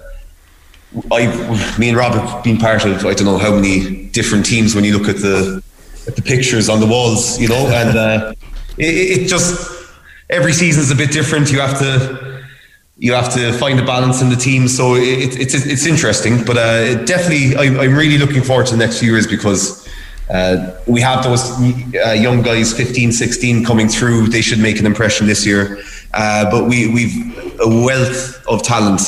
I, 1.13 1.79
me 1.79 1.89
and 1.89 1.97
Rob 1.97 2.15
have 2.15 2.45
been 2.45 2.59
part 2.59 2.85
of 2.85 3.05
I 3.05 3.15
don't 3.15 3.27
know 3.27 3.39
how 3.39 3.55
many 3.55 4.07
different 4.07 4.47
teams 4.47 4.75
when 4.75 4.85
you 4.85 4.97
look 4.97 5.09
at 5.09 5.17
the 5.17 5.63
at 6.07 6.17
the 6.17 6.23
pictures 6.23 6.69
on 6.69 6.81
the 6.81 6.87
walls. 6.87 7.39
You 7.39 7.49
know, 7.49 7.67
and 7.67 7.97
uh, 7.97 8.35
it, 8.79 9.23
it 9.23 9.29
just 9.29 9.71
every 10.31 10.53
season 10.53 10.83
is 10.83 10.91
a 10.91 10.97
bit 10.97 11.11
different. 11.11 11.53
You 11.53 11.61
have 11.61 11.79
to 11.79 12.45
you 12.99 13.13
have 13.13 13.33
to 13.35 13.53
find 13.53 13.79
a 13.79 13.85
balance 13.85 14.23
in 14.23 14.29
the 14.29 14.37
team. 14.37 14.67
So 14.67 14.95
it, 14.95 15.39
it's 15.39 15.55
it's 15.55 15.87
interesting, 15.87 16.45
but 16.45 16.57
uh, 16.57 17.05
definitely 17.05 17.57
I, 17.57 17.85
I'm 17.85 17.95
really 17.95 18.19
looking 18.19 18.43
forward 18.43 18.67
to 18.67 18.73
the 18.73 18.79
next 18.79 18.99
few 18.99 19.11
years 19.13 19.27
because 19.27 19.89
uh, 20.31 20.79
we 20.87 21.01
have 21.01 21.25
those 21.25 21.51
uh, 21.53 22.13
young 22.13 22.43
guys, 22.43 22.77
15, 22.77 23.13
16, 23.13 23.65
coming 23.65 23.89
through. 23.89 24.29
They 24.29 24.43
should 24.43 24.59
make 24.59 24.79
an 24.79 24.85
impression 24.85 25.27
this 25.27 25.47
year. 25.47 25.79
Uh, 26.15 26.51
but 26.51 26.65
we, 26.65 26.93
we've 26.93 27.61
a 27.61 27.69
wealth 27.69 28.45
of 28.47 28.63
talent 28.63 29.03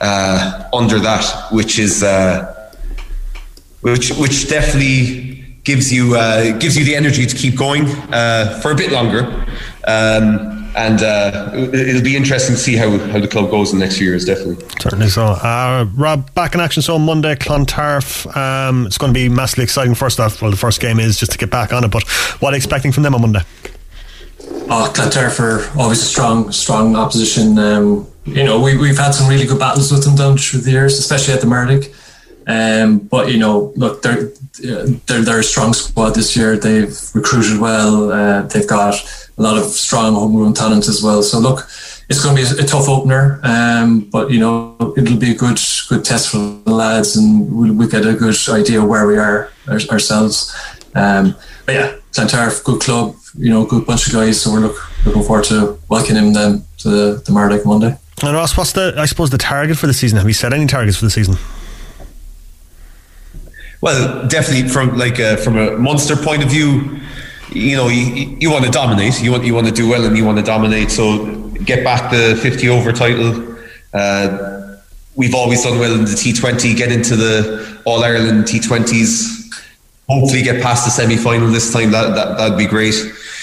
uh, 0.00 0.64
under 0.72 0.98
that, 0.98 1.48
which 1.52 1.78
is 1.78 2.02
uh, 2.02 2.72
which 3.82 4.10
which 4.12 4.48
definitely 4.48 5.44
gives 5.64 5.92
you 5.92 6.16
uh, 6.16 6.56
gives 6.58 6.76
you 6.76 6.84
the 6.84 6.96
energy 6.96 7.26
to 7.26 7.36
keep 7.36 7.56
going 7.56 7.86
for 7.86 8.72
a 8.72 8.74
bit 8.74 8.92
longer. 8.92 9.46
Um, 9.86 10.60
and 10.76 11.02
uh, 11.02 11.50
it'll 11.52 12.02
be 12.02 12.16
interesting 12.16 12.54
to 12.54 12.60
see 12.60 12.76
how, 12.76 12.96
how 12.96 13.18
the 13.18 13.26
club 13.26 13.50
goes 13.50 13.72
in 13.72 13.78
the 13.78 13.84
next 13.84 13.98
few 13.98 14.06
years, 14.06 14.24
definitely. 14.24 14.64
Certainly 14.80 15.08
so. 15.08 15.24
Uh, 15.24 15.86
Rob, 15.94 16.32
back 16.34 16.54
in 16.54 16.60
action 16.60 16.82
so 16.82 16.94
on 16.94 17.04
Monday, 17.04 17.34
Clontarf. 17.34 18.26
Um, 18.36 18.86
it's 18.86 18.96
going 18.96 19.12
to 19.12 19.18
be 19.18 19.28
massively 19.28 19.64
exciting. 19.64 19.94
First 19.94 20.20
off, 20.20 20.40
well, 20.40 20.50
the 20.50 20.56
first 20.56 20.80
game 20.80 21.00
is 21.00 21.18
just 21.18 21.32
to 21.32 21.38
get 21.38 21.50
back 21.50 21.72
on 21.72 21.84
it, 21.84 21.90
but 21.90 22.08
what 22.40 22.50
are 22.50 22.52
you 22.52 22.58
expecting 22.58 22.92
from 22.92 23.02
them 23.02 23.14
on 23.14 23.22
Monday? 23.22 23.40
Oh, 24.72 24.90
Clontarf 24.94 25.40
are 25.40 25.68
always 25.78 26.00
a 26.00 26.04
strong, 26.04 26.52
strong 26.52 26.96
opposition. 26.96 27.58
Um, 27.58 28.06
you 28.24 28.44
know, 28.44 28.60
we, 28.60 28.76
we've 28.76 28.98
had 28.98 29.10
some 29.12 29.28
really 29.28 29.46
good 29.46 29.58
battles 29.58 29.90
with 29.90 30.04
them 30.04 30.14
down 30.14 30.38
through 30.38 30.60
the 30.60 30.70
years, 30.70 30.98
especially 30.98 31.34
at 31.34 31.40
the 31.40 31.46
Mardyke. 31.46 31.94
Um, 32.46 32.98
but 32.98 33.30
you 33.30 33.38
know, 33.38 33.72
look, 33.76 34.02
they're 34.02 34.30
they're 34.60 35.22
they're 35.22 35.40
a 35.40 35.44
strong 35.44 35.72
squad 35.72 36.10
this 36.10 36.36
year. 36.36 36.56
They've 36.56 36.96
recruited 37.14 37.60
well. 37.60 38.10
Uh, 38.10 38.42
they've 38.42 38.66
got 38.66 38.94
a 39.38 39.42
lot 39.42 39.56
of 39.56 39.64
strong 39.64 40.14
homegrown 40.14 40.54
talent 40.54 40.88
as 40.88 41.02
well. 41.02 41.22
So 41.22 41.38
look, 41.38 41.68
it's 42.08 42.22
going 42.22 42.36
to 42.36 42.42
be 42.42 42.62
a, 42.62 42.66
tough 42.66 42.88
opener, 42.88 43.40
um, 43.44 44.00
but 44.10 44.30
you 44.30 44.40
know 44.40 44.76
it'll 44.96 45.16
be 45.16 45.30
a 45.30 45.34
good 45.34 45.60
good 45.88 46.04
test 46.04 46.30
for 46.30 46.38
the 46.38 46.72
lads, 46.72 47.16
and 47.16 47.50
we'll, 47.56 47.72
we'll 47.72 47.88
get 47.88 48.06
a 48.06 48.14
good 48.14 48.36
idea 48.48 48.84
where 48.84 49.06
we 49.06 49.16
are 49.16 49.50
our, 49.68 49.80
ourselves. 49.90 50.54
Um, 50.94 51.36
but 51.66 51.74
yeah, 51.74 51.96
Clontarf, 52.12 52.64
good 52.64 52.80
club, 52.80 53.14
you 53.38 53.50
know, 53.50 53.64
good 53.64 53.86
bunch 53.86 54.06
of 54.06 54.12
guys. 54.12 54.40
So 54.40 54.52
we're 54.52 54.60
look, 54.60 55.06
looking 55.06 55.22
forward 55.22 55.44
to 55.46 55.78
welcoming 55.88 56.32
them 56.32 56.64
to 56.78 56.88
the, 56.88 57.22
the 57.24 57.32
Mardyke 57.32 57.64
Monday. 57.64 57.96
And 58.22 58.34
Ross, 58.34 58.56
what's 58.56 58.72
the 58.72 58.94
I 58.98 59.06
suppose 59.06 59.30
the 59.30 59.38
target 59.38 59.78
for 59.78 59.86
the 59.86 59.94
season? 59.94 60.18
Have 60.18 60.26
you 60.26 60.34
set 60.34 60.52
any 60.52 60.66
targets 60.66 60.98
for 60.98 61.04
the 61.04 61.10
season? 61.10 61.36
Well, 63.80 64.28
definitely 64.28 64.68
from 64.68 64.98
like 64.98 65.18
uh, 65.18 65.36
from 65.36 65.56
a 65.56 65.78
Munster 65.78 66.16
point 66.16 66.42
of 66.42 66.50
view, 66.50 67.00
you 67.50 67.76
know, 67.76 67.88
you, 67.88 68.36
you 68.38 68.50
want 68.50 68.66
to 68.66 68.70
dominate. 68.70 69.22
You 69.22 69.30
want 69.30 69.44
you 69.44 69.54
want 69.54 69.68
to 69.68 69.72
do 69.72 69.88
well, 69.88 70.04
and 70.04 70.16
you 70.16 70.24
want 70.24 70.36
to 70.36 70.44
dominate. 70.44 70.90
So 70.90 71.48
get 71.64 71.82
back 71.82 72.10
the 72.10 72.38
fifty 72.42 72.68
over 72.68 72.92
title. 72.92 73.56
Uh, 73.94 74.76
we've 75.16 75.34
always 75.34 75.62
done 75.62 75.78
well 75.78 75.94
in 75.94 76.04
the 76.04 76.14
T 76.14 76.34
Twenty. 76.34 76.74
Get 76.74 76.92
into 76.92 77.16
the 77.16 77.80
All 77.86 78.04
Ireland 78.04 78.46
T 78.46 78.60
Twenties. 78.60 79.39
Hopefully, 80.10 80.42
get 80.42 80.62
past 80.62 80.84
the 80.84 80.90
semi 80.90 81.16
final 81.16 81.48
this 81.48 81.72
time. 81.72 81.90
That 81.90 82.14
that 82.14 82.36
that'd 82.36 82.58
be 82.58 82.66
great. 82.66 82.94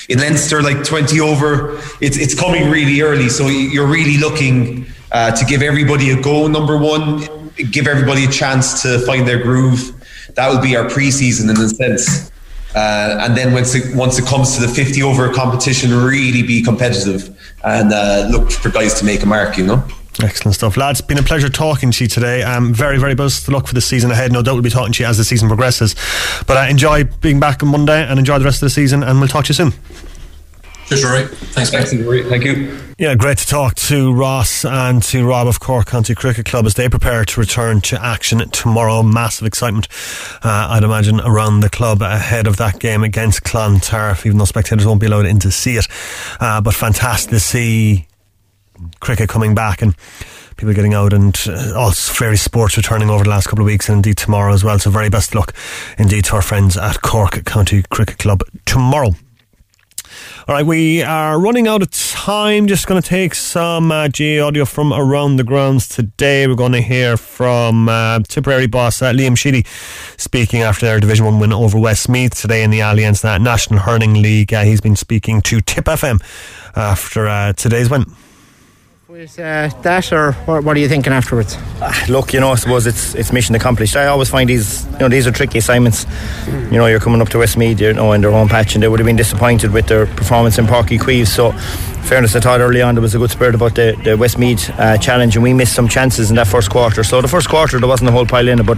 In 0.09 0.19
Leinster, 0.19 0.61
like 0.61 0.83
twenty 0.83 1.19
over, 1.19 1.79
it's 2.01 2.17
it's 2.17 2.35
coming 2.37 2.69
really 2.69 3.01
early. 3.01 3.29
So 3.29 3.47
you're 3.47 3.87
really 3.87 4.17
looking 4.17 4.85
uh, 5.11 5.31
to 5.31 5.45
give 5.45 5.61
everybody 5.61 6.11
a 6.11 6.21
go. 6.21 6.47
Number 6.47 6.77
one, 6.77 7.51
give 7.71 7.87
everybody 7.87 8.25
a 8.25 8.29
chance 8.29 8.81
to 8.83 8.99
find 9.05 9.27
their 9.27 9.41
groove 9.41 9.93
that 10.37 10.51
would 10.51 10.61
be 10.61 10.75
our 10.77 10.85
preseason 10.85 11.49
in 11.49 11.57
a 11.57 11.67
sense. 11.67 12.31
Uh, 12.75 13.17
and 13.21 13.35
then 13.35 13.53
once 13.53 13.73
it, 13.73 13.95
once 13.95 14.19
it 14.19 14.25
comes 14.25 14.55
to 14.55 14.61
the 14.61 14.67
50 14.67 15.01
over 15.01 15.33
competition, 15.33 15.91
really 15.91 16.43
be 16.43 16.61
competitive 16.61 17.35
and 17.63 17.91
uh, 17.91 18.27
look 18.29 18.51
for 18.51 18.69
guys 18.69 18.93
to 18.99 19.05
make 19.05 19.23
a 19.23 19.25
mark, 19.25 19.57
you 19.57 19.65
know. 19.65 19.83
Excellent 20.21 20.55
stuff, 20.55 20.77
lads. 20.77 21.01
Been 21.01 21.19
a 21.19 21.23
pleasure 21.23 21.49
talking 21.49 21.91
to 21.91 22.03
you 22.03 22.07
today. 22.07 22.41
Um, 22.41 22.73
very, 22.73 22.97
very 22.97 23.13
best 23.13 23.47
of 23.47 23.53
luck 23.53 23.67
for 23.67 23.75
the 23.75 23.81
season 23.81 24.09
ahead. 24.09 24.31
No 24.31 24.41
doubt 24.41 24.53
we'll 24.53 24.63
be 24.63 24.69
talking 24.69 24.93
to 24.93 25.03
you 25.03 25.09
as 25.09 25.17
the 25.17 25.23
season 25.23 25.47
progresses. 25.47 25.95
But 26.47 26.57
uh, 26.57 26.69
enjoy 26.69 27.03
being 27.03 27.39
back 27.39 27.61
on 27.61 27.69
Monday 27.69 28.03
and 28.03 28.17
enjoy 28.17 28.39
the 28.39 28.45
rest 28.45 28.57
of 28.57 28.67
the 28.67 28.71
season, 28.71 29.03
and 29.03 29.19
we'll 29.19 29.27
talk 29.27 29.45
to 29.45 29.49
you 29.49 29.53
soon. 29.53 29.73
Cheers, 30.87 31.03
Rory. 31.03 31.25
Thanks, 31.25 31.69
Thanks, 31.69 31.93
Rory. 31.93 32.23
Thank 32.23 32.45
you. 32.45 32.79
Yeah, 32.97 33.13
great 33.13 33.37
to 33.39 33.45
talk 33.45 33.75
to 33.75 34.13
Ross 34.13 34.63
and 34.65 35.03
to 35.03 35.27
Rob 35.27 35.47
of 35.47 35.59
Cork 35.59 35.87
County 35.87 36.15
Cricket 36.15 36.45
Club 36.45 36.65
as 36.65 36.75
they 36.75 36.87
prepare 36.87 37.25
to 37.25 37.39
return 37.39 37.81
to 37.81 38.03
action 38.03 38.39
tomorrow. 38.49 39.03
Massive 39.03 39.45
excitement, 39.45 39.87
uh, 40.43 40.67
I'd 40.71 40.83
imagine, 40.83 41.19
around 41.19 41.59
the 41.59 41.69
club 41.69 42.01
ahead 42.01 42.47
of 42.47 42.55
that 42.57 42.79
game 42.79 43.03
against 43.03 43.43
Clontarf, 43.43 44.25
even 44.25 44.37
though 44.37 44.45
spectators 44.45 44.85
won't 44.85 45.01
be 45.01 45.07
allowed 45.07 45.25
in 45.25 45.39
to 45.39 45.51
see 45.51 45.75
it. 45.75 45.87
Uh, 46.39 46.61
but 46.61 46.73
fantastic 46.73 47.31
to 47.31 47.39
see 47.39 48.07
cricket 48.99 49.29
coming 49.29 49.55
back 49.55 49.81
and 49.81 49.95
people 50.57 50.73
getting 50.73 50.93
out 50.93 51.13
and 51.13 51.37
uh, 51.47 51.73
all 51.75 51.91
various 51.91 52.41
sports 52.41 52.77
returning 52.77 53.09
over 53.09 53.23
the 53.23 53.29
last 53.29 53.47
couple 53.47 53.63
of 53.63 53.67
weeks 53.67 53.87
and 53.89 53.97
indeed 53.97 54.17
tomorrow 54.17 54.53
as 54.53 54.63
well. 54.63 54.79
So 54.79 54.89
very 54.89 55.09
best 55.09 55.35
luck 55.35 55.53
indeed 55.97 56.25
to 56.25 56.35
our 56.35 56.41
friends 56.41 56.77
at 56.77 57.01
Cork 57.01 57.45
County 57.45 57.83
Cricket 57.89 58.17
Club 58.17 58.41
tomorrow. 58.65 59.13
All 60.47 60.55
right, 60.55 60.65
we 60.65 61.03
are 61.03 61.37
running 61.37 61.67
out 61.67 61.81
of 61.81 61.91
time. 61.91 62.67
Just 62.67 62.87
going 62.87 63.01
to 63.01 63.07
take 63.07 63.35
some 63.35 63.91
uh, 63.91 64.07
audio 64.07 64.63
from 64.63 64.93
around 64.93 65.35
the 65.35 65.43
grounds 65.43 65.89
today. 65.89 66.47
We're 66.47 66.55
going 66.55 66.71
to 66.71 66.81
hear 66.81 67.17
from 67.17 67.89
uh, 67.89 68.19
Tipperary 68.27 68.67
boss 68.67 69.01
uh, 69.01 69.11
Liam 69.11 69.37
Sheedy 69.37 69.65
speaking 70.15 70.61
after 70.61 70.85
their 70.85 71.01
Division 71.01 71.25
1 71.25 71.39
win 71.39 71.51
over 71.51 71.77
Westmeath 71.77 72.33
today 72.33 72.63
in 72.63 72.71
the 72.71 72.79
Allianz 72.79 73.23
National 73.41 73.81
Hurling 73.81 74.21
League. 74.21 74.53
Uh, 74.53 74.63
he's 74.63 74.79
been 74.79 74.95
speaking 74.95 75.41
to 75.41 75.59
Tip 75.59 75.85
FM 75.85 76.21
after 76.77 77.27
uh, 77.27 77.51
today's 77.51 77.89
win. 77.89 78.05
Was 79.17 79.39
uh, 79.39 79.71
that, 79.81 80.13
or 80.13 80.33
what, 80.45 80.63
what, 80.63 80.77
are 80.77 80.79
you 80.79 80.87
thinking 80.87 81.11
afterwards? 81.11 81.57
Uh, 81.81 81.91
look, 82.07 82.33
you 82.33 82.39
know, 82.39 82.51
I 82.51 82.55
suppose 82.55 82.85
it's 82.85 83.15
it's 83.15 83.33
mission 83.33 83.55
accomplished. 83.55 83.95
I 83.95 84.05
always 84.05 84.29
find 84.29 84.47
these, 84.47 84.85
you 84.91 84.99
know, 84.99 85.09
these 85.09 85.25
are 85.25 85.31
tricky 85.31 85.57
assignments. 85.57 86.05
You 86.45 86.77
know, 86.77 86.85
you're 86.85 86.99
coming 86.99 87.19
up 87.19 87.29
to 87.29 87.39
Westmeath, 87.39 87.81
you 87.81 87.93
know, 87.93 88.11
in 88.11 88.21
their 88.21 88.29
own 88.29 88.47
patch, 88.47 88.75
and 88.75 88.83
they 88.83 88.87
would 88.87 88.99
have 88.99 89.07
been 89.07 89.15
disappointed 89.15 89.71
with 89.71 89.87
their 89.87 90.05
performance 90.05 90.59
in 90.59 90.67
Uí 90.67 90.99
Chaoimh. 90.99 91.25
So 91.25 91.49
fairness, 92.07 92.37
I 92.37 92.39
thought 92.39 92.61
early 92.61 92.81
on 92.81 92.95
there 92.95 93.01
was 93.01 93.15
a 93.15 93.17
good 93.17 93.31
spirit 93.31 93.53
about 93.53 93.75
the, 93.75 93.99
the 94.03 94.15
Westmeath 94.15 94.69
uh, 94.79 94.97
challenge, 94.97 95.35
and 95.35 95.43
we 95.43 95.53
missed 95.53 95.75
some 95.75 95.89
chances 95.89 96.29
in 96.29 96.37
that 96.37 96.47
first 96.47 96.69
quarter. 96.69 97.03
So 97.03 97.21
the 97.21 97.27
first 97.27 97.49
quarter 97.49 97.79
there 97.79 97.87
wasn't 97.87 98.09
a 98.09 98.13
whole 98.13 98.25
pile 98.25 98.47
in 98.47 98.59
it, 98.59 98.65
but 98.65 98.77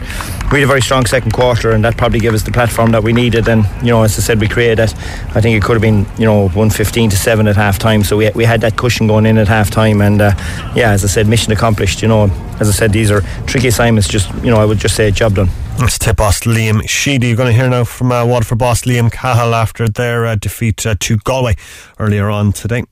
we 0.51 0.59
had 0.59 0.63
a 0.63 0.67
very 0.67 0.82
strong 0.82 1.05
second 1.05 1.32
quarter, 1.32 1.71
and 1.71 1.86
that 1.86 1.95
probably 1.95 2.19
gave 2.19 2.34
us 2.34 2.41
the 2.41 2.51
platform 2.51 2.91
that 2.91 3.03
we 3.03 3.13
needed. 3.13 3.47
And 3.47 3.65
you 3.82 3.91
know, 3.91 4.01
as 4.01 4.17
I 4.17 4.21
said, 4.21 4.39
we 4.39 4.47
created 4.47 4.80
that. 4.80 4.95
I 5.36 5.41
think 5.41 5.55
it 5.55 5.63
could 5.63 5.73
have 5.73 5.82
been 5.82 6.07
you 6.17 6.25
know 6.25 6.41
115 6.41 7.11
to 7.11 7.17
seven 7.17 7.47
at 7.47 7.55
half 7.55 7.77
time, 7.77 8.03
so 8.03 8.17
we 8.17 8.32
we 8.32 8.45
had 8.45 8.61
that 8.61 8.77
cushion 8.77 9.05
going 9.05 9.27
in 9.27 9.38
at 9.38 9.47
half 9.47 9.69
time, 9.69 10.01
and 10.01 10.21
uh, 10.21 10.32
yeah, 10.75 10.91
as 10.91 11.03
I 11.03 11.07
said, 11.07 11.27
mission 11.27 11.53
accomplished. 11.53 12.01
You 12.01 12.07
know, 12.07 12.23
as 12.59 12.67
I 12.67 12.71
said, 12.71 12.91
these 12.91 13.11
are 13.11 13.21
tricky 13.45 13.67
assignments. 13.67 14.07
Just 14.07 14.34
you 14.43 14.49
know, 14.49 14.57
I 14.57 14.65
would 14.65 14.80
just 14.80 14.95
say 14.95 15.11
job 15.11 15.36
done. 15.36 15.49
That's 15.77 15.99
tip 15.99 16.17
boss 16.17 16.41
Liam 16.41 16.88
Sheedy. 16.89 17.27
You're 17.27 17.38
going 17.38 17.53
to 17.53 17.57
hear 17.57 17.69
now 17.69 17.84
from 17.84 18.11
uh, 18.11 18.25
Waterford 18.25 18.57
boss 18.57 18.82
Liam 18.82 19.11
Cahill 19.11 19.53
after 19.53 19.88
their 19.88 20.25
uh, 20.25 20.36
defeat 20.36 20.84
uh, 20.86 20.95
to 20.99 21.17
Galway 21.17 21.55
earlier 21.99 22.30
on 22.30 22.53
today. 22.53 22.86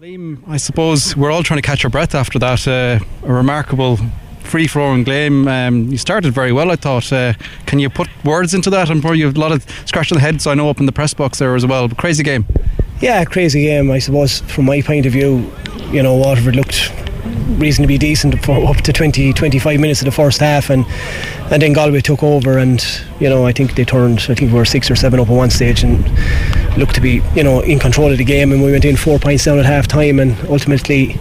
Liam, 0.00 0.38
I 0.46 0.58
suppose 0.58 1.16
we're 1.16 1.32
all 1.32 1.42
trying 1.42 1.60
to 1.60 1.66
catch 1.66 1.84
our 1.84 1.90
breath 1.90 2.14
after 2.14 2.38
that. 2.38 2.68
Uh, 2.68 3.00
a 3.24 3.32
remarkable 3.32 3.98
free 4.44 4.68
flowing 4.68 5.02
game. 5.02 5.48
Um, 5.48 5.88
you 5.88 5.98
started 5.98 6.32
very 6.32 6.52
well, 6.52 6.70
I 6.70 6.76
thought. 6.76 7.12
Uh, 7.12 7.32
can 7.66 7.80
you 7.80 7.90
put 7.90 8.06
words 8.24 8.54
into 8.54 8.70
that? 8.70 8.90
I'm 8.90 9.00
sure 9.00 9.14
you 9.14 9.26
have 9.26 9.36
a 9.36 9.40
lot 9.40 9.50
of 9.50 9.62
scratch 9.62 9.88
scratching 9.88 10.14
the 10.18 10.20
head, 10.20 10.40
so 10.40 10.52
I 10.52 10.54
know 10.54 10.70
up 10.70 10.78
in 10.78 10.86
the 10.86 10.92
press 10.92 11.14
box 11.14 11.40
there 11.40 11.56
as 11.56 11.66
well. 11.66 11.88
But 11.88 11.98
crazy 11.98 12.22
game. 12.22 12.46
Yeah, 13.00 13.24
crazy 13.24 13.62
game. 13.62 13.90
I 13.90 13.98
suppose 13.98 14.38
from 14.42 14.66
my 14.66 14.82
point 14.82 15.04
of 15.04 15.10
view, 15.10 15.52
you 15.90 16.00
know, 16.00 16.14
Waterford 16.14 16.54
looked 16.54 16.92
reasonably 17.58 17.98
decent 17.98 18.42
for 18.44 18.66
up 18.66 18.76
to 18.76 18.92
20 18.92 19.32
25 19.32 19.80
minutes 19.80 20.00
of 20.00 20.04
the 20.04 20.12
first 20.12 20.40
half 20.40 20.70
and 20.70 20.84
and 21.50 21.62
then 21.62 21.72
Galway 21.72 22.00
took 22.00 22.22
over 22.22 22.58
and 22.58 22.84
you 23.20 23.28
know 23.28 23.46
I 23.46 23.52
think 23.52 23.74
they 23.74 23.84
turned 23.84 24.20
I 24.28 24.34
think 24.34 24.52
we 24.52 24.58
were 24.58 24.64
six 24.64 24.90
or 24.90 24.96
seven 24.96 25.20
up 25.20 25.28
at 25.28 25.34
one 25.34 25.50
stage 25.50 25.82
and 25.82 26.04
looked 26.76 26.94
to 26.94 27.00
be 27.00 27.22
you 27.34 27.42
know 27.42 27.60
in 27.60 27.78
control 27.78 28.12
of 28.12 28.18
the 28.18 28.24
game 28.24 28.52
and 28.52 28.62
we 28.62 28.72
went 28.72 28.84
in 28.84 28.96
four 28.96 29.18
points 29.18 29.44
down 29.44 29.58
at 29.58 29.64
half 29.64 29.86
time 29.88 30.20
and 30.20 30.36
ultimately 30.48 31.16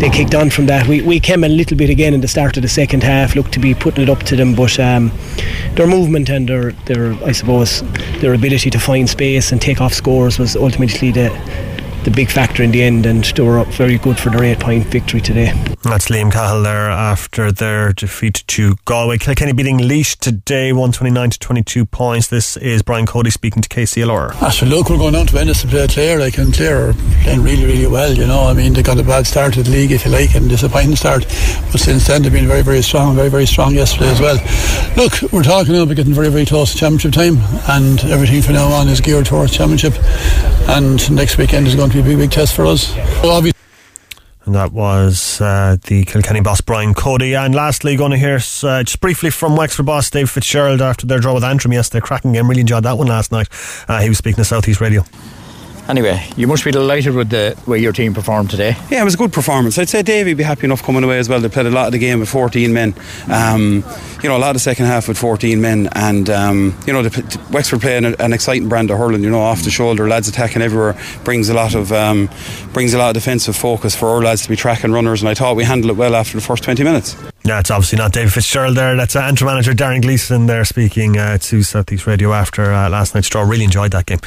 they 0.00 0.08
kicked 0.08 0.34
on 0.34 0.48
from 0.48 0.64
that. 0.66 0.86
We, 0.86 1.02
we 1.02 1.20
came 1.20 1.44
a 1.44 1.48
little 1.48 1.76
bit 1.76 1.90
again 1.90 2.14
in 2.14 2.22
the 2.22 2.28
start 2.28 2.56
of 2.56 2.62
the 2.62 2.70
second 2.70 3.02
half, 3.02 3.36
looked 3.36 3.52
to 3.52 3.60
be 3.60 3.74
putting 3.74 4.04
it 4.04 4.08
up 4.08 4.22
to 4.24 4.36
them, 4.36 4.54
but 4.54 4.80
um, 4.80 5.12
their 5.74 5.86
movement 5.86 6.30
and 6.30 6.48
their, 6.48 6.72
their, 6.86 7.12
I 7.22 7.32
suppose, 7.32 7.82
their 8.20 8.32
ability 8.32 8.70
to 8.70 8.78
find 8.78 9.10
space 9.10 9.52
and 9.52 9.60
take 9.60 9.78
off 9.78 9.92
scores 9.92 10.38
was 10.38 10.56
ultimately 10.56 11.12
the 11.12 11.28
the 12.04 12.10
big 12.10 12.30
factor 12.30 12.62
in 12.62 12.70
the 12.70 12.82
end, 12.82 13.06
and 13.06 13.24
they 13.24 13.42
were 13.42 13.62
very 13.64 13.98
good 13.98 14.18
for 14.18 14.30
their 14.30 14.44
eight 14.44 14.60
point 14.60 14.86
victory 14.86 15.20
today. 15.20 15.52
That's 15.82 16.08
Liam 16.08 16.30
Cahill 16.32 16.62
there 16.62 16.90
after 16.90 17.50
their 17.52 17.92
defeat 17.92 18.44
to 18.48 18.76
Galway. 18.84 19.18
Kilkenny 19.18 19.52
beating 19.52 19.78
Laois 19.78 20.16
today, 20.18 20.72
129 20.72 21.30
to 21.30 21.38
22 21.38 21.84
points. 21.86 22.28
This 22.28 22.56
is 22.56 22.82
Brian 22.82 23.06
Cody 23.06 23.30
speaking 23.30 23.62
to 23.62 23.68
KCLR. 23.68 24.32
Ah, 24.40 24.50
so 24.50 24.66
look, 24.66 24.90
we're 24.90 24.98
going 24.98 25.14
down 25.14 25.26
to 25.26 25.38
Ennis 25.38 25.62
to 25.62 25.68
play 25.68 25.86
Clare. 25.88 26.18
Like, 26.18 26.38
and 26.38 26.52
Clare 26.52 26.90
are 26.90 26.92
playing 27.22 27.42
really, 27.42 27.64
really 27.64 27.86
well, 27.86 28.12
you 28.12 28.26
know. 28.26 28.44
I 28.44 28.54
mean, 28.54 28.72
they 28.72 28.82
got 28.82 28.98
a 28.98 29.02
bad 29.02 29.26
start 29.26 29.54
to 29.54 29.62
the 29.62 29.70
league, 29.70 29.92
if 29.92 30.04
you 30.04 30.10
like, 30.10 30.34
and 30.34 30.48
disappointing 30.48 30.96
start. 30.96 31.24
But 31.72 31.80
since 31.80 32.06
then, 32.06 32.22
they've 32.22 32.32
been 32.32 32.46
very, 32.48 32.62
very 32.62 32.82
strong, 32.82 33.14
very, 33.16 33.30
very 33.30 33.46
strong 33.46 33.74
yesterday 33.74 34.10
as 34.10 34.20
well. 34.20 34.36
Look, 34.96 35.32
we're 35.32 35.42
talking 35.42 35.72
now 35.72 35.82
about 35.82 35.96
getting 35.96 36.14
very, 36.14 36.28
very 36.28 36.46
close 36.46 36.72
to 36.72 36.78
championship 36.78 37.12
time, 37.12 37.38
and 37.68 38.00
everything 38.10 38.42
from 38.42 38.54
now 38.54 38.68
on 38.68 38.88
is 38.88 39.00
geared 39.00 39.26
towards 39.26 39.52
championship. 39.52 39.94
And 40.68 41.10
next 41.10 41.38
weekend 41.38 41.66
is 41.66 41.74
going 41.74 41.89
to 41.90 42.02
be 42.02 42.02
a 42.02 42.04
big, 42.04 42.18
big 42.18 42.30
test 42.30 42.54
for 42.54 42.66
us. 42.66 42.94
Well, 43.22 43.42
and 44.46 44.54
that 44.54 44.72
was 44.72 45.40
uh, 45.40 45.76
the 45.86 46.04
Kilkenny 46.04 46.40
boss 46.40 46.60
Brian 46.60 46.94
Cody. 46.94 47.34
And 47.34 47.54
lastly, 47.54 47.96
going 47.96 48.12
to 48.12 48.16
hear 48.16 48.36
uh, 48.36 48.82
just 48.82 49.00
briefly 49.00 49.30
from 49.30 49.56
Wexford 49.56 49.86
boss 49.86 50.10
Dave 50.10 50.30
Fitzgerald 50.30 50.80
after 50.80 51.06
their 51.06 51.18
draw 51.18 51.34
with 51.34 51.44
Antrim 51.44 51.72
yesterday. 51.72 52.00
Cracking 52.00 52.32
game, 52.32 52.48
really 52.48 52.62
enjoyed 52.62 52.84
that 52.84 52.96
one 52.96 53.06
last 53.06 53.32
night. 53.32 53.48
Uh, 53.88 54.00
he 54.00 54.08
was 54.08 54.18
speaking 54.18 54.36
to 54.36 54.44
Southeast 54.44 54.80
Radio. 54.80 55.04
Anyway, 55.90 56.24
you 56.36 56.46
must 56.46 56.64
be 56.64 56.70
delighted 56.70 57.14
with 57.14 57.30
the 57.30 57.60
way 57.66 57.76
your 57.76 57.92
team 57.92 58.14
performed 58.14 58.48
today. 58.48 58.76
Yeah, 58.92 59.00
it 59.02 59.04
was 59.04 59.14
a 59.14 59.16
good 59.16 59.32
performance. 59.32 59.76
I'd 59.76 59.88
say 59.88 60.02
Davey 60.02 60.30
would 60.30 60.38
be 60.38 60.44
happy 60.44 60.64
enough 60.64 60.84
coming 60.84 61.02
away 61.02 61.18
as 61.18 61.28
well. 61.28 61.40
They 61.40 61.48
played 61.48 61.66
a 61.66 61.70
lot 61.70 61.86
of 61.86 61.92
the 61.92 61.98
game 61.98 62.20
with 62.20 62.28
14 62.28 62.72
men. 62.72 62.94
Um, 63.28 63.82
you 64.22 64.28
know, 64.28 64.36
a 64.36 64.38
lot 64.38 64.50
of 64.50 64.54
the 64.54 64.60
second 64.60 64.86
half 64.86 65.08
with 65.08 65.18
14 65.18 65.60
men. 65.60 65.88
And, 65.96 66.30
um, 66.30 66.78
you 66.86 66.92
know, 66.92 67.02
the, 67.02 67.40
Wexford 67.50 67.80
playing 67.80 68.04
an, 68.04 68.14
an, 68.20 68.32
exciting 68.32 68.68
brand 68.68 68.92
of 68.92 68.98
hurling, 68.98 69.24
you 69.24 69.30
know, 69.30 69.40
off 69.40 69.64
the 69.64 69.70
shoulder, 69.70 70.06
lads 70.06 70.28
attacking 70.28 70.62
everywhere, 70.62 70.96
brings 71.24 71.48
a 71.48 71.54
lot 71.54 71.74
of 71.74 71.90
um, 71.90 72.30
brings 72.72 72.94
a 72.94 72.98
lot 72.98 73.08
of 73.08 73.14
defensive 73.14 73.56
focus 73.56 73.96
for 73.96 74.10
our 74.10 74.22
lads 74.22 74.42
to 74.42 74.48
be 74.48 74.54
tracking 74.54 74.92
runners. 74.92 75.22
And 75.22 75.28
I 75.28 75.34
thought 75.34 75.56
we 75.56 75.64
handled 75.64 75.90
it 75.90 75.96
well 75.96 76.14
after 76.14 76.36
the 76.36 76.40
first 76.40 76.62
20 76.62 76.84
minutes. 76.84 77.16
Yeah, 77.50 77.58
it's 77.58 77.72
obviously 77.72 77.98
not 77.98 78.12
David 78.12 78.32
Fitzgerald 78.32 78.76
there. 78.76 78.94
That's 78.94 79.16
uh, 79.16 79.22
Antrim 79.22 79.48
manager 79.48 79.72
Darren 79.72 80.00
Gleeson 80.00 80.46
there 80.46 80.64
speaking 80.64 81.18
uh, 81.18 81.36
to 81.38 81.64
Southeast 81.64 82.06
Radio 82.06 82.32
after 82.32 82.72
uh, 82.72 82.88
last 82.88 83.12
night's 83.12 83.28
draw. 83.28 83.42
Really 83.42 83.64
enjoyed 83.64 83.90
that 83.90 84.06
game 84.06 84.20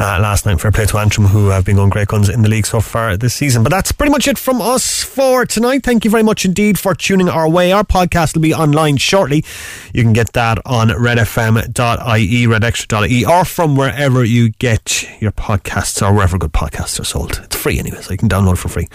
uh, 0.00 0.18
last 0.20 0.44
night. 0.44 0.60
Fair 0.60 0.72
play 0.72 0.84
to 0.86 0.98
Antrim, 0.98 1.28
who 1.28 1.50
have 1.50 1.64
been 1.64 1.76
going 1.76 1.90
great 1.90 2.08
guns 2.08 2.28
in 2.28 2.42
the 2.42 2.48
league 2.48 2.66
so 2.66 2.80
far 2.80 3.16
this 3.16 3.32
season. 3.32 3.62
But 3.62 3.70
that's 3.70 3.92
pretty 3.92 4.10
much 4.10 4.26
it 4.26 4.38
from 4.38 4.60
us 4.60 5.04
for 5.04 5.46
tonight. 5.46 5.84
Thank 5.84 6.04
you 6.04 6.10
very 6.10 6.24
much 6.24 6.44
indeed 6.44 6.76
for 6.76 6.96
tuning 6.96 7.28
our 7.28 7.48
way. 7.48 7.70
Our 7.70 7.84
podcast 7.84 8.34
will 8.34 8.42
be 8.42 8.52
online 8.52 8.96
shortly. 8.96 9.44
You 9.92 10.02
can 10.02 10.12
get 10.12 10.32
that 10.32 10.58
on 10.66 10.88
redfm.ie, 10.88 12.46
redextra.ie, 12.48 13.24
or 13.24 13.44
from 13.44 13.76
wherever 13.76 14.24
you 14.24 14.48
get 14.48 15.08
your 15.20 15.30
podcasts 15.30 16.04
or 16.04 16.12
wherever 16.12 16.38
good 16.38 16.52
podcasts 16.52 16.98
are 16.98 17.04
sold. 17.04 17.40
It's 17.44 17.54
free 17.54 17.78
anyway, 17.78 18.00
so 18.00 18.10
you 18.10 18.18
can 18.18 18.28
download 18.28 18.58
for 18.58 18.68
free 18.68 18.88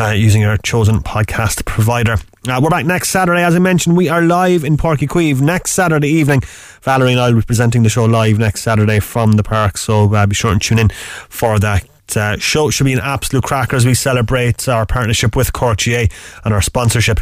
uh, 0.00 0.08
using 0.16 0.42
your 0.42 0.56
chosen 0.56 0.98
podcast 0.98 1.64
provider. 1.64 2.16
Uh, 2.48 2.58
we're 2.62 2.70
back 2.70 2.86
next 2.86 3.10
Saturday. 3.10 3.42
As 3.42 3.54
I 3.54 3.58
mentioned, 3.58 3.98
we 3.98 4.08
are 4.08 4.22
live 4.22 4.64
in 4.64 4.78
Páirc 4.78 5.00
Uí 5.00 5.08
Chaoimh 5.08 5.42
next 5.42 5.72
Saturday 5.72 6.08
evening. 6.08 6.40
Valerie 6.80 7.12
and 7.12 7.20
I 7.20 7.28
will 7.28 7.40
be 7.40 7.46
presenting 7.46 7.82
the 7.82 7.90
show 7.90 8.06
live 8.06 8.38
next 8.38 8.62
Saturday 8.62 8.98
from 8.98 9.32
the 9.32 9.42
park, 9.42 9.76
so 9.76 10.14
uh, 10.14 10.26
be 10.26 10.34
sure 10.34 10.50
and 10.50 10.62
tune 10.62 10.78
in 10.78 10.88
for 11.28 11.58
that. 11.58 11.86
Uh, 12.16 12.38
show 12.38 12.70
should 12.70 12.84
be 12.84 12.94
an 12.94 13.00
absolute 13.00 13.44
cracker 13.44 13.76
as 13.76 13.84
we 13.84 13.92
celebrate 13.92 14.66
our 14.68 14.86
partnership 14.86 15.36
with 15.36 15.52
Courtier 15.52 16.08
and 16.42 16.54
our 16.54 16.62
sponsorship 16.62 17.20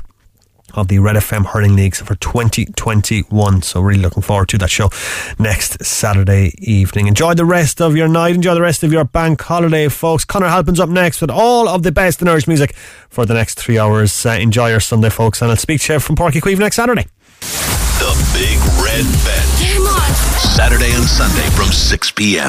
of 0.75 0.89
the 0.89 0.99
Red 0.99 1.17
FM 1.17 1.47
Hurling 1.47 1.77
Leagues 1.77 2.01
for 2.01 2.15
2021. 2.17 3.63
So 3.63 3.81
really 3.81 4.01
looking 4.01 4.23
forward 4.23 4.49
to 4.51 4.59
that 4.59 4.71
show 4.71 4.91
next 5.39 5.85
Saturday 5.85 6.53
evening. 6.59 7.07
Enjoy 7.07 7.35
the 7.35 7.45
rest 7.45 7.81
of 7.81 7.97
your 7.97 8.09
night. 8.09 8.35
Enjoy 8.35 8.55
the 8.55 8.63
rest 8.63 8.83
of 8.83 8.93
your 8.93 9.05
bank 9.05 9.41
holiday, 9.41 9.89
folks. 9.89 10.25
Connor 10.25 10.49
Halpin's 10.49 10.81
up 10.81 10.89
next 10.89 11.21
with 11.21 11.31
all 11.31 11.69
of 11.69 11.83
the 11.83 11.93
best 11.93 12.23
in 12.23 12.29
Irish 12.29 12.47
music 12.47 12.75
for 13.09 13.27
the 13.27 13.35
next 13.35 13.59
three 13.59 13.79
hours. 13.79 14.25
Uh, 14.25 14.31
enjoy 14.31 14.71
your 14.71 14.81
Sunday, 14.81 15.11
folks, 15.11 15.43
and 15.43 15.51
I'll 15.51 15.57
speak 15.57 15.81
to 15.83 15.95
you 15.95 16.01
from 16.01 16.17
Páirc 16.17 16.33
Uí 16.33 16.41
Chaoimh 16.41 16.59
next 16.59 16.77
Saturday. 16.77 17.07
The 17.41 18.13
Big 18.33 18.59
Red 18.83 19.05
Bench. 19.25 20.19
Saturday 20.39 20.93
and 20.93 21.05
Sunday 21.05 21.49
from 21.51 21.67
6 21.67 22.11
p.m. 22.13 22.47